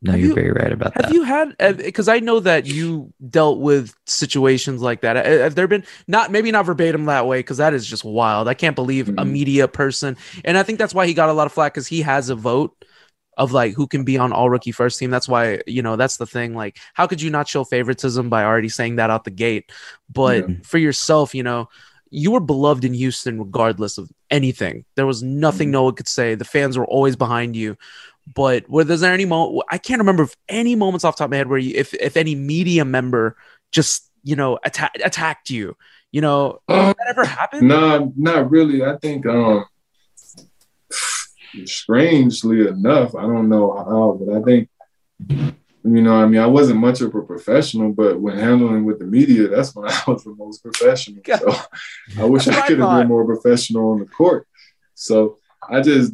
No, 0.03 0.13
Have 0.13 0.21
you're 0.21 0.29
you- 0.29 0.35
very 0.35 0.51
right 0.53 0.71
about 0.73 0.93
Have 0.93 0.95
that. 0.95 1.05
Have 1.07 1.15
you 1.15 1.23
had 1.25 1.57
because 1.79 2.07
I 2.07 2.21
know 2.21 2.39
that 2.41 2.67
you 2.67 3.13
dealt 3.31 3.61
with 3.61 3.95
situations 4.05 4.83
like 4.83 5.01
that. 5.01 5.17
Uh, 5.17 5.43
Have 5.43 5.55
there 5.55 5.67
been 5.67 5.85
not 6.07 6.31
maybe 6.31 6.53
not 6.53 6.67
verbatim 6.67 7.07
that 7.07 7.27
way 7.27 7.39
because 7.41 7.57
that 7.57 7.73
is 7.73 7.87
just 7.87 8.05
wild. 8.05 8.47
I 8.47 8.53
can't 8.55 8.77
believe 8.77 9.09
a 9.09 9.13
Mhm. 9.13 9.31
media 9.31 9.67
person, 9.69 10.17
and 10.45 10.59
I 10.59 10.63
think 10.63 10.79
that's 10.79 10.95
why 10.95 11.07
he 11.07 11.15
got 11.15 11.31
a 11.31 11.33
lot 11.33 11.47
of 11.47 11.53
flack 11.53 11.73
because 11.75 11.87
he 11.87 12.03
has 12.03 12.29
a 12.29 12.35
vote 12.37 12.73
of 13.37 13.53
like 13.53 13.75
who 13.75 13.87
can 13.87 14.05
be 14.05 14.17
on 14.19 14.33
all 14.33 14.49
rookie 14.51 14.73
first 14.73 14.99
team. 14.99 15.11
That's 15.11 15.29
why 15.29 15.61
you 15.67 15.83
know 15.83 15.97
that's 15.97 16.17
the 16.17 16.27
thing. 16.27 16.55
Like, 16.55 16.79
how 16.95 17.07
could 17.07 17.21
you 17.21 17.31
not 17.31 17.49
show 17.49 17.65
favoritism 17.65 18.29
by 18.31 18.45
already 18.45 18.69
saying 18.69 18.97
that 18.97 19.11
out 19.11 19.25
the 19.25 19.31
gate? 19.31 19.71
But 20.13 20.49
Yeah. 20.49 20.55
for 20.63 20.79
yourself, 20.79 21.35
you 21.35 21.43
know. 21.43 21.69
You 22.11 22.31
were 22.31 22.41
beloved 22.41 22.85
in 22.85 22.95
Houston 22.95 23.37
regardless 23.41 23.99
of 23.99 24.09
anything. 24.31 24.85
There 24.95 25.07
was 25.07 25.25
nothing 25.25 25.73
no 25.73 25.83
one 25.83 25.97
could 25.97 26.07
say. 26.07 26.37
The 26.37 26.45
fans 26.45 26.79
were 26.79 26.87
always 26.87 27.17
behind 27.17 27.57
you. 27.57 27.77
But 28.33 28.69
were 28.71 28.85
there 28.85 29.13
any 29.13 29.25
moment? 29.25 29.65
I 29.71 29.79
can't 29.79 29.99
remember 29.99 30.23
if 30.23 30.37
any 30.49 30.77
moments 30.77 31.05
off 31.05 31.17
the 31.17 31.19
top 31.19 31.25
of 31.27 31.31
my 31.33 31.39
head 31.39 31.49
where 31.49 31.59
you, 31.59 31.73
if 31.75 31.93
if 31.95 32.17
any 32.17 32.37
media 32.37 32.85
member 32.85 33.37
just 33.73 34.09
you 34.23 34.37
know 34.37 34.57
atta- 34.65 34.93
attacked 35.05 35.51
you. 35.51 35.77
You 36.13 36.21
know, 36.21 36.61
did 36.69 36.77
that 36.97 37.07
ever 37.09 37.25
happen? 37.25 37.67
No, 37.67 38.13
not 38.17 38.51
really. 38.53 38.85
I 38.85 38.97
think 38.99 39.27
um 39.27 39.65
strangely 41.65 42.67
enough, 42.67 43.15
I 43.15 43.23
don't 43.23 43.49
know 43.49 43.73
how, 43.73 44.19
but 44.21 44.37
I 44.37 44.43
think 44.43 44.69
you 45.87 46.03
know, 46.03 46.15
I 46.15 46.27
mean, 46.27 46.41
I 46.41 46.47
wasn't 46.47 46.81
much 46.81 47.01
of 47.01 47.15
a 47.15 47.23
professional, 47.23 47.93
but 47.93 48.21
when 48.21 48.37
handling 48.37 48.85
with 48.85 48.99
the 48.99 49.05
media, 49.05 49.49
that's 49.49 49.75
when 49.75 49.89
I 49.91 50.03
was 50.09 50.25
the 50.25 50.35
most 50.35 50.63
professional. 50.63 51.23
So 51.25 51.55
I 52.19 52.25
wish 52.25 52.49
I 52.49 52.67
could 52.67 52.81
have 52.81 52.99
been 52.99 53.09
more 53.09 53.25
professional 53.25 53.93
on 53.93 54.01
the 54.01 54.07
court. 54.07 54.49
So 54.95 55.39
I 55.69 55.81
just 55.81 56.13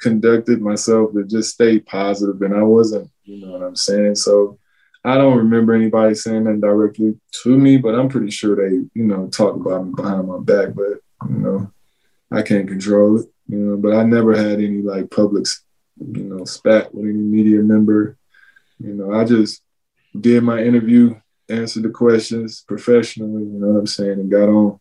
conducted 0.00 0.60
myself 0.60 1.12
to 1.14 1.24
just 1.24 1.54
stay 1.54 1.80
positive, 1.80 2.40
and 2.42 2.54
I 2.54 2.62
wasn't, 2.62 3.10
you 3.24 3.44
know 3.44 3.52
what 3.52 3.62
I'm 3.62 3.76
saying. 3.76 4.14
So 4.14 4.58
I 5.04 5.16
don't 5.16 5.38
remember 5.38 5.72
anybody 5.72 6.14
saying 6.14 6.44
that 6.44 6.60
directly 6.60 7.18
to 7.42 7.56
me, 7.56 7.78
but 7.78 7.94
I'm 7.94 8.08
pretty 8.08 8.30
sure 8.30 8.54
they, 8.54 8.76
you 8.94 9.04
know, 9.04 9.28
talk 9.28 9.56
about 9.56 9.86
me 9.86 9.94
behind 9.96 10.28
my 10.28 10.38
back. 10.38 10.74
But 10.74 11.00
you 11.28 11.38
know, 11.38 11.72
I 12.30 12.42
can't 12.42 12.68
control 12.68 13.20
it, 13.20 13.26
you 13.48 13.58
know. 13.58 13.76
But 13.76 13.94
I 13.94 14.02
never 14.02 14.36
had 14.36 14.58
any 14.58 14.82
like 14.82 15.10
public, 15.10 15.46
you 15.98 16.24
know, 16.24 16.44
spat 16.44 16.94
with 16.94 17.04
any 17.04 17.14
media 17.14 17.62
member. 17.62 18.16
You 18.78 18.94
know, 18.94 19.12
I 19.12 19.24
just 19.24 19.62
did 20.18 20.42
my 20.42 20.62
interview, 20.62 21.18
answered 21.48 21.84
the 21.84 21.90
questions 21.90 22.64
professionally. 22.66 23.44
You 23.44 23.58
know 23.58 23.68
what 23.68 23.78
I'm 23.80 23.86
saying, 23.86 24.12
and 24.20 24.30
got 24.30 24.48
on. 24.48 24.80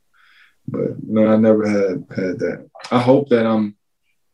But 0.68 1.04
no, 1.04 1.28
I 1.28 1.38
never 1.38 1.68
had 1.68 2.06
had 2.10 2.40
that. 2.40 2.70
I 2.92 3.00
hope 3.00 3.30
that 3.30 3.46
I'm 3.46 3.76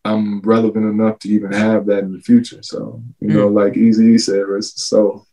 I'm 0.04 0.41
relevant 0.41 0.86
enough 0.86 1.20
to 1.20 1.30
even 1.30 1.52
have 1.52 1.86
that 1.88 2.04
in 2.04 2.13
the 2.13 2.22
future. 2.22 2.63
So 2.63 3.04
you 3.20 3.30
know, 3.30 3.50
mm. 3.50 3.54
like 3.54 3.78
Easy 3.78 4.17
said, 4.17 4.48
rest 4.48 4.76
the 4.76 4.82
soul. 4.82 5.28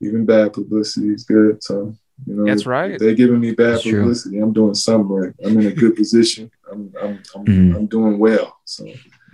Even 0.00 0.26
bad 0.26 0.52
publicity 0.52 1.08
is 1.08 1.24
good. 1.24 1.62
So 1.64 1.96
you 2.24 2.34
know, 2.34 2.46
That's 2.46 2.64
right. 2.66 2.98
They're 2.98 3.14
giving 3.14 3.40
me 3.40 3.52
bad 3.52 3.74
That's 3.74 3.82
true. 3.82 4.00
publicity, 4.00 4.38
I'm 4.38 4.52
doing 4.52 4.74
something 4.74 5.08
right. 5.08 5.34
I'm 5.44 5.58
in 5.60 5.66
a 5.66 5.72
good 5.72 5.96
position. 6.02 6.50
I'm 6.70 6.92
I'm 7.00 7.22
I'm, 7.34 7.44
Mhm. 7.44 7.76
I'm 7.76 7.86
doing 7.86 8.18
well. 8.18 8.56
So 8.64 8.86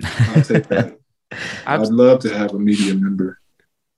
I'll 0.04 0.42
take 0.42 0.66
that. 0.68 0.98
I'd 1.66 1.86
love 1.88 2.20
to 2.20 2.36
have 2.36 2.52
a 2.54 2.58
media 2.58 2.94
member 2.94 3.38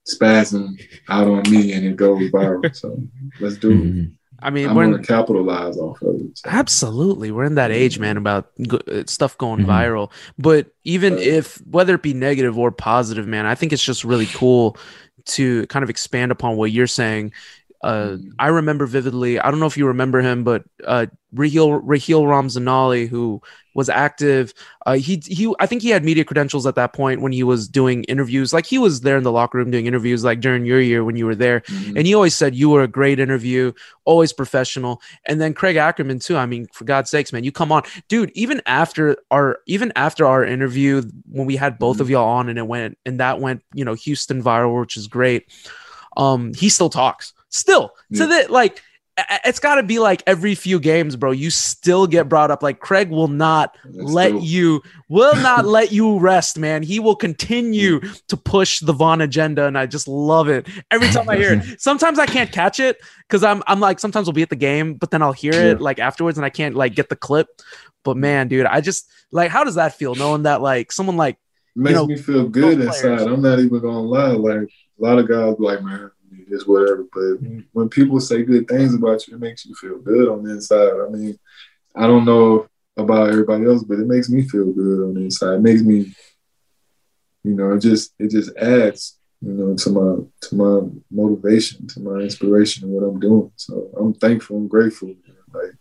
spazzing 0.07 0.79
out 1.09 1.27
on 1.27 1.43
me 1.49 1.73
and 1.73 1.85
it 1.85 1.95
goes 1.95 2.29
viral. 2.31 2.73
So 2.75 3.01
let's 3.39 3.57
do 3.57 3.71
it. 3.71 3.75
Mhm. 3.77 4.11
I 4.39 4.49
mean, 4.51 4.69
I'm 4.69 4.75
we're 4.75 4.83
going 4.83 4.95
in, 4.97 5.01
to 5.01 5.07
capitalize 5.07 5.77
off 5.77 6.01
of 6.01 6.15
it. 6.15 6.37
So. 6.37 6.49
Absolutely. 6.49 7.31
We're 7.31 7.45
in 7.45 7.55
that 7.55 7.71
age, 7.71 7.97
man, 7.99 8.17
about 8.17 8.51
go- 8.67 8.81
uh, 8.87 9.03
stuff 9.07 9.37
going 9.37 9.61
Mhm. 9.65 9.67
viral. 9.67 10.11
But 10.37 10.67
even 10.83 11.17
if, 11.17 11.55
whether 11.65 11.95
it 11.95 12.01
be 12.03 12.13
negative 12.13 12.57
or 12.57 12.69
positive, 12.71 13.25
man, 13.27 13.45
I 13.45 13.55
think 13.55 13.73
it's 13.73 13.83
just 13.83 14.03
really 14.03 14.27
cool 14.27 14.77
to 15.27 15.65
kind 15.67 15.81
of 15.83 15.89
expand 15.89 16.31
upon 16.31 16.57
what 16.57 16.71
you're 16.71 16.85
saying. 16.85 17.31
Uh, 17.83 18.17
I 18.39 18.47
remember 18.47 18.85
vividly, 18.85 19.39
I 19.39 19.51
don't 19.51 19.59
know 19.59 19.67
if 19.67 19.77
you 19.77 19.87
remember 19.87 20.21
him, 20.21 20.43
but 20.43 20.63
uh, 20.85 21.05
Raheel, 21.33 21.73
Raheel 21.73 22.23
Ramzanali, 22.23 23.07
who 23.07 23.41
was 23.75 23.89
active, 23.89 24.53
uh, 24.85 24.93
he, 24.93 25.21
he, 25.25 25.53
I 25.59 25.65
think 25.65 25.81
he 25.81 25.89
had 25.89 26.03
media 26.03 26.23
credentials 26.23 26.65
at 26.65 26.75
that 26.75 26.93
point 26.93 27.21
when 27.21 27.31
he 27.31 27.43
was 27.43 27.67
doing 27.67 28.03
interviews. 28.05 28.53
Like 28.53 28.65
he 28.65 28.77
was 28.77 29.01
there 29.01 29.17
in 29.17 29.23
the 29.23 29.31
locker 29.31 29.57
room 29.57 29.69
doing 29.69 29.85
interviews, 29.85 30.23
like 30.23 30.39
during 30.39 30.65
your 30.65 30.79
year 30.79 31.03
when 31.03 31.15
you 31.15 31.25
were 31.25 31.35
there. 31.35 31.59
Mhm. 31.61 31.97
And 31.97 32.07
he 32.07 32.15
always 32.15 32.33
said 32.33 32.55
you 32.55 32.69
were 32.69 32.83
a 32.83 32.87
great 32.87 33.19
interview, 33.19 33.73
always 34.05 34.31
professional. 34.33 35.01
And 35.25 35.39
then 35.39 35.53
Craig 35.53 35.75
Ackerman 35.75 36.19
too. 36.19 36.37
I 36.37 36.45
mean, 36.45 36.67
for 36.73 36.85
God's 36.85 37.11
sakes, 37.11 37.33
man, 37.33 37.43
you 37.43 37.51
come 37.51 37.71
on, 37.71 37.83
dude. 38.07 38.31
Even 38.33 38.61
after 38.65 39.17
our 39.29 39.59
even 39.67 39.91
after 39.95 40.25
our 40.25 40.43
interview, 40.43 41.03
when 41.29 41.45
we 41.45 41.57
had 41.57 41.77
both 41.77 41.99
of 41.99 42.09
y'all 42.09 42.29
on, 42.29 42.49
and 42.49 42.57
it 42.57 42.65
went 42.65 42.97
and 43.05 43.19
that 43.19 43.39
went, 43.39 43.61
you 43.73 43.83
know, 43.85 43.93
Houston 43.93 44.41
viral, 44.41 44.79
which 44.79 44.97
is 44.97 45.07
great. 45.07 45.45
Um, 46.17 46.53
he 46.53 46.69
still 46.69 46.89
talks, 46.89 47.33
still 47.55 47.93
to 48.15 48.27
that 48.27 48.51
like. 48.51 48.81
It's 49.45 49.59
got 49.59 49.75
to 49.75 49.83
be 49.83 49.99
like 49.99 50.23
every 50.27 50.55
few 50.55 50.77
games, 50.77 51.15
bro. 51.15 51.31
You 51.31 51.49
still 51.49 52.05
get 52.05 52.27
brought 52.27 52.51
up. 52.51 52.61
Like 52.61 52.81
Craig 52.81 53.09
will 53.09 53.29
not 53.29 53.77
That's 53.85 54.11
let 54.11 54.33
dope. 54.33 54.43
you 54.43 54.81
will 55.07 55.35
not 55.35 55.63
let 55.77 55.93
you 55.93 56.19
rest, 56.19 56.59
man. 56.59 56.83
He 56.83 56.99
will 56.99 57.15
continue 57.15 58.01
to 58.27 58.35
push 58.35 58.81
the 58.81 58.91
Von 58.91 59.21
agenda, 59.21 59.67
and 59.67 59.77
I 59.77 59.85
just 59.85 60.09
love 60.09 60.49
it 60.49 60.67
every 60.91 61.07
time 61.11 61.29
I 61.29 61.37
hear 61.37 61.53
it. 61.53 61.79
Sometimes 61.79 62.19
I 62.19 62.25
can't 62.25 62.51
catch 62.51 62.81
it 62.81 62.97
because 63.21 63.41
I'm 63.41 63.63
I'm 63.67 63.79
like 63.79 64.01
sometimes 64.01 64.27
we'll 64.27 64.33
be 64.33 64.41
at 64.41 64.49
the 64.49 64.57
game, 64.57 64.95
but 64.95 65.11
then 65.11 65.21
I'll 65.21 65.31
hear 65.31 65.53
it 65.53 65.79
like 65.79 65.97
afterwards, 65.99 66.37
and 66.37 66.43
I 66.43 66.49
can't 66.49 66.75
like 66.75 66.93
get 66.93 67.07
the 67.07 67.15
clip. 67.15 67.47
But 68.03 68.17
man, 68.17 68.49
dude, 68.49 68.65
I 68.65 68.81
just 68.81 69.09
like 69.31 69.49
how 69.49 69.63
does 69.63 69.75
that 69.75 69.95
feel 69.95 70.15
knowing 70.15 70.43
that 70.43 70.61
like 70.61 70.91
someone 70.91 71.15
like 71.15 71.37
makes 71.73 71.95
know, 71.95 72.05
me 72.05 72.17
feel 72.17 72.49
good 72.49 72.81
inside. 72.81 73.21
I'm 73.21 73.41
not 73.41 73.59
even 73.59 73.79
gonna 73.79 74.01
lie. 74.01 74.31
Like 74.31 74.67
a 74.67 75.01
lot 75.01 75.19
of 75.19 75.27
guys, 75.29 75.55
like 75.57 75.81
man, 75.81 76.11
it's 76.49 76.67
whatever. 76.67 77.05
But 77.11 77.37
when 77.73 77.89
people 77.89 78.19
say 78.19 78.43
good 78.43 78.67
things 78.67 78.93
about 78.93 79.27
you, 79.27 79.35
it 79.35 79.39
makes 79.39 79.65
you 79.65 79.75
feel 79.75 79.97
good 79.99 80.29
on 80.29 80.43
the 80.43 80.51
inside. 80.51 80.93
I 81.05 81.09
mean, 81.09 81.37
I 81.95 82.07
don't 82.07 82.25
know 82.25 82.67
about 82.97 83.29
everybody 83.29 83.65
else, 83.65 83.83
but 83.83 83.99
it 83.99 84.07
makes 84.07 84.29
me 84.29 84.47
feel 84.47 84.71
good 84.71 85.03
on 85.03 85.13
the 85.15 85.21
inside. 85.21 85.55
It 85.55 85.61
makes 85.61 85.81
me 85.81 86.13
you 87.45 87.53
know, 87.53 87.73
it 87.73 87.79
just 87.79 88.13
it 88.17 88.31
just 88.31 88.57
adds, 88.57 89.19
you 89.39 89.53
know, 89.53 89.75
to 89.75 89.89
my 89.91 90.15
to 90.41 90.55
my 90.55 90.89
motivation, 91.11 91.85
to 91.89 91.99
my 91.99 92.15
inspiration, 92.21 92.85
and 92.85 92.93
what 92.93 93.03
I'm 93.03 93.19
doing. 93.19 93.51
So 93.55 93.91
I'm 93.95 94.15
thankful, 94.15 94.57
I'm 94.57 94.67
grateful. 94.67 95.13
Like 95.53 95.75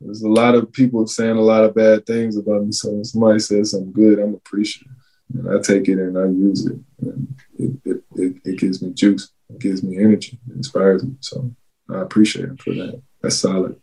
there's 0.00 0.22
a 0.22 0.28
lot 0.28 0.56
of 0.56 0.72
people 0.72 1.06
saying 1.06 1.36
a 1.36 1.40
lot 1.40 1.62
of 1.62 1.76
bad 1.76 2.04
things 2.06 2.36
about 2.36 2.64
me. 2.64 2.72
So 2.72 2.90
when 2.90 3.04
somebody 3.04 3.38
says 3.38 3.70
something 3.70 3.92
good, 3.92 4.18
I'm 4.18 4.34
appreciative. 4.34 4.92
And 5.32 5.48
I 5.48 5.60
take 5.62 5.88
it 5.88 5.98
and 5.98 6.18
I 6.18 6.24
use 6.24 6.66
it. 6.66 6.76
And 7.02 7.34
it, 7.62 7.72
it, 7.84 8.04
it, 8.16 8.36
it 8.44 8.58
gives 8.58 8.82
me 8.82 8.92
juice. 8.92 9.30
It 9.50 9.60
gives 9.60 9.82
me 9.82 9.98
energy. 9.98 10.38
It 10.48 10.56
inspires 10.56 11.04
me. 11.04 11.14
So 11.20 11.54
I 11.90 12.00
appreciate 12.00 12.46
him 12.46 12.56
for 12.56 12.74
that. 12.74 13.02
That's 13.22 13.36
solid. 13.36 13.80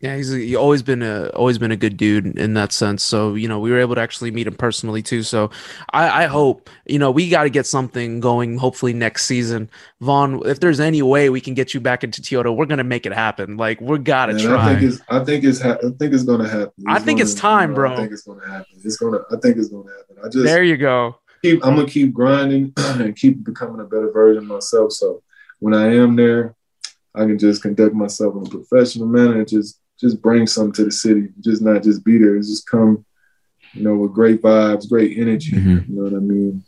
Yeah, 0.00 0.16
he's, 0.16 0.30
he 0.30 0.56
always 0.56 0.82
been 0.82 1.02
a 1.02 1.28
always 1.34 1.58
been 1.58 1.72
a 1.72 1.76
good 1.76 1.98
dude 1.98 2.38
in 2.38 2.54
that 2.54 2.72
sense. 2.72 3.04
So 3.04 3.34
you 3.34 3.46
know, 3.46 3.58
we 3.58 3.70
were 3.70 3.78
able 3.78 3.94
to 3.96 4.00
actually 4.00 4.30
meet 4.30 4.46
him 4.46 4.54
personally 4.54 5.02
too. 5.02 5.22
So 5.22 5.50
I, 5.92 6.24
I 6.24 6.26
hope 6.26 6.70
you 6.86 6.98
know 6.98 7.10
we 7.10 7.28
got 7.28 7.42
to 7.42 7.50
get 7.50 7.66
something 7.66 8.18
going. 8.18 8.56
Hopefully 8.56 8.94
next 8.94 9.26
season, 9.26 9.68
Von. 10.00 10.40
If 10.46 10.60
there's 10.60 10.80
any 10.80 11.02
way 11.02 11.28
we 11.28 11.42
can 11.42 11.52
get 11.52 11.74
you 11.74 11.80
back 11.80 12.02
into 12.02 12.22
Toyota, 12.22 12.56
we're 12.56 12.64
gonna 12.64 12.82
make 12.82 13.04
it 13.04 13.12
happen. 13.12 13.58
Like 13.58 13.78
we're 13.82 13.98
gotta 13.98 14.32
Man, 14.32 14.42
try. 14.46 14.70
I 14.70 14.74
think 14.74 14.90
it's 14.90 15.02
I 15.10 15.24
think 15.24 15.44
it's 15.44 15.60
ha- 15.60 15.78
I 15.84 15.90
think 15.90 16.14
it's 16.14 16.24
gonna 16.24 16.48
happen. 16.48 16.72
I 16.86 16.98
think 16.98 17.18
gonna, 17.18 17.30
it's 17.30 17.34
time, 17.34 17.70
you 17.70 17.74
know, 17.74 17.74
bro. 17.74 17.92
I 17.92 17.96
think 17.96 18.12
it's 18.12 18.22
gonna 18.22 18.46
happen. 18.46 18.80
It's 18.82 18.96
gonna 18.96 19.18
I 19.30 19.36
think 19.36 19.58
it's 19.58 19.68
gonna 19.68 19.90
happen. 19.90 20.16
I 20.24 20.28
just 20.30 20.44
there 20.44 20.64
you 20.64 20.78
go. 20.78 21.19
Keep 21.42 21.64
I'm 21.64 21.76
gonna 21.76 21.88
keep 21.88 22.12
grinding 22.12 22.72
and 22.76 23.16
keep 23.16 23.44
becoming 23.44 23.80
a 23.80 23.84
better 23.84 24.10
version 24.10 24.44
of 24.44 24.48
myself. 24.48 24.92
So 24.92 25.22
when 25.58 25.74
I 25.74 25.94
am 25.94 26.16
there, 26.16 26.54
I 27.14 27.20
can 27.20 27.38
just 27.38 27.62
conduct 27.62 27.94
myself 27.94 28.36
in 28.36 28.46
a 28.46 28.50
professional 28.50 29.06
manner 29.06 29.38
and 29.38 29.48
just 29.48 29.80
just 29.98 30.22
bring 30.22 30.46
something 30.46 30.72
to 30.72 30.84
the 30.84 30.92
city. 30.92 31.28
Just 31.40 31.62
not 31.62 31.82
just 31.82 32.04
be 32.04 32.18
there. 32.18 32.38
Just 32.38 32.68
come, 32.68 33.04
you 33.74 33.82
know, 33.82 33.96
with 33.96 34.14
great 34.14 34.40
vibes, 34.40 34.88
great 34.88 35.18
energy. 35.18 35.52
Mm-hmm. 35.52 35.92
You 35.92 35.96
know 35.96 36.02
what 36.04 36.14
I 36.14 36.20
mean? 36.20 36.64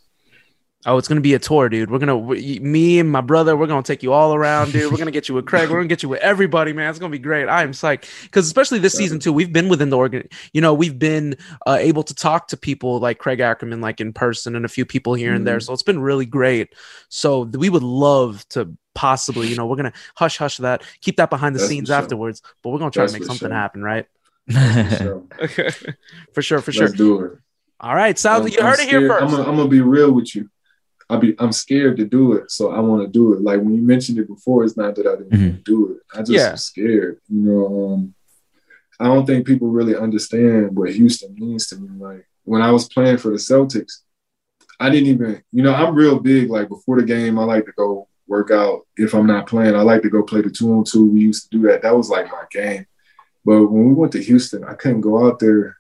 Oh, 0.85 0.99
it's 0.99 1.07
gonna 1.07 1.20
be 1.20 1.35
a 1.35 1.39
tour, 1.39 1.68
dude. 1.68 1.93
We're 1.93 2.01
gonna 2.01 2.18
we, 2.18 2.59
me 2.59 2.99
and 2.99 3.09
my 3.09 3.20
brother. 3.20 3.57
We're 3.57 3.68
gonna 3.68 3.85
take 3.85 4.03
you 4.03 4.12
all 4.12 4.35
around, 4.35 4.72
dude. 4.72 4.91
We're 4.91 4.99
gonna 4.99 5.12
get 5.12 5.28
you 5.28 5.35
with 5.37 5.47
Craig. 5.47 5.70
We're 5.70 5.76
gonna 5.76 5.87
get 5.87 6.03
you 6.03 6.09
with 6.09 6.18
everybody, 6.20 6.72
man. 6.72 6.91
It's 6.91 6.99
gonna 6.99 7.12
be 7.12 7.20
great. 7.20 7.49
I 7.49 7.62
am 7.62 7.70
psyched 7.70 8.07
because 8.24 8.47
especially 8.47 8.80
this 8.80 8.95
season 8.95 9.20
too. 9.20 9.33
We've 9.33 9.53
been 9.53 9.68
within 9.68 9.91
the 9.91 9.97
organ. 9.97 10.28
You 10.53 10.61
know, 10.61 10.74
we've 10.74 10.99
been 10.99 11.37
uh, 11.66 11.76
able 11.78 12.03
to 12.03 12.14
talk 12.14 12.49
to 12.49 12.57
people 12.57 12.99
like 12.99 13.18
Craig 13.18 13.39
Ackerman, 13.39 13.80
like 13.80 14.01
in 14.01 14.12
person, 14.12 14.57
and 14.57 14.64
a 14.64 14.68
few 14.68 14.85
people 14.85 15.14
here 15.14 15.33
and 15.33 15.47
there. 15.47 15.59
Mhm. 15.59 15.62
So 15.62 15.72
it's 15.72 15.85
been 15.85 16.01
really 16.01 16.26
great. 16.26 16.74
So 17.09 17.43
we 17.43 17.70
would 17.70 17.85
love 17.85 18.45
to 18.49 18.76
possibly, 18.97 19.47
you 19.47 19.55
know, 19.55 19.66
we're 19.66 19.76
gonna 19.76 19.93
hush 20.16 20.37
hush 20.37 20.57
that, 20.57 20.83
keep 21.01 21.16
that 21.18 21.30
behind 21.30 21.55
the 21.55 21.61
That's 21.61 21.68
scenes 21.70 21.89
sure. 21.89 21.97
afterwards. 21.97 22.43
But 22.61 22.70
we're 22.70 22.80
gonna 22.80 22.91
try 22.91 23.05
That's 23.05 23.12
to 23.12 23.20
make 23.20 23.26
something 23.28 23.51
sure. 23.51 23.55
happen, 23.57 23.83
right? 23.85 24.07
For 24.51 24.97
sure. 24.97 25.22
for 26.33 26.43
sure, 26.43 26.61
for 26.61 26.72
sure. 26.72 26.87
Let's 26.87 26.97
do 26.99 27.20
it. 27.24 27.39
All 27.78 27.95
right, 27.95 28.18
sounds. 28.18 28.47
I'm- 28.47 28.53
you 28.53 28.61
heard 28.61 28.80
it 28.80 28.89
here 28.89 29.07
scared. 29.07 29.11
1st 29.12 29.22
I'm 29.22 29.30
gonna, 29.30 29.43
I'm 29.45 29.57
gonna 29.57 29.68
be 29.68 29.80
real 29.80 30.11
with 30.11 30.35
you. 30.35 30.51
I 31.11 31.16
be 31.16 31.34
I'm 31.38 31.53
scared 31.53 31.96
to 31.98 32.05
do 32.05 32.32
it, 32.34 32.50
so 32.50 32.70
I 32.70 32.80
want 32.80 33.03
to 33.03 33.09
do 33.09 33.32
it. 33.34 33.42
Like 33.42 33.61
when 33.61 33.74
you 33.74 33.82
mentioned 33.82 34.18
it 34.18 34.28
before, 34.28 34.64
it's 34.64 34.76
not 34.76 34.94
that 34.96 35.07
I 35.07 35.16
didn't 35.16 35.30
want 35.30 35.64
to 35.64 35.70
do 35.70 35.92
it. 35.92 35.98
I 36.14 36.18
just 36.20 36.30
Yeah. 36.30 36.50
am 36.50 36.57
scared. 36.57 37.20
You 37.28 37.40
know, 37.40 37.92
um, 37.94 38.14
I 39.00 39.07
don't 39.07 39.26
think 39.26 39.46
people 39.46 39.68
really 39.68 39.96
understand 39.96 40.76
what 40.76 40.92
Houston 40.94 41.34
means 41.34 41.66
to 41.68 41.76
me. 41.76 41.88
Like 41.98 42.26
when 42.44 42.62
I 42.62 42.70
was 42.70 42.88
playing 42.88 43.18
for 43.18 43.30
the 43.30 43.36
Celtics, 43.36 43.98
I 44.80 44.90
didn't 44.90 45.09
even, 45.09 45.42
you 45.53 45.62
know, 45.62 45.74
I'm 45.74 45.94
real 45.94 46.18
big. 46.20 46.50
Like 46.50 46.68
before 46.68 46.98
the 47.00 47.07
game, 47.07 47.38
I 47.38 47.44
like 47.44 47.66
to 47.66 47.72
go 47.72 48.09
work 48.28 48.50
out. 48.50 48.86
If 48.96 49.14
I'm 49.14 49.26
not 49.26 49.46
playing, 49.46 49.74
I 49.74 49.82
like 49.82 50.03
to 50.03 50.11
go 50.11 50.22
play 50.22 50.40
the 50.40 50.50
two 50.50 50.72
on 50.72 50.84
two. 50.84 51.11
We 51.11 51.20
used 51.20 51.50
to 51.50 51.59
do 51.59 51.66
that. 51.68 51.82
That 51.82 51.96
was 51.96 52.09
like 52.09 52.26
my 52.30 52.44
game. 52.50 52.86
But 53.44 53.66
when 53.66 53.88
we 53.88 53.92
went 53.94 54.12
to 54.12 54.22
Houston, 54.22 54.64
I 54.64 54.74
couldn't 54.74 55.00
go 55.00 55.26
out 55.26 55.40
there. 55.40 55.76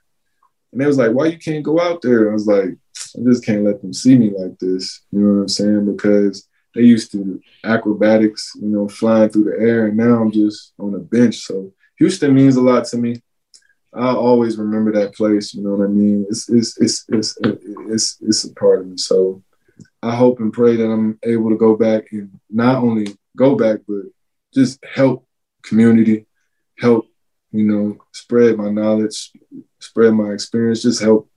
And 0.72 0.80
they 0.80 0.86
was 0.86 0.98
like, 0.98 1.12
why 1.12 1.26
you 1.26 1.38
can't 1.38 1.62
go 1.64 1.80
out 1.80 2.02
there? 2.02 2.30
I 2.30 2.32
was 2.32 2.46
like, 2.46 2.76
I 3.16 3.22
just 3.24 3.44
can't 3.44 3.64
let 3.64 3.80
them 3.80 3.92
see 3.92 4.16
me 4.16 4.30
like 4.36 4.58
this. 4.58 5.02
You 5.10 5.20
know 5.20 5.34
what 5.34 5.40
I'm 5.42 5.48
saying? 5.48 5.94
Because 5.94 6.48
they 6.74 6.82
used 6.82 7.12
to 7.12 7.40
acrobatics, 7.64 8.52
you 8.56 8.68
know, 8.68 8.88
flying 8.88 9.28
through 9.28 9.44
the 9.44 9.56
air, 9.58 9.86
and 9.86 9.96
now 9.96 10.20
I'm 10.20 10.30
just 10.30 10.72
on 10.78 10.92
the 10.92 10.98
bench. 10.98 11.36
So 11.36 11.72
Houston 11.98 12.34
means 12.34 12.56
a 12.56 12.62
lot 12.62 12.84
to 12.86 12.96
me. 12.96 13.22
I'll 13.94 14.16
always 14.16 14.56
remember 14.56 14.92
that 14.92 15.14
place. 15.14 15.52
You 15.52 15.62
know 15.62 15.74
what 15.74 15.84
I 15.84 15.88
mean? 15.88 16.26
It's 16.28 16.48
it's 16.48 16.80
it's 16.80 17.04
it's 17.08 17.36
it's 17.42 18.18
it's 18.22 18.44
a 18.44 18.54
part 18.54 18.80
of 18.80 18.86
me. 18.86 18.96
So 18.96 19.42
I 20.02 20.14
hope 20.14 20.40
and 20.40 20.52
pray 20.52 20.76
that 20.76 20.90
I'm 20.90 21.18
able 21.24 21.50
to 21.50 21.56
go 21.56 21.76
back 21.76 22.04
and 22.12 22.40
not 22.50 22.82
only 22.82 23.08
go 23.36 23.54
back, 23.54 23.80
but 23.86 24.04
just 24.54 24.82
help 24.94 25.26
community, 25.62 26.26
help 26.78 27.06
you 27.52 27.64
know, 27.64 27.98
spread 28.12 28.56
my 28.56 28.70
knowledge, 28.70 29.30
spread 29.78 30.14
my 30.14 30.30
experience, 30.30 30.82
just 30.82 31.02
help, 31.02 31.30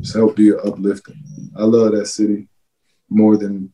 just 0.00 0.16
help 0.16 0.36
be 0.36 0.52
uplifting. 0.52 1.22
I 1.56 1.64
love 1.64 1.92
that 1.92 2.06
city 2.06 2.48
more 3.08 3.36
than 3.36 3.72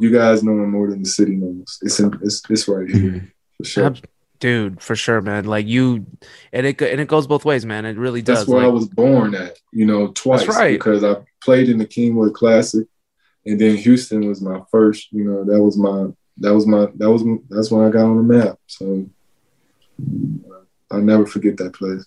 you 0.00 0.10
guys 0.10 0.42
know 0.42 0.52
it 0.52 0.66
more 0.66 0.88
than 0.88 1.02
the 1.02 1.08
city 1.08 1.36
knows. 1.36 1.78
It's 1.82 2.00
in, 2.00 2.18
it's 2.22 2.42
it's 2.48 2.68
right 2.68 2.88
here 2.88 3.00
mm-hmm. 3.00 3.26
for 3.58 3.64
sure. 3.64 3.86
Ab- 3.86 3.98
Dude, 4.40 4.80
for 4.80 4.96
sure, 4.96 5.20
man. 5.20 5.44
Like 5.44 5.66
you, 5.66 6.06
and 6.50 6.66
it 6.66 6.80
and 6.80 6.98
it 6.98 7.08
goes 7.08 7.26
both 7.26 7.44
ways, 7.44 7.66
man. 7.66 7.84
It 7.84 7.98
really 7.98 8.22
does. 8.22 8.38
That's 8.38 8.48
where 8.48 8.62
like, 8.62 8.70
I 8.70 8.72
was 8.72 8.88
born 8.88 9.34
at, 9.34 9.58
you 9.70 9.84
know, 9.84 10.08
twice 10.08 10.46
right. 10.48 10.78
because 10.78 11.04
I 11.04 11.16
played 11.42 11.68
in 11.68 11.76
the 11.76 11.84
Kingwood 11.84 12.32
Classic, 12.32 12.86
and 13.44 13.60
then 13.60 13.76
Houston 13.76 14.26
was 14.26 14.40
my 14.40 14.62
first. 14.70 15.12
You 15.12 15.24
know, 15.24 15.44
that 15.44 15.62
was 15.62 15.76
my 15.76 16.06
that 16.38 16.54
was 16.54 16.66
my 16.66 16.86
that 16.94 17.10
was 17.10 17.22
that's 17.50 17.70
when 17.70 17.86
I 17.86 17.90
got 17.90 18.06
on 18.06 18.16
the 18.16 18.34
map. 18.34 18.58
So 18.66 19.06
I'll 20.90 21.02
never 21.02 21.26
forget 21.26 21.58
that 21.58 21.74
place. 21.74 22.06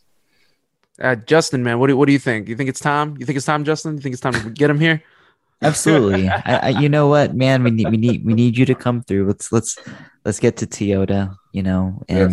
Uh, 1.02 1.16
Justin, 1.16 1.64
man, 1.64 1.80
what 1.80 1.88
do 1.88 1.98
what 1.98 2.06
do 2.06 2.14
you 2.14 2.20
think? 2.20 2.48
You 2.48 2.56
think 2.56 2.70
it's 2.70 2.80
time? 2.80 3.18
You 3.20 3.26
think 3.26 3.38
it's 3.38 3.46
time, 3.46 3.64
Justin? 3.64 3.96
You 3.96 4.02
think 4.02 4.14
it's 4.14 4.22
time 4.22 4.34
to 4.34 4.50
get 4.50 4.70
him 4.70 4.80
here? 4.80 5.04
Absolutely. 5.62 6.30
I, 6.30 6.42
I, 6.46 6.70
you 6.70 6.90
know 6.90 7.08
what, 7.08 7.34
man? 7.36 7.64
We 7.64 7.72
need, 7.72 7.90
we 7.90 7.96
need, 7.96 8.26
we 8.26 8.34
need 8.34 8.58
you 8.58 8.66
to 8.66 8.76
come 8.76 9.02
through. 9.02 9.28
Let's, 9.28 9.52
let's, 9.52 9.80
let's 10.26 10.40
get 10.40 10.58
to 10.58 10.68
Toyota. 10.68 11.36
You 11.54 11.64
know, 11.64 12.04
and 12.10 12.30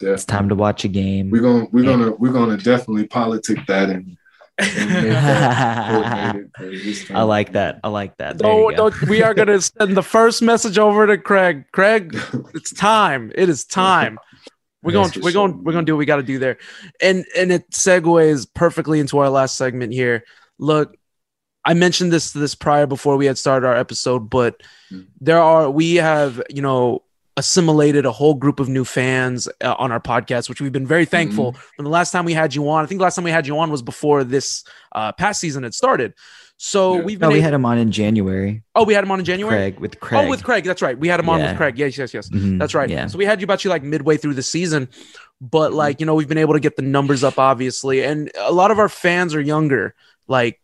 Definitely. 0.00 0.14
it's 0.14 0.24
time 0.24 0.48
to 0.48 0.54
watch 0.54 0.84
a 0.84 0.88
game. 0.88 1.30
We're 1.30 1.42
gonna 1.42 1.66
we're 1.70 1.84
gonna 1.84 2.10
we're 2.12 2.32
gonna 2.32 2.56
definitely 2.56 3.06
politic 3.06 3.66
that 3.66 3.90
and. 3.90 4.16
and 4.58 4.90
make 4.90 5.12
that 5.12 5.88
coordinated 5.90 6.50
for 6.56 6.64
this 6.64 7.10
I 7.10 7.22
like 7.22 7.52
that. 7.52 7.80
I 7.84 7.88
like 7.88 8.16
that. 8.18 8.38
There 8.38 8.48
No, 8.48 8.68
no, 8.68 8.90
we 9.08 9.22
are 9.22 9.32
gonna 9.32 9.60
send 9.60 9.96
the 9.96 10.02
first 10.02 10.42
message 10.42 10.78
over 10.78 11.06
to 11.06 11.18
Craig. 11.18 11.64
Craig, 11.72 12.18
it's 12.54 12.72
time. 12.72 13.30
It 13.34 13.48
is 13.48 13.64
time. 13.64 14.18
We're 14.82 14.92
going. 14.92 15.10
We're 15.20 15.32
going. 15.32 15.62
We're 15.62 15.72
going 15.72 15.84
to 15.84 15.90
do 15.90 15.94
what 15.94 15.98
we 15.98 16.06
got 16.06 16.16
to 16.16 16.22
do 16.22 16.38
there, 16.38 16.58
and 17.02 17.24
and 17.36 17.52
it 17.52 17.70
segues 17.70 18.46
perfectly 18.52 19.00
into 19.00 19.18
our 19.18 19.28
last 19.28 19.56
segment 19.56 19.92
here. 19.92 20.24
Look, 20.58 20.96
I 21.64 21.74
mentioned 21.74 22.12
this 22.12 22.32
this 22.32 22.54
prior 22.54 22.86
before 22.86 23.16
we 23.16 23.26
had 23.26 23.36
started 23.38 23.66
our 23.66 23.76
episode, 23.76 24.30
but 24.30 24.62
Mm. 24.92 25.06
there 25.20 25.40
are 25.40 25.70
we 25.70 25.96
have 25.96 26.42
you 26.50 26.62
know 26.62 27.04
assimilated 27.36 28.04
a 28.04 28.12
whole 28.12 28.34
group 28.34 28.58
of 28.60 28.68
new 28.68 28.84
fans 28.84 29.48
uh, 29.62 29.74
on 29.78 29.92
our 29.92 30.00
podcast, 30.00 30.48
which 30.48 30.60
we've 30.60 30.72
been 30.72 30.86
very 30.86 31.04
thankful. 31.04 31.52
Mm-hmm. 31.52 31.62
From 31.76 31.84
the 31.84 31.90
last 31.90 32.10
time 32.10 32.24
we 32.24 32.34
had 32.34 32.54
you 32.54 32.68
on, 32.68 32.82
I 32.82 32.86
think 32.86 32.98
the 32.98 33.04
last 33.04 33.14
time 33.14 33.24
we 33.24 33.30
had 33.30 33.46
you 33.46 33.58
on 33.58 33.70
was 33.70 33.82
before 33.82 34.24
this 34.24 34.64
uh, 34.92 35.12
past 35.12 35.40
season 35.40 35.62
had 35.62 35.72
started. 35.74 36.14
So 36.62 36.96
Yeah. 36.96 37.00
we've 37.04 37.18
been 37.18 37.28
No, 37.28 37.32
we 37.32 37.38
able- 37.38 37.44
had 37.44 37.54
him 37.54 37.64
on 37.64 37.78
in 37.78 37.90
January. 37.90 38.62
Oh, 38.74 38.84
we 38.84 38.92
had 38.92 39.02
him 39.02 39.10
on 39.10 39.18
in 39.18 39.24
January. 39.24 39.56
Craig 39.56 39.80
with 39.80 39.98
Craig. 39.98 40.26
Oh, 40.26 40.28
with 40.28 40.44
Craig. 40.44 40.62
That's 40.64 40.82
right. 40.82 40.98
We 40.98 41.08
had 41.08 41.18
him 41.18 41.30
on 41.30 41.40
Yeah. 41.40 41.48
with 41.48 41.56
Craig. 41.56 41.78
Yes, 41.78 41.96
yes, 41.96 42.12
yes. 42.12 42.28
Mhm, 42.28 42.58
That's 42.58 42.74
right. 42.74 42.90
yeah. 42.90 43.06
So 43.06 43.16
we 43.16 43.24
had 43.24 43.40
you 43.40 43.44
about 43.44 43.64
you 43.64 43.70
like 43.70 43.82
midway 43.82 44.18
through 44.18 44.34
the 44.34 44.42
season, 44.42 44.86
Mm-hmm. 44.86 45.46
but 45.50 45.72
like 45.72 46.00
you 46.00 46.06
know 46.06 46.14
we've 46.14 46.28
been 46.28 46.36
able 46.36 46.52
to 46.52 46.60
get 46.60 46.76
the 46.76 46.82
numbers 46.82 47.24
up 47.24 47.38
obviously, 47.38 48.04
and 48.04 48.30
a 48.38 48.52
lot 48.52 48.70
of 48.70 48.78
our 48.78 48.90
fans 48.90 49.34
are 49.34 49.40
younger, 49.40 49.94
like 50.28 50.60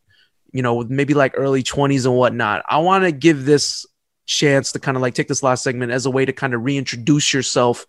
you 0.53 0.61
know 0.61 0.85
maybe 0.87 1.15
like 1.15 1.33
early 1.35 1.63
twenties 1.63 2.05
and 2.05 2.15
whatnot. 2.15 2.63
I 2.69 2.77
want 2.77 3.05
to 3.05 3.11
give 3.11 3.47
this 3.47 3.87
chance 4.27 4.73
to 4.73 4.79
kind 4.79 4.99
of 4.99 5.03
like 5.03 5.15
take 5.15 5.29
this 5.29 5.43
last 5.43 5.65
segment 5.65 5.93
as 5.93 6.05
a 6.05 6.11
way 6.11 6.27
to 6.27 6.33
kind 6.33 6.53
of 6.53 6.63
reintroduce 6.63 7.33
yourself 7.33 7.87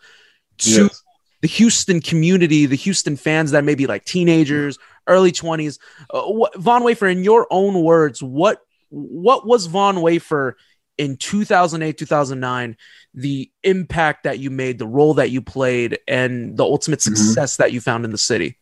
to 0.59 0.69
Yes. 0.83 1.03
the 1.41 1.47
Houston 1.49 1.99
community, 1.99 2.67
the 2.67 2.77
Houston 2.77 3.17
fans 3.17 3.51
that 3.51 3.65
may 3.65 3.75
be 3.75 3.85
like 3.85 4.05
teenagers, 4.05 4.79
early 5.07 5.31
20s. 5.31 5.79
Uh, 6.09 6.23
what, 6.23 6.55
Von 6.55 6.83
Wafer, 6.83 7.07
in 7.07 7.23
your 7.23 7.47
own 7.49 7.81
words, 7.83 8.21
what 8.21 8.61
what 8.89 9.45
was 9.45 9.65
Von 9.65 10.01
Wafer 10.01 10.55
in 10.97 11.17
2008, 11.17 11.97
2009, 11.97 12.77
the 13.13 13.51
impact 13.63 14.23
that 14.23 14.39
you 14.39 14.49
made, 14.49 14.79
the 14.79 14.87
role 14.87 15.13
that 15.15 15.29
you 15.29 15.41
played, 15.41 15.99
and 16.07 16.57
the 16.57 16.63
ultimate 16.63 16.99
Mm-hmm. 16.99 17.15
success 17.15 17.57
that 17.57 17.71
you 17.71 17.81
found 17.81 18.05
in 18.05 18.11
the 18.11 18.17
city? 18.17 18.57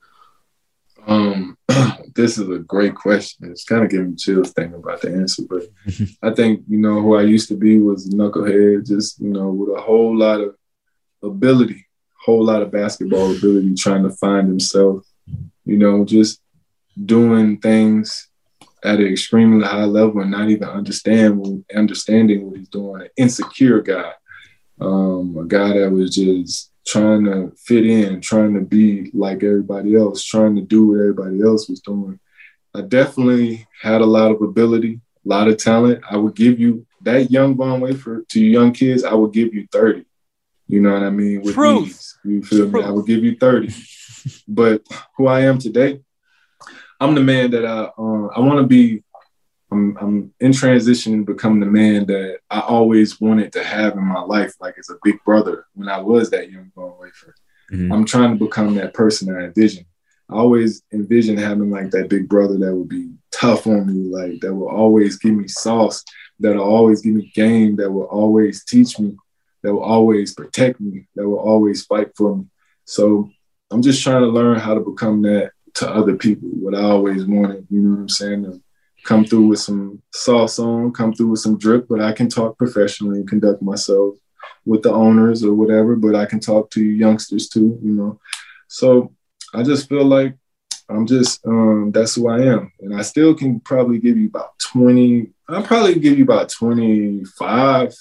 Um, 1.07 1.57
this 2.15 2.37
is 2.37 2.49
a 2.49 2.59
great 2.59 2.95
question. 2.95 3.51
It's 3.51 3.63
kind 3.63 3.83
of 3.83 3.89
giving 3.91 4.11
me 4.11 4.15
chills 4.15 4.51
thinking 4.51 4.79
about 4.79 5.01
the 5.01 5.11
answer, 5.13 5.43
but 5.47 5.63
I 6.23 6.33
think 6.33 6.61
you 6.67 6.77
know 6.77 7.01
who 7.01 7.15
I 7.15 7.21
used 7.21 7.47
to 7.49 7.55
be 7.55 7.79
was 7.79 8.09
knucklehead, 8.09 8.87
just 8.87 9.19
you 9.19 9.29
know, 9.29 9.49
with 9.49 9.77
a 9.77 9.81
whole 9.81 10.17
lot 10.17 10.41
of 10.41 10.55
ability, 11.23 11.85
whole 12.25 12.43
lot 12.43 12.61
of 12.63 12.71
basketball 12.71 13.35
ability, 13.35 13.75
trying 13.75 14.03
to 14.03 14.09
find 14.09 14.47
himself. 14.47 15.05
You 15.65 15.77
know, 15.77 16.05
just 16.05 16.41
doing 17.03 17.59
things 17.59 18.29
at 18.83 18.99
an 18.99 19.07
extremely 19.07 19.65
high 19.65 19.85
level 19.85 20.21
and 20.21 20.31
not 20.31 20.49
even 20.49 20.67
understand 20.67 21.65
understanding 21.75 22.45
what 22.45 22.57
he's 22.57 22.69
doing. 22.69 23.01
An 23.01 23.09
insecure 23.17 23.81
guy, 23.81 24.11
um, 24.79 25.35
a 25.37 25.45
guy 25.45 25.79
that 25.79 25.91
was 25.91 26.15
just 26.15 26.71
trying 26.85 27.25
to 27.25 27.51
fit 27.57 27.85
in, 27.85 28.21
trying 28.21 28.53
to 28.53 28.61
be 28.61 29.09
like 29.13 29.43
everybody 29.43 29.95
else, 29.95 30.23
trying 30.23 30.55
to 30.55 30.61
do 30.61 30.87
what 30.87 30.99
everybody 30.99 31.41
else 31.41 31.67
was 31.67 31.79
doing. 31.79 32.19
I 32.75 32.81
definitely 32.81 33.67
had 33.81 34.01
a 34.01 34.05
lot 34.05 34.31
of 34.31 34.41
ability, 34.41 34.99
a 35.25 35.29
lot 35.29 35.47
of 35.47 35.57
talent. 35.57 36.03
I 36.09 36.17
would 36.17 36.35
give 36.35 36.59
you 36.59 36.85
that 37.01 37.31
young 37.31 37.55
Von 37.55 37.81
Wafer 37.81 38.23
to 38.29 38.39
young 38.39 38.71
kids. 38.71 39.03
I 39.03 39.13
would 39.13 39.33
give 39.33 39.53
you 39.53 39.67
thirty. 39.71 40.05
You 40.67 40.81
know 40.81 40.93
what 40.93 41.03
I 41.03 41.09
mean? 41.09 41.41
With 41.41 41.55
Truth. 41.55 41.87
ease. 41.87 42.17
You 42.23 42.43
feel 42.43 42.67
me? 42.69 42.83
I 42.83 42.89
would 42.89 43.05
give 43.05 43.23
you 43.23 43.37
thirty. 43.37 43.73
but 44.47 44.81
who 45.17 45.27
I 45.27 45.41
am 45.41 45.59
today, 45.59 46.01
I'm 46.99 47.15
the 47.15 47.21
man 47.21 47.51
that 47.51 47.65
I 47.65 47.83
uh, 47.97 48.27
I 48.35 48.39
want 48.39 48.59
to 48.59 48.67
be. 48.67 49.03
I'm 49.71 49.97
I'm 49.99 50.33
in 50.39 50.53
transition 50.53 51.25
to 51.25 51.33
become 51.33 51.59
the 51.59 51.65
man 51.65 52.05
that 52.05 52.39
I 52.49 52.59
always 52.61 53.19
wanted 53.19 53.51
to 53.53 53.63
have 53.63 53.93
in 53.93 54.03
my 54.03 54.21
life, 54.21 54.53
like 54.59 54.75
as 54.77 54.89
a 54.89 54.97
big 55.03 55.17
brother 55.25 55.65
when 55.73 55.89
I 55.89 55.99
was 55.99 56.29
that 56.29 56.51
young 56.51 56.71
Von 56.75 56.93
Wafer. 56.99 57.35
Mhm. 57.71 57.91
I'm 57.91 58.05
trying 58.05 58.37
to 58.37 58.45
become 58.45 58.75
that 58.75 58.93
person 58.93 59.27
that 59.27 59.41
I 59.41 59.45
envision. 59.45 59.85
I 60.29 60.35
always 60.35 60.81
envision 60.91 61.37
having 61.37 61.69
like 61.71 61.91
that 61.91 62.09
big 62.09 62.27
brother 62.29 62.57
that 62.57 62.75
would 62.75 62.89
be 62.89 63.11
tough 63.31 63.67
on 63.67 63.87
me, 63.87 64.09
like 64.09 64.39
that 64.41 64.53
will 64.53 64.69
always 64.69 65.17
give 65.17 65.33
me 65.33 65.47
sauce, 65.47 66.03
that 66.39 66.55
will 66.55 66.63
always 66.63 67.01
give 67.01 67.13
me 67.13 67.31
game, 67.35 67.75
that 67.77 67.91
will 67.91 68.03
always 68.05 68.63
teach 68.65 68.99
me, 68.99 69.15
that 69.65 69.73
will 69.73 69.83
always 69.83 70.33
protect 70.35 70.79
me, 70.79 71.07
that 71.15 71.27
will 71.27 71.39
always 71.39 71.85
fight 71.85 72.11
for 72.15 72.37
me. 72.37 72.45
So 72.85 73.31
I'm 73.71 73.81
just 73.81 74.03
trying 74.03 74.21
to 74.21 74.27
learn 74.27 74.59
how 74.59 74.75
to 74.75 74.79
become 74.79 75.23
that 75.23 75.51
to 75.75 75.89
other 75.89 76.15
people, 76.15 76.47
what 76.49 76.75
I 76.75 76.83
always 76.83 77.25
wanted, 77.25 77.65
you 77.71 77.81
know 77.81 77.95
what 77.95 78.01
I'm 78.01 78.09
saying? 78.09 78.63
Come 79.03 79.25
through 79.25 79.47
with 79.47 79.59
some 79.59 80.01
sauce 80.13 80.59
on, 80.59 80.93
come 80.93 81.13
through 81.13 81.29
with 81.29 81.39
some 81.39 81.57
drip, 81.57 81.87
but 81.89 81.99
I 81.99 82.11
can 82.11 82.29
talk 82.29 82.57
professionally 82.59 83.19
and 83.19 83.27
conduct 83.27 83.61
myself 83.61 84.15
with 84.65 84.83
the 84.83 84.91
owners 84.91 85.43
or 85.43 85.53
whatever, 85.55 85.95
but 85.95 86.15
I 86.15 86.25
can 86.25 86.39
talk 86.39 86.69
to 86.71 86.83
youngsters 86.83 87.49
too, 87.49 87.79
you 87.83 87.91
know. 87.91 88.19
So 88.67 89.13
I 89.53 89.63
just 89.63 89.89
feel 89.89 90.05
like 90.05 90.35
I'm 90.87 91.07
just 91.07 91.45
um 91.47 91.91
that's 91.91 92.15
who 92.15 92.29
I 92.29 92.41
am. 92.41 92.71
And 92.81 92.95
I 92.95 93.01
still 93.01 93.33
can 93.33 93.59
probably 93.61 93.97
give 93.97 94.15
you 94.15 94.27
about 94.27 94.57
20, 94.59 95.27
I'll 95.49 95.63
probably 95.63 95.99
give 95.99 96.17
you 96.17 96.23
about 96.23 96.49
25 96.49 97.95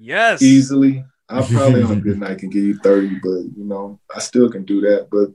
Yes. 0.00 0.42
easily. 0.42 1.04
I 1.28 1.42
probably 1.52 1.82
on 1.82 1.92
a 1.92 2.00
good 2.00 2.18
night 2.18 2.38
can 2.38 2.50
give 2.50 2.64
you 2.64 2.76
30, 2.78 3.20
but 3.22 3.28
you 3.28 3.64
know, 3.64 4.00
I 4.14 4.18
still 4.20 4.50
can 4.50 4.64
do 4.64 4.80
that. 4.80 5.08
But 5.10 5.28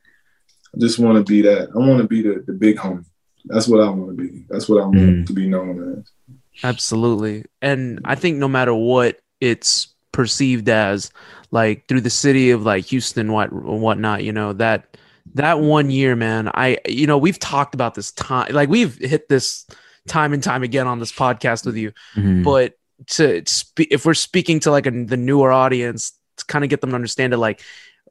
I 0.75 0.79
just 0.79 0.99
want 0.99 1.17
to 1.17 1.23
be 1.31 1.41
that. 1.43 1.69
I 1.73 1.77
want 1.77 2.01
to 2.01 2.07
be 2.07 2.21
the, 2.21 2.43
the 2.45 2.53
big 2.53 2.77
homie. 2.77 3.05
That's 3.45 3.67
what 3.67 3.79
I 3.79 3.89
want 3.89 4.17
to 4.17 4.23
be. 4.23 4.45
That's 4.49 4.67
what 4.67 4.81
I 4.81 4.85
want 4.85 4.97
Mm. 4.97 5.27
to 5.27 5.33
be 5.33 5.47
known 5.47 5.99
as. 5.99 6.35
Absolutely. 6.63 7.45
And 7.61 7.99
I 8.05 8.15
think 8.15 8.37
no 8.37 8.47
matter 8.47 8.73
what 8.73 9.19
it's 9.39 9.93
perceived 10.11 10.67
as, 10.69 11.11
like 11.51 11.87
through 11.87 12.01
the 12.01 12.09
city 12.09 12.51
of 12.51 12.63
like 12.63 12.85
Houston, 12.85 13.31
what 13.31 13.51
whatnot, 13.53 14.23
you 14.23 14.31
know, 14.31 14.53
that 14.53 14.97
that 15.35 15.59
one 15.59 15.89
year, 15.91 16.15
man, 16.15 16.49
I 16.53 16.77
you 16.87 17.07
know, 17.07 17.17
we've 17.17 17.39
talked 17.39 17.75
about 17.75 17.93
this 17.95 18.11
time 18.13 18.51
like 18.53 18.69
we've 18.69 18.95
hit 18.97 19.29
this 19.29 19.65
time 20.07 20.33
and 20.33 20.41
time 20.41 20.63
again 20.63 20.87
on 20.87 20.99
this 20.99 21.11
podcast 21.11 21.65
with 21.65 21.75
you. 21.77 21.91
Mhm. 22.15 22.43
But 22.43 22.73
to 23.07 23.43
speak 23.45 23.89
if 23.91 24.05
we're 24.05 24.13
speaking 24.13 24.59
to 24.61 24.71
like 24.71 24.85
a, 24.85 24.91
the 24.91 25.17
newer 25.17 25.51
audience 25.51 26.13
to 26.37 26.45
kind 26.45 26.63
of 26.63 26.69
get 26.69 26.81
them 26.81 26.91
to 26.91 26.95
understand 26.95 27.33
it, 27.33 27.37
like 27.37 27.61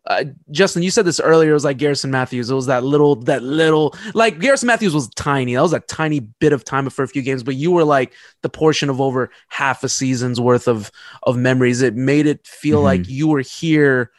uh, 0.07 0.25
Justin, 0.51 0.83
you 0.83 0.91
said 0.91 1.07
this 1.07 1.19
earlier. 1.19 1.51
It 1.51 1.55
was 1.55 1.65
like 1.65 1.79
Garrison 1.79 2.11
Matthews. 2.11 2.51
It 2.51 2.55
was 2.55 2.67
that 2.67 2.85
little, 2.85 3.17
that 3.23 3.43
little, 3.43 3.95
like 4.13 4.39
Garrison 4.39 4.67
Matthews 4.67 4.93
was 4.93 5.09
tiny. 5.11 5.55
That 5.55 5.63
was 5.63 5.73
a 5.73 5.81
tiny 5.81 6.21
bit 6.21 6.53
of 6.53 6.63
time 6.63 6.91
for 6.91 7.03
a 7.05 7.09
few 7.09 7.23
games, 7.23 7.43
but 7.43 7.55
you 7.55 7.71
were 7.71 7.85
like 7.85 8.13
the 8.43 8.51
portion 8.51 8.91
of 8.91 9.01
over 9.01 9.31
half 9.49 9.83
a 9.83 9.89
season's 9.89 10.39
worth 10.39 10.69
of 10.69 10.91
of 11.23 11.39
memories. 11.39 11.81
It 11.81 11.95
made 11.95 12.27
it 12.27 12.47
feel 12.47 12.81
Mhm. 12.81 12.85
like 12.85 13.09
you 13.09 13.29
were 13.29 13.41
here 13.41 14.11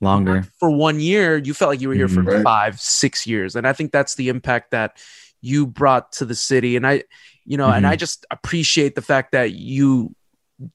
Longer. 0.00 0.46
for 0.60 0.70
one 0.70 1.00
year. 1.00 1.38
You 1.38 1.54
felt 1.54 1.70
like 1.70 1.80
you 1.80 1.88
were 1.88 1.94
here 1.94 2.06
for 2.08 2.22
Mhm. 2.22 2.34
Right. 2.34 2.42
five, 2.44 2.80
six 2.80 3.26
years, 3.26 3.56
and 3.56 3.66
I 3.66 3.72
think 3.72 3.90
that's 3.90 4.14
the 4.14 4.28
impact 4.28 4.70
that 4.70 4.96
you 5.40 5.66
brought 5.66 6.12
to 6.12 6.24
the 6.24 6.36
city. 6.36 6.76
And 6.76 6.86
I, 6.86 7.02
you 7.46 7.56
know, 7.56 7.70
and 7.70 7.86
Mhm. 7.86 7.90
I 7.90 7.96
just 7.96 8.26
appreciate 8.30 8.94
the 8.94 9.02
fact 9.02 9.32
that 9.32 9.52
you 9.52 10.14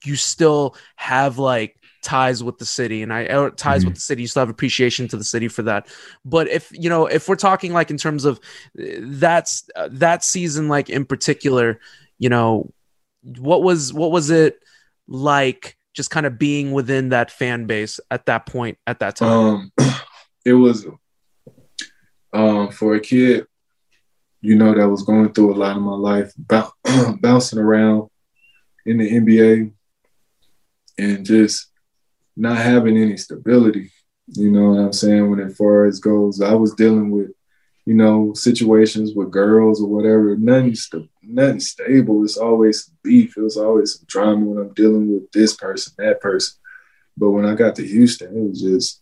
you 0.03 0.15
still 0.15 0.75
have 0.95 1.39
like 1.39 1.75
ties 2.03 2.43
with 2.43 2.57
the 2.57 2.65
city 2.65 3.01
and 3.03 3.13
I 3.13 3.49
ties 3.51 3.85
with 3.85 3.95
the 3.95 4.01
city. 4.01 4.23
You 4.23 4.27
still 4.27 4.41
have 4.41 4.49
appreciation 4.49 5.07
to 5.09 5.17
the 5.17 5.23
city 5.23 5.47
for 5.47 5.63
that. 5.63 5.87
But 6.25 6.47
if 6.47 6.71
you 6.71 6.89
know, 6.89 7.05
if 7.05 7.27
we're 7.27 7.35
talking 7.35 7.73
like 7.73 7.89
in 7.91 7.97
terms 7.97 8.25
of 8.25 8.39
uh, 8.79 8.83
that's 8.99 9.69
uh, 9.75 9.89
that 9.91 10.23
season, 10.23 10.67
like 10.67 10.89
in 10.89 11.05
particular, 11.05 11.79
you 12.19 12.29
know, 12.29 12.71
what 13.21 13.63
was 13.63 13.93
what 13.93 14.11
was 14.11 14.29
it 14.29 14.59
like? 15.07 15.77
Just 15.93 16.09
kind 16.09 16.25
of 16.25 16.39
being 16.39 16.71
within 16.71 17.09
that 17.09 17.31
fan 17.31 17.65
base 17.65 17.99
at 18.09 18.25
that 18.27 18.45
point, 18.45 18.77
at 18.87 18.99
that 18.99 19.17
time. 19.17 19.29
Um, 19.29 19.71
it 20.45 20.53
was 20.53 20.87
um, 22.33 22.71
for 22.71 22.95
a 22.95 22.99
kid, 22.99 23.45
you 24.41 24.55
know, 24.55 24.73
that 24.73 24.89
was 24.89 25.03
going 25.03 25.31
through 25.31 25.53
a 25.53 25.57
lot 25.57 25.77
in 25.77 25.83
my 25.83 25.93
life, 25.93 26.33
bou- 26.37 27.17
bouncing 27.21 27.59
around 27.59 28.09
in 28.85 28.97
the 28.97 29.09
NBA 29.09 29.71
and 30.97 31.25
just 31.25 31.67
not 32.35 32.57
having 32.57 32.97
any 32.97 33.17
stability. 33.17 33.91
You 34.27 34.49
know 34.51 34.71
what 34.71 34.79
I'm 34.79 34.93
saying? 34.93 35.29
When 35.29 35.39
as 35.39 35.55
far 35.55 35.85
as 35.85 35.99
goes, 35.99 36.41
I 36.41 36.53
was 36.53 36.73
dealing 36.73 37.11
with, 37.11 37.31
you 37.85 37.93
know, 37.93 38.33
situations 38.33 39.13
with 39.13 39.31
girls 39.31 39.81
or 39.81 39.87
whatever. 39.87 40.35
Nothing, 40.35 40.75
st- 40.75 41.09
nothing 41.21 41.59
stable. 41.59 42.23
It's 42.23 42.37
always 42.37 42.91
beef. 43.03 43.37
It 43.37 43.41
was 43.41 43.57
always 43.57 43.95
some 43.95 44.05
drama 44.07 44.45
when 44.45 44.63
I'm 44.63 44.73
dealing 44.73 45.13
with 45.13 45.31
this 45.31 45.55
person, 45.55 45.93
that 45.97 46.21
person. 46.21 46.57
But 47.17 47.31
when 47.31 47.45
I 47.45 47.55
got 47.55 47.75
to 47.75 47.85
Houston, 47.85 48.35
it 48.35 48.49
was 48.49 48.61
just 48.61 49.01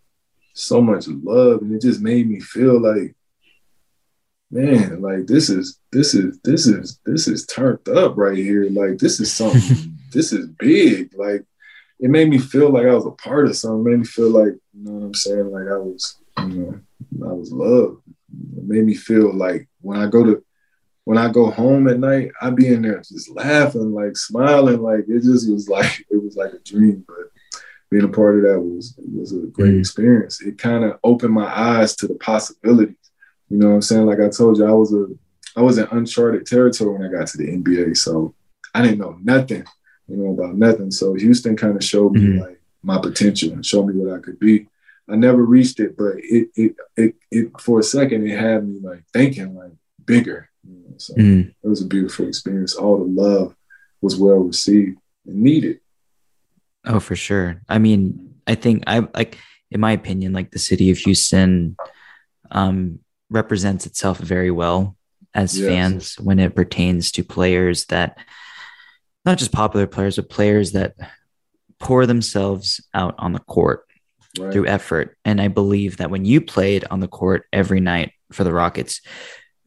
so 0.53 0.81
much 0.81 1.07
love, 1.07 1.61
and 1.61 1.73
it 1.73 1.81
just 1.81 2.01
made 2.01 2.29
me 2.29 2.39
feel 2.39 2.81
like, 2.81 3.15
man, 4.51 5.01
like 5.01 5.27
this 5.27 5.49
is 5.49 5.79
this 5.91 6.13
is 6.13 6.39
this 6.43 6.67
is 6.67 6.99
this 7.05 7.27
is 7.27 7.45
turned 7.45 7.87
up 7.89 8.17
right 8.17 8.37
here. 8.37 8.69
Like 8.69 8.97
this 8.97 9.19
is 9.19 9.33
something. 9.33 9.97
this 10.11 10.33
is 10.33 10.47
big. 10.59 11.13
Like 11.15 11.45
it 11.99 12.09
made 12.09 12.29
me 12.29 12.39
feel 12.39 12.69
like 12.69 12.85
I 12.85 12.93
was 12.93 13.05
a 13.05 13.11
part 13.11 13.47
of 13.47 13.55
something. 13.55 13.81
It 13.81 13.89
made 13.89 13.99
me 13.99 14.05
feel 14.05 14.29
like 14.29 14.53
you 14.73 14.83
know 14.83 14.91
what 14.91 15.05
I'm 15.05 15.13
saying. 15.13 15.51
Like 15.51 15.67
I 15.67 15.77
was, 15.77 16.17
you 16.39 16.81
know, 17.13 17.29
I 17.29 17.33
was 17.33 17.51
loved. 17.51 18.01
It 18.57 18.63
made 18.63 18.85
me 18.85 18.95
feel 18.95 19.33
like 19.33 19.67
when 19.81 19.99
I 19.99 20.07
go 20.07 20.23
to 20.23 20.43
when 21.05 21.17
I 21.17 21.31
go 21.31 21.49
home 21.49 21.87
at 21.87 21.99
night, 21.99 22.31
I 22.39 22.51
be 22.51 22.67
in 22.67 22.83
there 22.83 22.99
just 22.99 23.31
laughing, 23.31 23.93
like 23.93 24.15
smiling, 24.15 24.81
like 24.81 25.05
it 25.07 25.23
just 25.23 25.49
was 25.51 25.67
like 25.67 26.05
it 26.09 26.21
was 26.21 26.35
like 26.35 26.53
a 26.53 26.59
dream. 26.59 27.03
But 27.07 27.31
being 27.89 28.03
a 28.03 28.09
part 28.09 28.37
of 28.37 28.43
that 28.43 28.59
was 28.59 28.95
was 28.97 29.33
a 29.33 29.47
great 29.47 29.73
mm. 29.73 29.79
experience. 29.79 30.41
It 30.41 30.57
kind 30.57 30.83
of 30.83 30.99
opened 31.03 31.33
my 31.33 31.47
eyes 31.47 31.95
to 31.97 32.07
the 32.07 32.15
possibilities. 32.15 32.95
You 33.49 33.57
know 33.57 33.69
what 33.69 33.75
I'm 33.75 33.81
saying? 33.81 34.05
Like 34.05 34.19
I 34.19 34.29
told 34.29 34.57
you, 34.57 34.65
I 34.65 34.71
was 34.71 34.93
a 34.93 35.07
I 35.55 35.61
was 35.61 35.77
in 35.77 35.87
uncharted 35.91 36.45
territory 36.45 36.93
when 36.97 37.03
I 37.07 37.11
got 37.11 37.27
to 37.27 37.37
the 37.37 37.47
NBA. 37.47 37.97
So 37.97 38.35
I 38.73 38.81
didn't 38.83 38.99
know 38.99 39.17
nothing, 39.23 39.63
you 40.07 40.17
know, 40.17 40.31
about 40.31 40.55
nothing. 40.55 40.91
So 40.91 41.13
Houston 41.15 41.57
kind 41.57 41.75
of 41.75 41.83
showed 41.83 42.13
me 42.13 42.39
like 42.39 42.61
my 42.83 42.99
potential 42.99 43.51
and 43.53 43.65
showed 43.65 43.87
me 43.87 43.95
what 43.95 44.15
I 44.15 44.19
could 44.19 44.39
be. 44.39 44.67
I 45.09 45.15
never 45.15 45.43
reached 45.43 45.79
it, 45.79 45.97
but 45.97 46.13
it 46.17 46.49
it 46.55 46.75
it, 46.95 47.15
it 47.31 47.59
for 47.59 47.79
a 47.79 47.83
second 47.83 48.27
it 48.27 48.39
had 48.39 48.67
me 48.67 48.79
like 48.81 49.03
thinking 49.11 49.55
like 49.55 49.71
bigger. 50.05 50.49
You 50.67 50.75
know? 50.75 50.95
So 50.97 51.15
Mhm. 51.15 51.49
it 51.63 51.67
was 51.67 51.81
a 51.81 51.87
beautiful 51.87 52.27
experience. 52.27 52.75
All 52.75 52.99
the 52.99 53.05
love 53.05 53.55
was 54.01 54.15
well 54.15 54.37
received 54.37 54.97
and 55.25 55.41
needed. 55.41 55.79
Oh, 56.85 56.99
for 56.99 57.15
sure. 57.15 57.61
I 57.67 57.79
mean, 57.79 58.35
I 58.47 58.55
think 58.55 58.83
I 58.87 58.99
like, 59.13 59.37
in 59.71 59.79
my 59.81 59.91
opinion, 59.91 60.31
like 60.33 60.51
the 60.51 60.59
city 60.59 60.91
of 60.91 60.97
Houston 60.99 61.75
um, 62.51 62.99
represents 63.29 63.85
itself 63.85 64.17
very 64.17 64.51
well 64.51 64.95
as 65.33 65.57
Yes. 65.57 65.67
fans 65.67 66.15
when 66.19 66.39
it 66.39 66.55
pertains 66.55 67.11
to 67.13 67.23
players 67.23 67.85
that, 67.85 68.17
not 69.25 69.37
just 69.37 69.51
popular 69.51 69.87
players, 69.87 70.15
but 70.15 70.29
players 70.29 70.71
that 70.71 70.95
pour 71.79 72.05
themselves 72.05 72.81
out 72.93 73.15
on 73.17 73.33
the 73.33 73.39
court 73.39 73.85
Right. 74.39 74.53
through 74.53 74.67
effort. 74.67 75.17
And 75.25 75.41
I 75.41 75.47
believe 75.47 75.97
that 75.97 76.11
when 76.11 76.23
you 76.25 76.39
played 76.41 76.85
on 76.91 76.99
the 76.99 77.07
court 77.07 77.45
every 77.51 77.79
night 77.79 78.11
for 78.31 78.43
the 78.43 78.53
Rockets, 78.53 79.01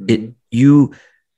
mm-hmm. 0.01 0.11
it 0.11 0.35
you 0.51 0.95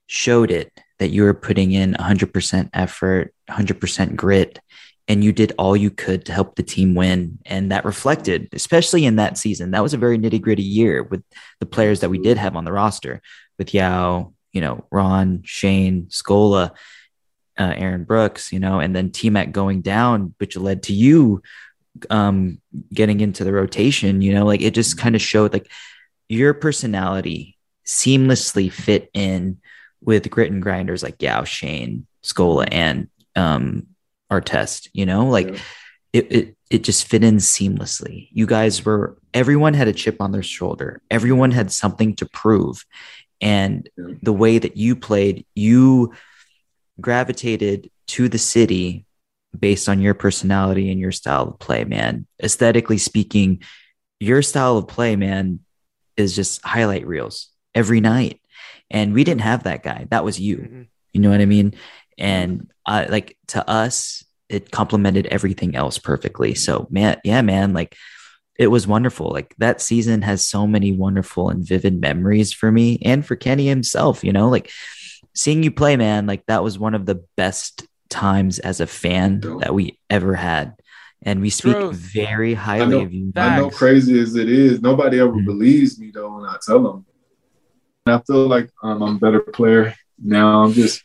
showed 0.06 0.50
it 0.50 0.72
that 0.98 1.08
you 1.08 1.22
were 1.22 1.34
putting 1.34 1.72
in 1.72 1.94
100% 1.94 2.70
effort, 2.74 3.34
100% 3.50 4.16
grit, 4.16 4.58
and 5.06 5.22
you 5.22 5.32
did 5.32 5.52
all 5.58 5.76
you 5.76 5.90
could 5.90 6.24
to 6.26 6.32
help 6.32 6.56
the 6.56 6.62
team 6.62 6.94
win. 6.94 7.38
And 7.44 7.70
that 7.72 7.84
reflected, 7.84 8.48
especially 8.52 9.04
in 9.04 9.16
that 9.16 9.36
season. 9.36 9.70
That 9.70 9.82
was 9.82 9.94
a 9.94 9.98
very 9.98 10.18
nitty 10.18 10.40
gritty 10.40 10.62
year 10.62 11.02
with 11.02 11.22
the 11.60 11.66
players 11.66 12.00
that 12.00 12.08
we 12.08 12.18
did 12.18 12.38
have 12.38 12.56
on 12.56 12.64
the 12.64 12.72
roster 12.72 13.20
with 13.58 13.74
Yao, 13.74 14.32
you 14.52 14.60
know, 14.60 14.86
Ron, 14.90 15.42
Shane, 15.44 16.06
Scola, 16.06 16.70
uh, 17.58 17.74
Aaron 17.76 18.04
Brooks, 18.04 18.52
you 18.52 18.58
know, 18.58 18.80
and 18.80 18.96
then 18.96 19.10
T 19.10 19.30
Mac 19.30 19.52
going 19.52 19.82
down, 19.82 20.34
which 20.38 20.56
led 20.56 20.84
to 20.84 20.92
you 20.92 21.42
um, 22.10 22.60
getting 22.92 23.20
into 23.20 23.44
the 23.44 23.52
rotation, 23.52 24.22
you 24.22 24.32
know, 24.32 24.44
like 24.44 24.62
it 24.62 24.74
just 24.74 24.98
kind 24.98 25.14
of 25.14 25.20
showed 25.20 25.52
like 25.52 25.70
your 26.28 26.54
personality 26.54 27.56
seamlessly 27.86 28.72
fit 28.72 29.10
in 29.12 29.58
with 30.00 30.28
grit 30.30 30.50
and 30.50 30.62
grinders 30.62 31.02
like 31.02 31.22
Yao, 31.22 31.44
Shane, 31.44 32.06
Scola, 32.22 32.66
and 32.70 33.08
um, 33.36 33.86
Artest, 34.30 34.88
you 34.92 35.06
know, 35.06 35.26
like 35.26 35.60
it, 36.12 36.32
it, 36.32 36.56
it 36.70 36.84
just 36.84 37.06
fit 37.06 37.24
in 37.24 37.36
seamlessly. 37.36 38.28
You 38.32 38.46
guys 38.46 38.84
were, 38.84 39.18
everyone 39.32 39.74
had 39.74 39.88
a 39.88 39.92
chip 39.92 40.20
on 40.20 40.32
their 40.32 40.42
shoulder, 40.42 41.02
everyone 41.10 41.50
had 41.50 41.72
something 41.72 42.14
to 42.16 42.26
prove. 42.26 42.84
And 43.40 43.88
the 43.96 44.32
way 44.32 44.58
that 44.58 44.76
you 44.76 44.96
played, 44.96 45.44
you 45.54 46.14
gravitated 47.00 47.90
to 48.06 48.28
the 48.28 48.38
city 48.38 49.06
based 49.58 49.88
on 49.88 50.00
your 50.00 50.14
personality 50.14 50.90
and 50.90 51.00
your 51.00 51.12
style 51.12 51.48
of 51.48 51.58
play, 51.58 51.84
man. 51.84 52.26
Aesthetically 52.42 52.98
speaking, 52.98 53.62
your 54.20 54.42
style 54.42 54.78
of 54.78 54.88
play, 54.88 55.16
man, 55.16 55.60
is 56.16 56.34
just 56.34 56.64
highlight 56.64 57.06
reels 57.06 57.48
every 57.74 58.00
night. 58.00 58.40
And 58.90 59.12
we 59.14 59.24
didn't 59.24 59.42
have 59.42 59.64
that 59.64 59.82
guy. 59.82 60.06
That 60.10 60.24
was 60.24 60.40
you. 60.40 60.58
Mm-hmm. 60.58 60.82
You 61.12 61.20
know 61.20 61.30
what 61.30 61.40
I 61.40 61.46
mean? 61.46 61.74
And 62.18 62.70
uh, 62.86 63.06
like 63.08 63.36
to 63.48 63.68
us, 63.68 64.24
it 64.48 64.70
complemented 64.70 65.26
everything 65.26 65.74
else 65.74 65.98
perfectly. 65.98 66.54
So, 66.54 66.86
man, 66.90 67.20
yeah, 67.24 67.42
man, 67.42 67.72
like 67.72 67.96
it 68.56 68.68
was 68.68 68.86
wonderful. 68.86 69.30
Like 69.30 69.54
that 69.58 69.80
season 69.80 70.22
has 70.22 70.46
so 70.46 70.66
many 70.66 70.92
wonderful 70.92 71.50
and 71.50 71.66
vivid 71.66 72.00
memories 72.00 72.52
for 72.52 72.70
me 72.70 72.98
and 73.04 73.26
for 73.26 73.36
Kenny 73.36 73.66
himself, 73.66 74.22
you 74.22 74.32
know, 74.32 74.48
like 74.48 74.70
seeing 75.34 75.62
you 75.62 75.70
play, 75.72 75.96
man, 75.96 76.26
like 76.26 76.46
that 76.46 76.62
was 76.62 76.78
one 76.78 76.94
of 76.94 77.06
the 77.06 77.24
best 77.36 77.86
times 78.10 78.60
as 78.60 78.80
a 78.80 78.86
fan 78.86 79.40
that 79.40 79.74
we 79.74 79.98
ever 80.08 80.34
had. 80.34 80.74
And 81.22 81.40
we 81.40 81.50
speak 81.50 81.76
very 81.90 82.54
highly 82.54 82.90
know, 82.90 83.00
of 83.00 83.12
you. 83.12 83.32
I 83.34 83.56
know 83.56 83.70
crazy 83.70 84.20
as 84.20 84.36
it 84.36 84.48
is, 84.48 84.80
nobody 84.82 85.18
ever 85.18 85.32
Mm-hmm. 85.32 85.46
believes 85.46 85.98
me 85.98 86.12
though 86.14 86.36
when 86.36 86.44
I 86.44 86.56
tell 86.64 86.82
them. 86.82 87.06
And 88.06 88.14
I 88.14 88.20
feel 88.26 88.46
like 88.46 88.70
um, 88.82 89.02
I'm 89.02 89.16
a 89.16 89.18
better 89.18 89.40
player 89.40 89.94
now. 90.22 90.62
I'm 90.62 90.72
just, 90.74 91.02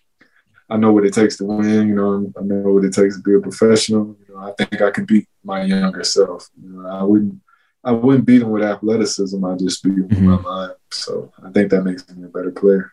I 0.70 0.78
know 0.78 0.92
what 0.92 1.06
it 1.06 1.14
takes 1.14 1.38
to 1.38 1.46
win. 1.46 1.88
You 1.88 1.96
know, 1.96 2.32
I 2.38 2.42
know 2.44 2.74
what 2.74 2.86
it 2.86 2.94
takes 2.94 3.18
to 3.18 3.24
be 3.24 3.36
a 3.36 3.40
professional. 3.40 4.16
You 4.28 4.36
know, 4.36 4.42
I 4.42 4.52
think 4.54 4.82
I 4.82 4.92
can 4.92 5.06
beat 5.06 5.28
my 5.44 5.64
younger 5.64 6.04
self. 6.04 6.48
You 6.62 6.70
know, 6.70 6.88
I 6.88 7.04
wouldn't, 7.04 7.42
I 7.84 7.92
wouldn't 7.92 8.26
beat 8.26 8.42
him 8.42 8.52
with 8.52 8.64
athleticism. 8.64 9.44
I 9.44 9.56
just 9.58 9.84
beat 9.84 9.94
him 9.94 10.08
with 10.08 10.20
my 10.20 10.40
mind. 10.40 10.74
So 10.92 11.32
I 11.44 11.52
think 11.52 11.72
that 11.72 11.84
makes 11.84 12.08
me 12.10 12.26
a 12.26 12.30
better 12.30 12.52
player. 12.52 12.92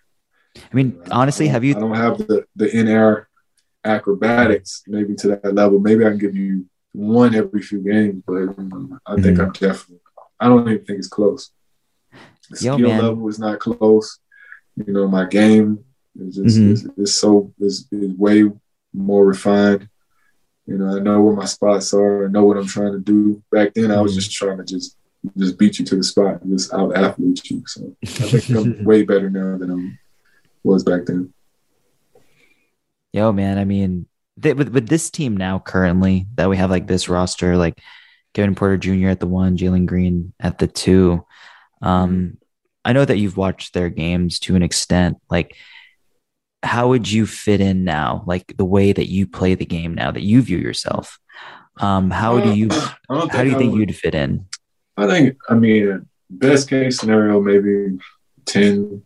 I 0.57 0.75
mean, 0.75 1.01
honestly, 1.11 1.49
have 1.49 1.65
you 1.65 1.77
I 1.77 1.81
don't 1.81 1.95
have 1.95 2.19
the 2.19 2.45
the 2.57 2.75
in 2.75 2.89
air 2.89 3.29
acrobatics 3.85 4.83
maybe 4.87 5.15
to 5.17 5.29
that 5.29 5.55
level. 5.55 5.79
Maybe 5.79 6.05
I 6.05 6.11
can 6.11 6.19
give 6.19 6.35
you 6.35 6.67
one 6.93 7.35
every 7.35 7.63
few 7.63 7.81
games, 7.81 8.23
but 8.27 8.35
um, 8.59 8.99
I 9.07 9.21
think 9.21 9.39
I'm 9.39 9.53
definitely. 9.53 10.01
I 10.41 10.49
don't 10.49 10.69
even 10.69 10.85
think 10.85 10.99
it's 10.99 11.09
close. 11.09 11.51
The 12.51 12.65
Yo, 12.65 12.77
skill 12.77 12.89
man. 12.89 13.03
level 13.03 13.29
is 13.29 13.39
not 13.39 13.59
close. 13.59 14.19
You 14.77 14.93
know, 14.93 15.09
my 15.09 15.27
game 15.27 15.85
is 16.21 16.37
just 16.37 16.59
Mhm. 16.59 16.73
is, 16.73 16.89
is 16.97 17.15
so 17.17 17.53
it's, 17.61 17.87
is 17.93 18.13
way 18.15 18.45
more 18.93 19.27
refined. 19.27 19.89
You 20.67 20.79
know, 20.79 20.97
I 20.97 21.01
know 21.01 21.21
where 21.23 21.35
my 21.37 21.45
spots 21.45 21.95
are. 21.95 22.27
I 22.27 22.31
know 22.31 22.45
what 22.45 22.57
I'm 22.57 22.67
trying 22.67 22.93
to 22.93 22.99
do. 22.99 23.43
Back 23.53 23.75
then, 23.75 23.91
I 23.93 24.01
was 24.01 24.15
just 24.15 24.33
trying 24.33 24.59
to 24.59 24.65
just 24.65 24.97
just 25.37 25.59
beat 25.59 25.79
you 25.79 25.85
to 25.85 25.97
the 25.97 26.03
spot, 26.05 26.43
and 26.43 26.57
just 26.59 26.73
out 26.73 26.97
athlete 26.97 27.49
you. 27.51 27.63
So 27.67 27.97
I 28.03 28.07
think 28.07 28.49
I'm 28.51 28.85
way 28.91 29.03
better 29.03 29.31
now 29.31 29.57
than 29.59 29.71
I 29.71 29.99
was 30.65 30.83
back 30.85 31.07
then. 31.07 31.33
Yo, 33.13 33.33
man, 33.33 33.59
I 33.59 33.65
mean, 33.65 34.07
th- 34.41 34.57
with 34.57 34.69
with 34.71 34.89
this 34.89 35.11
team 35.11 35.37
now 35.37 35.59
currently 35.59 36.27
that 36.35 36.49
we 36.49 36.57
have 36.57 36.71
like 36.71 36.87
this 36.87 37.09
roster, 37.09 37.57
like 37.57 37.79
Kevin 38.35 38.55
Porter 38.55 38.77
Jr. 38.77 39.09
at 39.09 39.21
the 39.21 39.27
one, 39.27 39.57
Jalen 39.57 39.87
Green 39.87 40.33
at 40.41 40.59
the 40.59 40.67
two. 40.67 41.25
Um, 41.81 42.39
I 42.85 42.93
know 42.93 43.05
that 43.05 43.19
you've 43.19 43.37
watched 43.37 43.73
their 43.75 43.89
games 43.89 44.39
to 44.41 44.55
an 44.57 44.63
extent. 44.63 45.17
Like, 45.31 45.57
how 46.67 46.89
would 46.89 47.11
you 47.11 47.27
fit 47.27 47.61
in 47.61 47.85
now? 47.85 48.23
Like 48.27 48.55
the 48.57 48.65
way 48.65 48.93
that 48.93 49.09
you 49.09 49.27
play 49.27 49.55
the 49.55 49.65
game 49.65 49.95
now 49.95 50.11
that 50.11 50.23
you 50.23 50.43
view 50.43 50.59
yourself. 50.59 51.19
Um, 51.79 52.11
how 52.11 52.41
do 52.41 52.55
you 52.55 52.69
how 53.09 53.27
do 53.43 53.49
you 53.49 53.55
I 53.55 53.59
think 53.59 53.73
would- 53.73 53.81
you'd 53.81 53.97
fit 53.97 54.15
in? 54.15 54.47
I 54.99 55.07
think, 55.07 55.37
I 55.49 55.55
mean, 55.55 56.09
best 56.31 56.71
case 56.71 56.99
scenario, 56.99 57.39
maybe 57.41 57.99
10, 58.47 59.05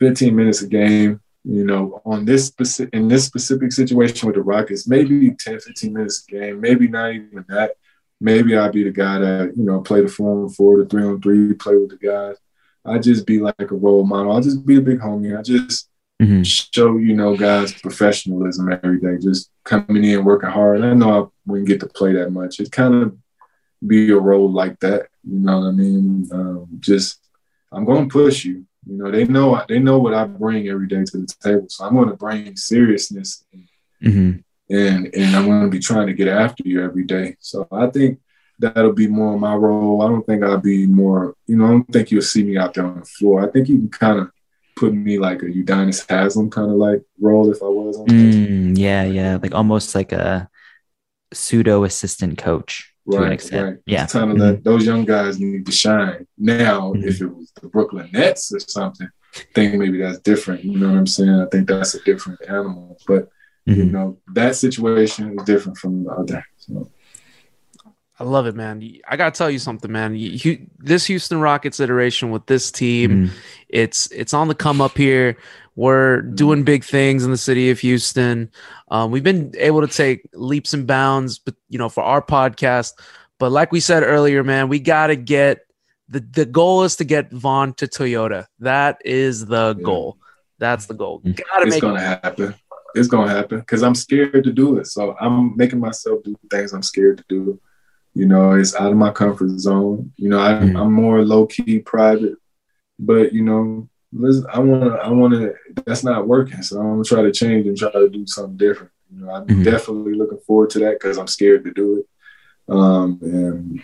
15 0.00 0.34
minutes 0.36 0.62
a 0.62 0.66
game. 0.68 1.20
You 1.44 1.64
know, 1.64 2.02
on 2.04 2.24
this 2.24 2.44
specific 2.46 2.92
in 2.92 3.06
this 3.06 3.24
specific 3.24 3.70
situation 3.72 4.26
with 4.26 4.34
the 4.34 4.42
Rockets, 4.42 4.88
maybe 4.88 5.30
10, 5.30 5.60
15 5.60 5.92
minutes 5.92 6.24
a 6.28 6.32
game, 6.32 6.60
maybe 6.60 6.88
not 6.88 7.12
even 7.14 7.44
that. 7.48 7.74
Maybe 8.20 8.56
I'd 8.56 8.72
be 8.72 8.82
the 8.82 8.90
guy 8.90 9.18
that, 9.20 9.52
you 9.56 9.62
know, 9.62 9.80
play 9.80 10.00
the 10.00 10.08
four 10.08 10.42
on 10.44 10.48
four, 10.48 10.78
the 10.82 10.86
three 10.88 11.04
on 11.04 11.20
three, 11.20 11.52
play 11.54 11.76
with 11.76 11.90
the 11.90 11.98
guys. 12.04 12.36
I'd 12.84 13.02
just 13.04 13.26
be 13.26 13.38
like 13.38 13.54
a 13.60 13.66
role 13.74 14.04
model. 14.04 14.32
I'll 14.32 14.40
just 14.40 14.64
be 14.66 14.76
a 14.76 14.80
big 14.80 14.98
homie. 14.98 15.38
I 15.38 15.42
just 15.42 15.88
Mm-hmm. 16.20 16.42
show, 16.42 16.96
you 16.96 17.14
know, 17.14 17.36
guys 17.36 17.74
professionalism 17.74 18.72
every 18.72 18.98
day, 19.00 19.18
just 19.22 19.50
coming 19.64 20.02
in, 20.02 20.24
working 20.24 20.48
hard. 20.48 20.82
I 20.82 20.94
know 20.94 21.24
I 21.24 21.50
wouldn't 21.50 21.68
get 21.68 21.80
to 21.80 21.86
play 21.86 22.14
that 22.14 22.30
much. 22.30 22.58
It 22.58 22.72
kind 22.72 22.94
of 23.02 23.16
be 23.86 24.10
a 24.10 24.18
role 24.18 24.50
like 24.50 24.80
that. 24.80 25.08
You 25.24 25.40
know 25.40 25.60
what 25.60 25.66
I 25.66 25.70
mean? 25.72 26.28
Um, 26.32 26.68
just 26.80 27.20
I'm 27.70 27.84
going 27.84 28.08
to 28.08 28.12
push 28.12 28.46
you. 28.46 28.64
You 28.86 28.96
know, 28.96 29.10
they 29.10 29.24
know 29.24 29.62
they 29.68 29.78
know 29.78 29.98
what 29.98 30.14
I 30.14 30.24
bring 30.24 30.68
every 30.68 30.86
day 30.86 31.04
to 31.04 31.18
the 31.18 31.34
table. 31.42 31.66
So 31.68 31.84
I'm 31.84 31.94
going 31.94 32.08
to 32.08 32.16
bring 32.16 32.56
seriousness 32.56 33.44
Mm-hmm. 34.02 34.40
and 34.74 35.14
and 35.14 35.36
I'm 35.36 35.46
going 35.46 35.64
to 35.64 35.70
be 35.70 35.78
trying 35.78 36.06
to 36.06 36.12
get 36.12 36.28
after 36.28 36.62
you 36.66 36.84
every 36.84 37.04
day. 37.04 37.36
So 37.40 37.66
I 37.72 37.86
think 37.88 38.20
that'll 38.58 38.92
be 38.92 39.06
more 39.08 39.38
my 39.38 39.54
role. 39.54 40.02
I 40.02 40.08
don't 40.08 40.24
think 40.24 40.42
I'll 40.42 40.58
be 40.58 40.86
more. 40.86 41.34
You 41.46 41.56
know, 41.56 41.64
I 41.66 41.68
don't 41.70 41.92
think 41.92 42.10
you'll 42.10 42.22
see 42.22 42.44
me 42.44 42.56
out 42.58 42.74
there 42.74 42.86
on 42.86 43.00
the 43.00 43.06
floor. 43.06 43.46
I 43.46 43.50
think 43.50 43.68
you 43.68 43.78
can 43.78 43.88
kind 43.88 44.18
of 44.20 44.30
put 44.76 44.94
me 44.94 45.18
like 45.18 45.42
a 45.42 45.46
Udonis 45.46 46.08
Haslam 46.08 46.50
kind 46.50 46.70
of 46.70 46.76
like 46.76 47.02
role 47.20 47.50
if 47.50 47.62
I 47.62 47.66
was 47.66 47.96
on. 47.96 48.06
Mm, 48.06 48.78
yeah, 48.78 49.04
yeah, 49.04 49.38
like 49.42 49.54
almost 49.54 49.94
like 49.94 50.12
a 50.12 50.48
pseudo 51.32 51.84
assistant 51.84 52.38
coach 52.38 52.92
to 53.10 53.22
an 53.22 53.32
extent. 53.32 53.80
Yeah, 53.86 54.04
It's 54.04 54.12
time 54.12 54.28
to 54.28 54.34
Mhm. 54.36 54.40
let 54.40 54.64
those 54.64 54.86
young 54.86 55.04
guys 55.04 55.40
need 55.40 55.66
to 55.66 55.72
shine. 55.72 56.26
Now, 56.38 56.92
if 56.94 57.20
it 57.20 57.26
was 57.26 57.50
the 57.60 57.68
Brooklyn 57.68 58.10
Nets 58.12 58.52
or 58.52 58.60
something, 58.60 59.08
I 59.34 59.40
think 59.54 59.74
maybe 59.74 59.98
that's 59.98 60.18
different. 60.20 60.64
You 60.64 60.78
know 60.78 60.88
what 60.88 60.98
I'm 60.98 61.06
saying? 61.06 61.30
I 61.30 61.46
think 61.46 61.68
that's 61.68 61.94
a 61.94 62.02
different 62.04 62.40
animal. 62.48 62.98
But 63.06 63.28
you 63.64 63.84
Mhm. 63.84 63.90
know, 63.90 64.18
that 64.34 64.54
situation 64.56 65.36
is 65.38 65.44
different 65.44 65.78
from 65.78 66.04
the 66.04 66.10
other. 66.10 66.44
So 66.58 66.90
I 68.18 68.24
love 68.24 68.46
it, 68.46 68.54
man. 68.54 68.82
I 69.06 69.16
gotta 69.16 69.36
tell 69.36 69.50
you 69.50 69.58
something, 69.58 69.92
man. 69.92 70.14
You, 70.14 70.30
you- 70.30 70.66
this 70.78 71.04
Houston 71.06 71.40
Rockets 71.40 71.80
iteration 71.80 72.30
with 72.30 72.46
this 72.46 72.70
team, 72.70 73.30
it's 73.68 74.10
it's 74.10 74.32
on 74.32 74.48
the 74.48 74.54
come 74.54 74.80
up 74.80 74.96
here. 74.96 75.36
We're 75.74 76.22
doing 76.22 76.62
big 76.64 76.84
things 76.84 77.24
in 77.24 77.30
the 77.30 77.36
city 77.36 77.68
of 77.70 77.78
Houston. 77.80 78.50
Um, 78.90 79.10
we've 79.10 79.22
been 79.22 79.52
able 79.58 79.86
to 79.86 79.92
take 79.92 80.22
leaps 80.32 80.72
and 80.72 80.86
bounds, 80.86 81.38
but 81.38 81.54
you 81.68 81.78
know, 81.78 81.90
for 81.90 82.02
our 82.02 82.22
podcast. 82.22 82.94
But 83.38 83.52
like 83.52 83.70
we 83.72 83.80
said 83.80 84.02
earlier, 84.02 84.42
man, 84.42 84.68
we 84.70 84.80
gotta 84.80 85.16
get 85.16 85.66
the 86.08 86.20
the 86.20 86.46
goal 86.46 86.84
is 86.84 86.96
to 86.96 87.04
get 87.04 87.30
Von 87.30 87.74
to 87.74 87.86
Toyota. 87.86 88.46
That 88.60 89.02
is 89.04 89.44
the 89.44 89.74
goal. 89.74 90.16
That's 90.58 90.86
the 90.86 90.94
goal. 90.94 91.18
Gotta 91.18 91.66
it's 91.66 91.70
make 91.74 91.82
gonna 91.82 92.00
happen. 92.00 92.54
It's 92.94 93.08
gonna 93.08 93.28
happen 93.30 93.58
because 93.58 93.82
I'm 93.82 93.94
scared 93.94 94.42
to 94.44 94.52
do 94.52 94.78
it. 94.78 94.86
So 94.86 95.14
I'm 95.20 95.54
making 95.54 95.80
myself 95.80 96.22
do 96.24 96.34
things 96.50 96.72
I'm 96.72 96.82
scared 96.82 97.18
to 97.18 97.24
do. 97.28 97.60
You 98.16 98.24
know, 98.24 98.52
it's 98.52 98.74
out 98.74 98.92
of 98.92 98.96
my 98.96 99.10
comfort 99.12 99.50
zone. 99.58 100.10
You 100.16 100.30
know, 100.30 100.38
I, 100.38 100.52
I'm 100.80 100.90
more 100.92 101.22
low 101.22 101.46
key, 101.46 101.80
private, 101.80 102.36
but 102.98 103.32
you 103.34 103.42
know, 103.42 103.88
listen, 104.10 104.46
I 104.50 104.58
wanna, 104.58 104.88
I 104.96 105.10
wanna. 105.10 105.50
That's 105.84 106.02
not 106.02 106.26
working. 106.26 106.62
So 106.62 106.80
I'm 106.80 106.92
gonna 106.92 107.04
try 107.04 107.20
to 107.22 107.30
change 107.32 107.66
and 107.66 107.76
try 107.76 107.90
to 107.92 108.08
do 108.08 108.26
something 108.26 108.56
different. 108.56 108.90
You 109.12 109.18
know, 109.26 109.30
I'm 109.32 109.46
Mhm. 109.46 109.64
definitely 109.64 110.14
looking 110.14 110.38
forward 110.46 110.70
to 110.70 110.78
that 110.80 110.94
because 110.98 111.18
I'm 111.18 111.26
scared 111.26 111.64
to 111.64 111.72
do 111.72 111.98
it, 111.98 112.06
um, 112.74 113.18
and 113.22 113.82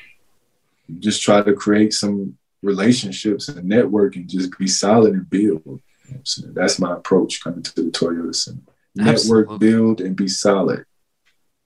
just 0.99 1.21
try 1.23 1.43
to 1.43 1.53
create 1.53 1.93
some 1.93 2.39
relationships 2.63 3.49
and 3.49 3.69
network 3.69 4.17
and 4.17 4.29
just 4.31 4.57
be 4.59 4.67
solid 4.67 5.13
and 5.13 5.29
build. 5.29 5.61
You 5.67 5.73
know 5.73 5.81
what 6.07 6.17
I'm 6.17 6.25
saying? 6.25 6.55
That's 6.55 6.79
my 6.79 6.95
approach 6.95 7.45
coming 7.45 7.63
to 7.65 7.75
the 7.75 7.91
Toyota 7.91 8.35
Center. 8.35 8.61
Network, 8.95 9.49
Absolutely. 9.51 9.59
build, 9.59 10.01
and 10.01 10.17
be 10.17 10.29
solid. 10.29 10.85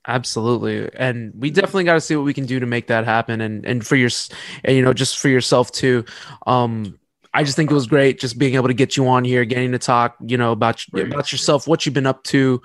Absolutely, 0.09 0.89
and 0.95 1.33
we 1.37 1.51
definitely 1.51 1.85
got 1.85 1.95
to 1.95 2.01
see 2.01 2.15
what 2.15 2.25
we 2.25 2.35
can 2.35 2.47
do 2.47 2.61
to 2.61 2.67
make 2.67 2.87
that 2.87 3.05
happen, 3.05 3.41
and 3.41 3.67
and 3.67 3.85
for 3.85 3.97
your, 3.97 4.11
and 4.65 4.77
you 4.77 4.83
know, 4.83 4.93
just 4.93 5.19
for 5.19 5.29
yourself 5.29 5.73
too. 5.73 6.05
Um, 6.47 6.99
I 7.35 7.45
just 7.45 7.55
think 7.55 7.71
it 7.71 7.75
was 7.75 7.87
great 7.87 8.19
just 8.19 8.39
being 8.39 8.55
able 8.55 8.69
to 8.69 8.75
get 8.75 8.97
you 8.97 9.07
on 9.09 9.25
here, 9.25 9.45
getting 9.45 9.73
to 9.73 9.79
talk, 9.79 10.17
you 10.25 10.39
know, 10.39 10.53
about 10.53 10.83
about 10.95 11.33
yourself, 11.33 11.67
what 11.67 11.85
you've 11.85 11.95
been 11.95 12.07
up 12.07 12.23
to, 12.25 12.63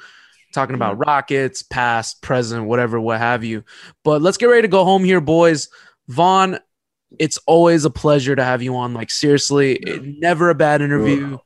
talking 0.53 0.75
about 0.75 0.97
Rockets, 0.97 1.61
past, 1.61 2.21
present, 2.21 2.65
whatever, 2.65 2.99
what 2.99 3.17
have 3.17 3.43
you. 3.43 3.63
But 4.03 4.21
let's 4.21 4.37
get 4.37 4.45
ready 4.45 4.61
to 4.61 4.67
go 4.67 4.85
home 4.85 5.03
here, 5.03 5.19
boys. 5.19 5.67
Von, 6.07 6.59
it's 7.19 7.37
always 7.47 7.85
a 7.85 7.89
pleasure 7.89 8.35
to 8.35 8.43
have 8.43 8.61
you 8.61 8.75
on. 8.75 8.93
Like 8.93 9.11
seriously, 9.11 9.73
it, 9.73 10.03
never 10.03 10.49
a 10.49 10.55
bad 10.55 10.81
interview. 10.81 11.37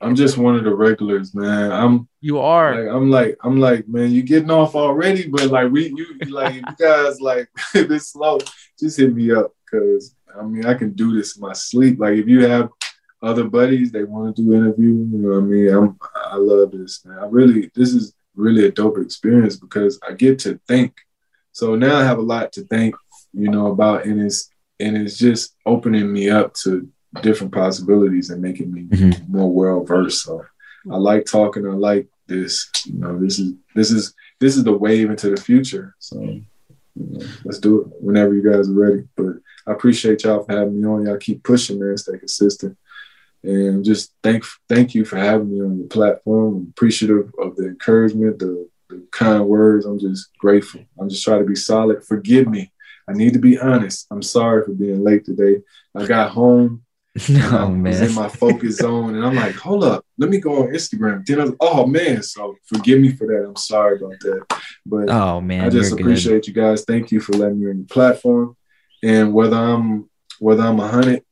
I'm 0.00 0.14
just 0.14 0.36
one 0.36 0.56
of 0.56 0.64
the 0.64 0.74
regulars, 0.74 1.34
man. 1.34 1.72
I'm 1.72 2.08
you 2.20 2.38
are. 2.38 2.82
Like, 2.82 2.94
I'm 2.94 3.10
like 3.10 3.38
I'm 3.42 3.58
like 3.58 3.88
man, 3.88 4.10
you 4.10 4.22
getting 4.22 4.50
off 4.50 4.74
already, 4.74 5.28
but 5.28 5.46
like 5.46 5.70
we 5.70 5.88
you 5.88 6.18
like 6.28 6.54
you 6.54 6.62
guys 6.78 7.20
like 7.20 7.48
this 7.74 8.10
slow. 8.10 8.38
Just 8.78 8.98
hit 8.98 9.14
me 9.14 9.32
up 9.32 9.52
because 9.64 10.14
I 10.38 10.42
mean 10.42 10.66
I 10.66 10.74
can 10.74 10.92
do 10.92 11.16
this 11.16 11.36
in 11.36 11.42
my 11.42 11.54
sleep. 11.54 11.98
Like 11.98 12.18
if 12.18 12.28
you 12.28 12.46
have 12.46 12.68
other 13.22 13.44
buddies 13.44 13.90
they 13.90 14.04
want 14.04 14.36
to 14.36 14.42
do 14.42 14.52
interview, 14.52 14.88
you 14.88 15.18
know 15.18 15.30
what 15.30 15.38
I 15.38 15.40
mean? 15.40 15.68
I'm 15.70 15.98
I 16.14 16.36
love 16.36 16.72
this, 16.72 17.04
man. 17.04 17.18
I 17.18 17.26
really 17.26 17.70
this 17.74 17.94
is 17.94 18.12
really 18.34 18.66
a 18.66 18.70
dope 18.70 18.98
experience 18.98 19.56
because 19.56 19.98
I 20.06 20.12
get 20.12 20.38
to 20.40 20.60
think. 20.68 20.94
So 21.52 21.74
now 21.74 21.96
I 21.96 22.04
have 22.04 22.18
a 22.18 22.22
lot 22.22 22.52
to 22.52 22.64
think, 22.64 22.94
you 23.32 23.48
know, 23.48 23.68
about 23.68 24.04
and 24.04 24.20
it's 24.20 24.50
and 24.78 24.94
it's 24.94 25.16
just 25.16 25.56
opening 25.64 26.12
me 26.12 26.28
up 26.28 26.52
to 26.64 26.86
different 27.22 27.52
possibilities 27.52 28.30
and 28.30 28.42
making 28.42 28.72
me 28.72 28.82
mm-hmm. 28.84 29.32
more 29.32 29.52
well 29.52 29.84
versed. 29.84 30.24
So 30.24 30.44
I 30.90 30.96
like 30.96 31.24
talking. 31.24 31.66
I 31.66 31.72
like 31.72 32.08
this. 32.26 32.70
You 32.86 32.98
know, 32.98 33.18
this 33.18 33.38
is 33.38 33.54
this 33.74 33.90
is 33.90 34.14
this 34.40 34.56
is 34.56 34.64
the 34.64 34.76
wave 34.76 35.10
into 35.10 35.30
the 35.30 35.40
future. 35.40 35.94
So 35.98 36.20
you 36.20 36.44
know, 36.96 37.26
let's 37.44 37.58
do 37.58 37.82
it 37.82 37.88
whenever 38.00 38.34
you 38.34 38.42
guys 38.42 38.68
are 38.68 38.74
ready. 38.74 39.08
But 39.16 39.36
I 39.66 39.72
appreciate 39.72 40.24
y'all 40.24 40.44
for 40.44 40.52
having 40.52 40.80
me 40.80 40.86
on. 40.86 41.04
Y'all 41.04 41.16
keep 41.16 41.42
pushing, 41.42 41.80
man. 41.80 41.96
Stay 41.96 42.18
consistent. 42.18 42.76
And 43.42 43.84
just 43.84 44.12
thank 44.22 44.44
thank 44.68 44.94
you 44.94 45.04
for 45.04 45.16
having 45.16 45.50
me 45.50 45.60
on 45.60 45.78
your 45.78 45.88
platform. 45.88 46.54
I'm 46.56 46.66
appreciative 46.70 47.32
of 47.38 47.56
the 47.56 47.68
encouragement, 47.68 48.38
the, 48.38 48.68
the 48.88 49.06
kind 49.12 49.46
words. 49.46 49.86
I'm 49.86 49.98
just 49.98 50.36
grateful. 50.38 50.80
I'm 50.98 51.08
just 51.08 51.24
trying 51.24 51.40
to 51.40 51.46
be 51.46 51.54
solid. 51.54 52.04
Forgive 52.04 52.48
me. 52.48 52.72
I 53.08 53.12
need 53.12 53.34
to 53.34 53.38
be 53.38 53.58
honest. 53.58 54.06
I'm 54.10 54.22
sorry 54.22 54.64
for 54.64 54.72
being 54.72 55.04
late 55.04 55.24
today. 55.24 55.62
I 55.94 56.06
got 56.06 56.32
home. 56.32 56.82
No 57.30 57.40
I 57.40 57.68
man. 57.68 57.82
was 57.82 58.00
in 58.02 58.14
my 58.14 58.28
focus 58.28 58.76
zone, 58.76 59.14
and 59.14 59.24
I'm 59.24 59.34
like, 59.34 59.54
hold 59.54 59.84
up, 59.84 60.04
let 60.18 60.28
me 60.28 60.38
go 60.38 60.62
on 60.62 60.68
Instagram. 60.68 61.24
Then 61.24 61.40
I 61.40 61.44
was, 61.44 61.54
oh 61.60 61.86
man, 61.86 62.22
so 62.22 62.56
forgive 62.66 63.00
me 63.00 63.12
for 63.12 63.26
that. 63.26 63.46
I'm 63.46 63.56
sorry 63.56 63.96
about 63.96 64.18
that, 64.20 64.60
but 64.84 65.08
oh 65.08 65.40
man, 65.40 65.64
I 65.64 65.70
just 65.70 65.92
appreciate 65.92 66.44
good. 66.44 66.48
you 66.48 66.52
guys. 66.52 66.84
Thank 66.84 67.10
you 67.10 67.20
for 67.20 67.32
letting 67.32 67.60
me 67.60 67.70
on 67.70 67.78
your 67.78 67.86
platform. 67.86 68.56
And 69.02 69.32
whether 69.32 69.56
I'm 69.56 70.10
whether 70.40 70.62
I'm 70.62 70.78
a 70.78 70.88
hundred 70.88 71.24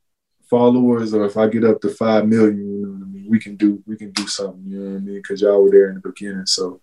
followers 0.49 1.13
or 1.13 1.25
if 1.25 1.37
I 1.37 1.47
get 1.47 1.63
up 1.63 1.81
to 1.81 1.89
five 1.89 2.27
million, 2.27 2.57
you 2.57 2.81
know 2.81 2.93
what 2.93 3.03
I 3.03 3.09
mean, 3.09 3.27
we 3.29 3.39
can 3.39 3.55
do 3.55 3.83
we 3.85 3.95
can 3.95 4.11
do 4.11 4.27
something. 4.27 4.63
You 4.65 4.79
know 4.79 4.91
what 4.91 4.97
I 4.97 5.01
mean? 5.01 5.17
Because 5.17 5.41
y'all 5.41 5.63
were 5.63 5.71
there 5.71 5.89
in 5.89 5.95
the 5.95 6.09
beginning, 6.09 6.47
so 6.47 6.81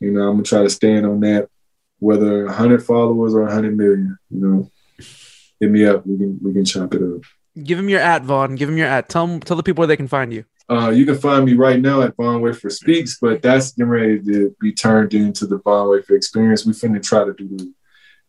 you 0.00 0.10
know 0.10 0.22
I'm 0.22 0.34
gonna 0.34 0.42
try 0.42 0.62
to 0.62 0.70
stand 0.70 1.06
on 1.06 1.20
that. 1.20 1.48
Whether 2.00 2.46
a 2.46 2.52
hundred 2.52 2.84
followers 2.84 3.34
or 3.34 3.46
a 3.46 3.54
hundred 3.54 3.76
million, 3.76 4.18
you 4.30 4.40
know, 4.40 4.70
hit 5.60 5.70
me 5.70 5.84
up. 5.84 6.04
We 6.04 6.18
can 6.18 6.40
we 6.42 6.52
can 6.52 6.64
chop 6.64 6.92
it 6.94 7.02
up. 7.02 7.22
Give 7.62 7.78
him 7.78 7.88
your 7.88 8.00
at 8.00 8.22
Von. 8.24 8.54
Give 8.54 8.68
him 8.68 8.78
your 8.78 8.86
at. 8.86 9.08
Tell 9.08 9.26
them, 9.26 9.40
tell 9.40 9.56
the 9.56 9.62
people 9.62 9.82
where 9.82 9.86
they 9.86 9.96
can 9.96 10.08
find 10.08 10.32
you. 10.32 10.44
Uh, 10.68 10.90
you 10.90 11.04
can 11.04 11.18
find 11.18 11.44
me 11.44 11.54
right 11.54 11.80
now 11.80 12.00
at 12.00 12.16
Von 12.16 12.40
Wafer 12.40 12.70
Speaks, 12.70 13.18
but 13.20 13.42
that's 13.42 13.72
getting 13.72 13.90
ready 13.90 14.22
to 14.22 14.56
be 14.60 14.72
turned 14.72 15.12
into 15.12 15.46
the 15.46 15.58
Von 15.58 15.90
Wafer 15.90 16.14
experience. 16.14 16.64
We 16.64 16.72
finna 16.72 17.02
try 17.02 17.24
to 17.24 17.34
do 17.34 17.48
the, 17.48 17.72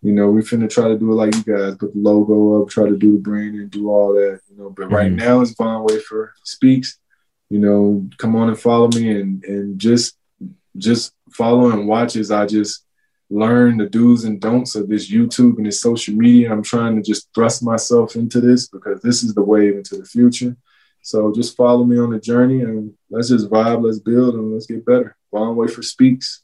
you 0.01 0.11
know, 0.11 0.30
we 0.30 0.41
finna 0.41 0.69
try 0.69 0.89
to 0.89 0.97
do 0.97 1.11
it 1.11 1.15
like 1.15 1.36
you 1.36 1.43
guys, 1.43 1.78
put 1.78 1.93
the 1.93 1.99
logo 1.99 2.61
up, 2.61 2.69
try 2.69 2.89
to 2.89 2.97
do 2.97 3.13
the 3.13 3.21
brand 3.21 3.55
and 3.55 3.71
do 3.71 3.89
all 3.89 4.13
that, 4.13 4.41
you 4.49 4.57
know. 4.57 4.69
But 4.71 4.91
right 4.91 5.07
mm-hmm. 5.07 5.15
now 5.15 5.41
it's 5.41 5.53
Von 5.53 5.84
Wafer 5.84 6.34
Speaks. 6.43 6.97
You 7.49 7.59
know, 7.59 8.09
come 8.17 8.36
on 8.36 8.49
and 8.49 8.59
follow 8.59 8.89
me 8.89 9.11
and 9.11 9.43
and 9.45 9.80
just 9.80 10.17
just 10.76 11.13
follow 11.32 11.69
and 11.69 11.88
watch 11.88 12.15
as 12.15 12.32
I 12.32 12.45
just 12.45 12.84
learn 13.34 13.77
the 13.77 13.88
do's 13.88 14.25
and 14.25 14.39
don'ts 14.39 14.75
of 14.75 14.88
this 14.88 15.11
YouTube 15.11 15.57
and 15.57 15.65
this 15.65 15.81
social 15.81 16.13
media. 16.13 16.51
I'm 16.51 16.61
trying 16.61 16.95
to 16.95 17.01
just 17.01 17.34
thrust 17.34 17.63
myself 17.63 18.15
into 18.15 18.39
this 18.39 18.67
because 18.67 19.01
this 19.01 19.23
is 19.23 19.34
the 19.34 19.41
wave 19.41 19.75
into 19.75 19.97
the 19.97 20.05
future. 20.05 20.55
So 21.01 21.34
just 21.34 21.57
follow 21.57 21.84
me 21.84 21.97
on 21.97 22.11
the 22.11 22.19
journey 22.19 22.61
and 22.61 22.93
let's 23.09 23.29
just 23.29 23.49
vibe, 23.49 23.84
let's 23.84 23.99
build, 23.99 24.36
and 24.36 24.53
let's 24.53 24.67
get 24.67 24.86
better. 24.86 25.17
Von 25.31 25.55
Wafer 25.55 25.81
Speaks. 25.81 26.43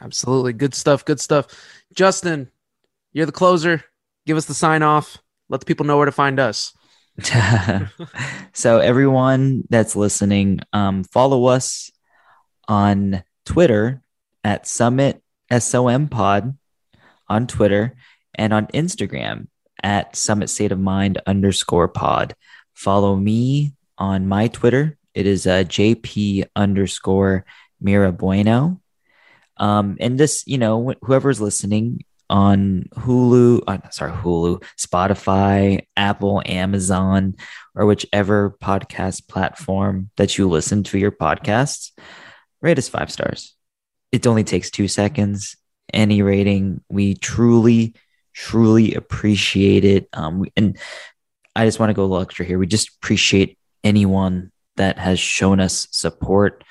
Absolutely. 0.00 0.52
Good 0.52 0.74
stuff. 0.74 1.04
Good 1.04 1.20
stuff. 1.20 1.46
Justin, 1.94 2.50
you're 3.12 3.26
the 3.26 3.32
closer. 3.32 3.84
Give 4.26 4.36
us 4.36 4.46
the 4.46 4.54
sign 4.54 4.82
off. 4.82 5.18
Let 5.48 5.60
the 5.60 5.66
people 5.66 5.86
know 5.86 5.96
where 5.96 6.06
to 6.06 6.12
find 6.12 6.40
us. 6.40 6.76
so 8.52 8.78
everyone 8.78 9.62
that's 9.70 9.94
listening, 9.94 10.60
um, 10.72 11.04
follow 11.04 11.46
us 11.46 11.90
on 12.68 13.22
Twitter 13.44 14.02
at 14.44 14.66
Summit 14.66 15.22
SOM 15.58 16.08
Pod 16.08 16.56
on 17.28 17.46
Twitter 17.46 17.96
and 18.34 18.52
on 18.52 18.66
Instagram 18.68 19.48
at 19.82 20.16
Summit 20.16 20.50
State 20.50 20.72
of 20.72 20.78
Mind 20.78 21.20
underscore 21.26 21.88
pod. 21.88 22.34
Follow 22.74 23.16
me 23.16 23.74
on 23.98 24.26
my 24.26 24.48
Twitter. 24.48 24.96
It 25.14 25.26
is 25.26 25.46
uh, 25.46 25.64
JP 25.64 26.46
underscore 26.54 27.44
Mira 27.80 28.12
Bueno. 28.12 28.80
Um, 29.56 29.96
and 30.00 30.18
this, 30.18 30.44
you 30.46 30.58
know, 30.58 30.94
whoever's 31.02 31.40
listening 31.40 32.04
on 32.30 32.84
Hulu, 32.94 33.62
uh, 33.66 33.90
sorry, 33.90 34.12
Hulu, 34.12 34.62
Spotify, 34.78 35.86
Apple, 35.96 36.42
Amazon, 36.46 37.34
or 37.74 37.84
whichever 37.84 38.56
podcast 38.62 39.28
platform 39.28 40.10
that 40.16 40.38
you 40.38 40.48
listen 40.48 40.84
to 40.84 40.98
your 40.98 41.10
podcasts, 41.10 41.90
rate 42.62 42.78
us 42.78 42.88
five 42.88 43.10
stars 43.10 43.54
it 44.12 44.26
only 44.26 44.44
takes 44.44 44.70
two 44.70 44.88
seconds. 44.88 45.56
Any 45.92 46.22
rating, 46.22 46.82
we 46.88 47.14
truly, 47.14 47.94
truly 48.32 48.94
appreciate 48.94 49.84
it. 49.84 50.08
Um, 50.12 50.46
and 50.56 50.78
I 51.56 51.64
just 51.64 51.80
want 51.80 51.90
to 51.90 51.94
go 51.94 52.02
a 52.02 52.06
little 52.06 52.22
extra 52.22 52.44
here. 52.44 52.58
We 52.58 52.66
just 52.66 52.96
appreciate 52.96 53.58
anyone 53.82 54.52
that 54.76 54.98
has 54.98 55.18
shown 55.18 55.60
us 55.60 55.88
support. 55.90 56.64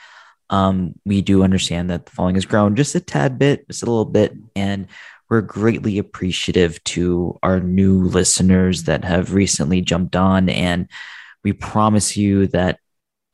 Um, 0.50 0.96
we 1.06 1.22
do 1.22 1.44
understand 1.44 1.90
that 1.90 2.06
the 2.06 2.12
following 2.12 2.36
has 2.36 2.46
grown 2.46 2.76
just 2.76 2.96
a 2.96 3.00
tad 3.00 3.38
bit, 3.38 3.68
just 3.68 3.84
a 3.84 3.86
little 3.86 4.06
bit, 4.06 4.34
and 4.56 4.88
we're 5.30 5.42
greatly 5.42 6.00
appreciative 6.00 6.84
to 6.86 7.38
our 7.44 7.60
new 7.60 8.04
listeners 8.06 8.84
that 8.84 9.04
have 9.04 9.34
recently 9.34 9.82
jumped 9.82 10.16
on. 10.16 10.50
And 10.50 10.90
we 11.44 11.54
promise 11.54 12.18
you 12.18 12.48
that 12.48 12.80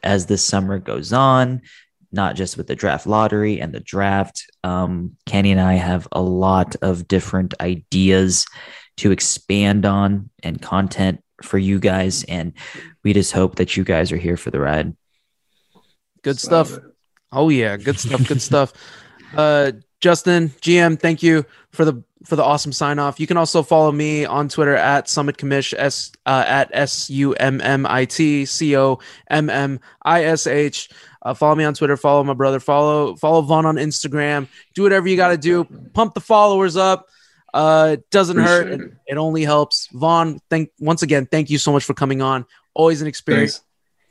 as 0.03 0.25
the 0.25 0.37
summer 0.37 0.77
goes 0.77 1.13
on, 1.13 1.61
not 2.15 2.35
just 2.35 2.57
with 2.57 2.67
the 2.67 2.75
draft 2.75 3.05
lottery 3.05 3.59
and 3.59 3.73
the 3.73 3.79
draft. 3.79 4.45
Um, 4.63 5.17
Kenny 5.25 5.51
and 5.51 5.61
I 5.61 5.73
have 5.73 6.07
a 6.11 6.21
lot 6.21 6.75
of 6.81 7.07
different 7.07 7.53
ideas 7.59 8.45
to 8.97 9.11
expand 9.11 9.85
on 9.85 10.29
and 10.41 10.61
content 10.61 11.21
for 11.43 11.57
you 11.57 11.79
guys. 11.79 12.23
And 12.23 12.53
we 13.03 13.13
just 13.13 13.33
hope 13.33 13.55
that 13.55 13.77
you 13.77 13.83
guys 13.83 14.11
are 14.11 14.17
here 14.17 14.37
for 14.37 14.51
the 14.51 14.59
ride. 14.59 14.95
Good 16.23 16.39
stuff. 16.39 16.77
Oh 17.31 17.49
yeah, 17.49 17.77
good 17.77 17.99
stuff. 17.99 18.27
Good 18.27 18.41
stuff. 18.41 18.73
Uh, 19.35 19.73
Justin, 20.01 20.49
GM, 20.61 20.99
thank 20.99 21.21
you 21.21 21.45
for 21.71 21.83
the 21.83 22.03
for 22.25 22.35
the 22.35 22.43
awesome 22.43 22.73
sign 22.73 22.99
off. 22.99 23.19
You 23.19 23.27
can 23.27 23.37
also 23.37 23.63
follow 23.63 23.91
me 23.91 24.25
on 24.25 24.49
Twitter 24.49 24.75
at 24.75 25.07
Summit 25.07 25.37
Commish 25.37 25.73
s 25.77 26.11
uh, 26.25 26.43
at 26.47 26.69
s 26.73 27.09
u 27.09 27.33
m 27.33 27.61
m 27.61 27.85
i 27.85 28.05
t 28.05 28.45
c 28.45 28.75
o 28.75 28.99
m 29.29 29.49
m 29.49 29.79
i 30.03 30.23
s 30.23 30.47
h. 30.47 30.89
Uh, 31.21 31.33
follow 31.33 31.55
me 31.55 31.63
on 31.63 31.73
Twitter. 31.73 31.97
Follow 31.97 32.23
my 32.23 32.33
brother. 32.33 32.59
Follow 32.59 33.15
follow 33.15 33.41
Von 33.41 33.65
on 33.65 33.75
Instagram. 33.75 34.47
Do 34.73 34.83
whatever 34.83 35.07
you 35.07 35.15
got 35.15 35.29
to 35.29 35.37
do. 35.37 35.63
Pump 35.93 36.13
the 36.13 36.21
followers 36.21 36.75
up. 36.77 37.07
Uh, 37.53 37.91
it 37.93 38.09
doesn't 38.09 38.37
Appreciate 38.37 38.79
hurt. 38.79 38.81
It. 38.81 38.93
it. 39.07 39.17
only 39.17 39.43
helps. 39.43 39.87
Von, 39.93 40.39
thank 40.49 40.71
once 40.77 41.03
again. 41.03 41.25
Thank 41.25 41.49
you 41.49 41.57
so 41.57 41.71
much 41.71 41.85
for 41.85 41.93
coming 41.93 42.21
on. 42.21 42.45
Always 42.73 43.01
an 43.01 43.07
experience. 43.07 43.59
Thanks. 43.59 43.65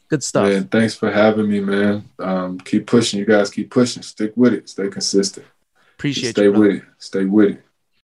Good 0.09 0.25
stuff. 0.25 0.49
Man, 0.49 0.69
thanks 0.69 0.95
for 0.95 1.11
having 1.11 1.49
me, 1.49 1.61
man. 1.61 2.09
Um, 2.19 2.59
keep 2.59 2.87
pushing. 2.87 3.19
You 3.19 3.27
guys 3.27 3.51
keep 3.51 3.71
pushing. 3.71 4.03
Stick 4.03 4.33
with 4.35 4.55
it. 4.55 4.69
Stay 4.69 4.89
consistent. 4.89 5.47
Appreciate 5.97 6.31
Stay 6.31 6.45
you. 6.45 6.51
Stay 6.53 6.59
with 6.59 6.71
it. 6.71 6.83
Stay 6.99 7.25
with 7.25 7.51
it. 7.51 7.65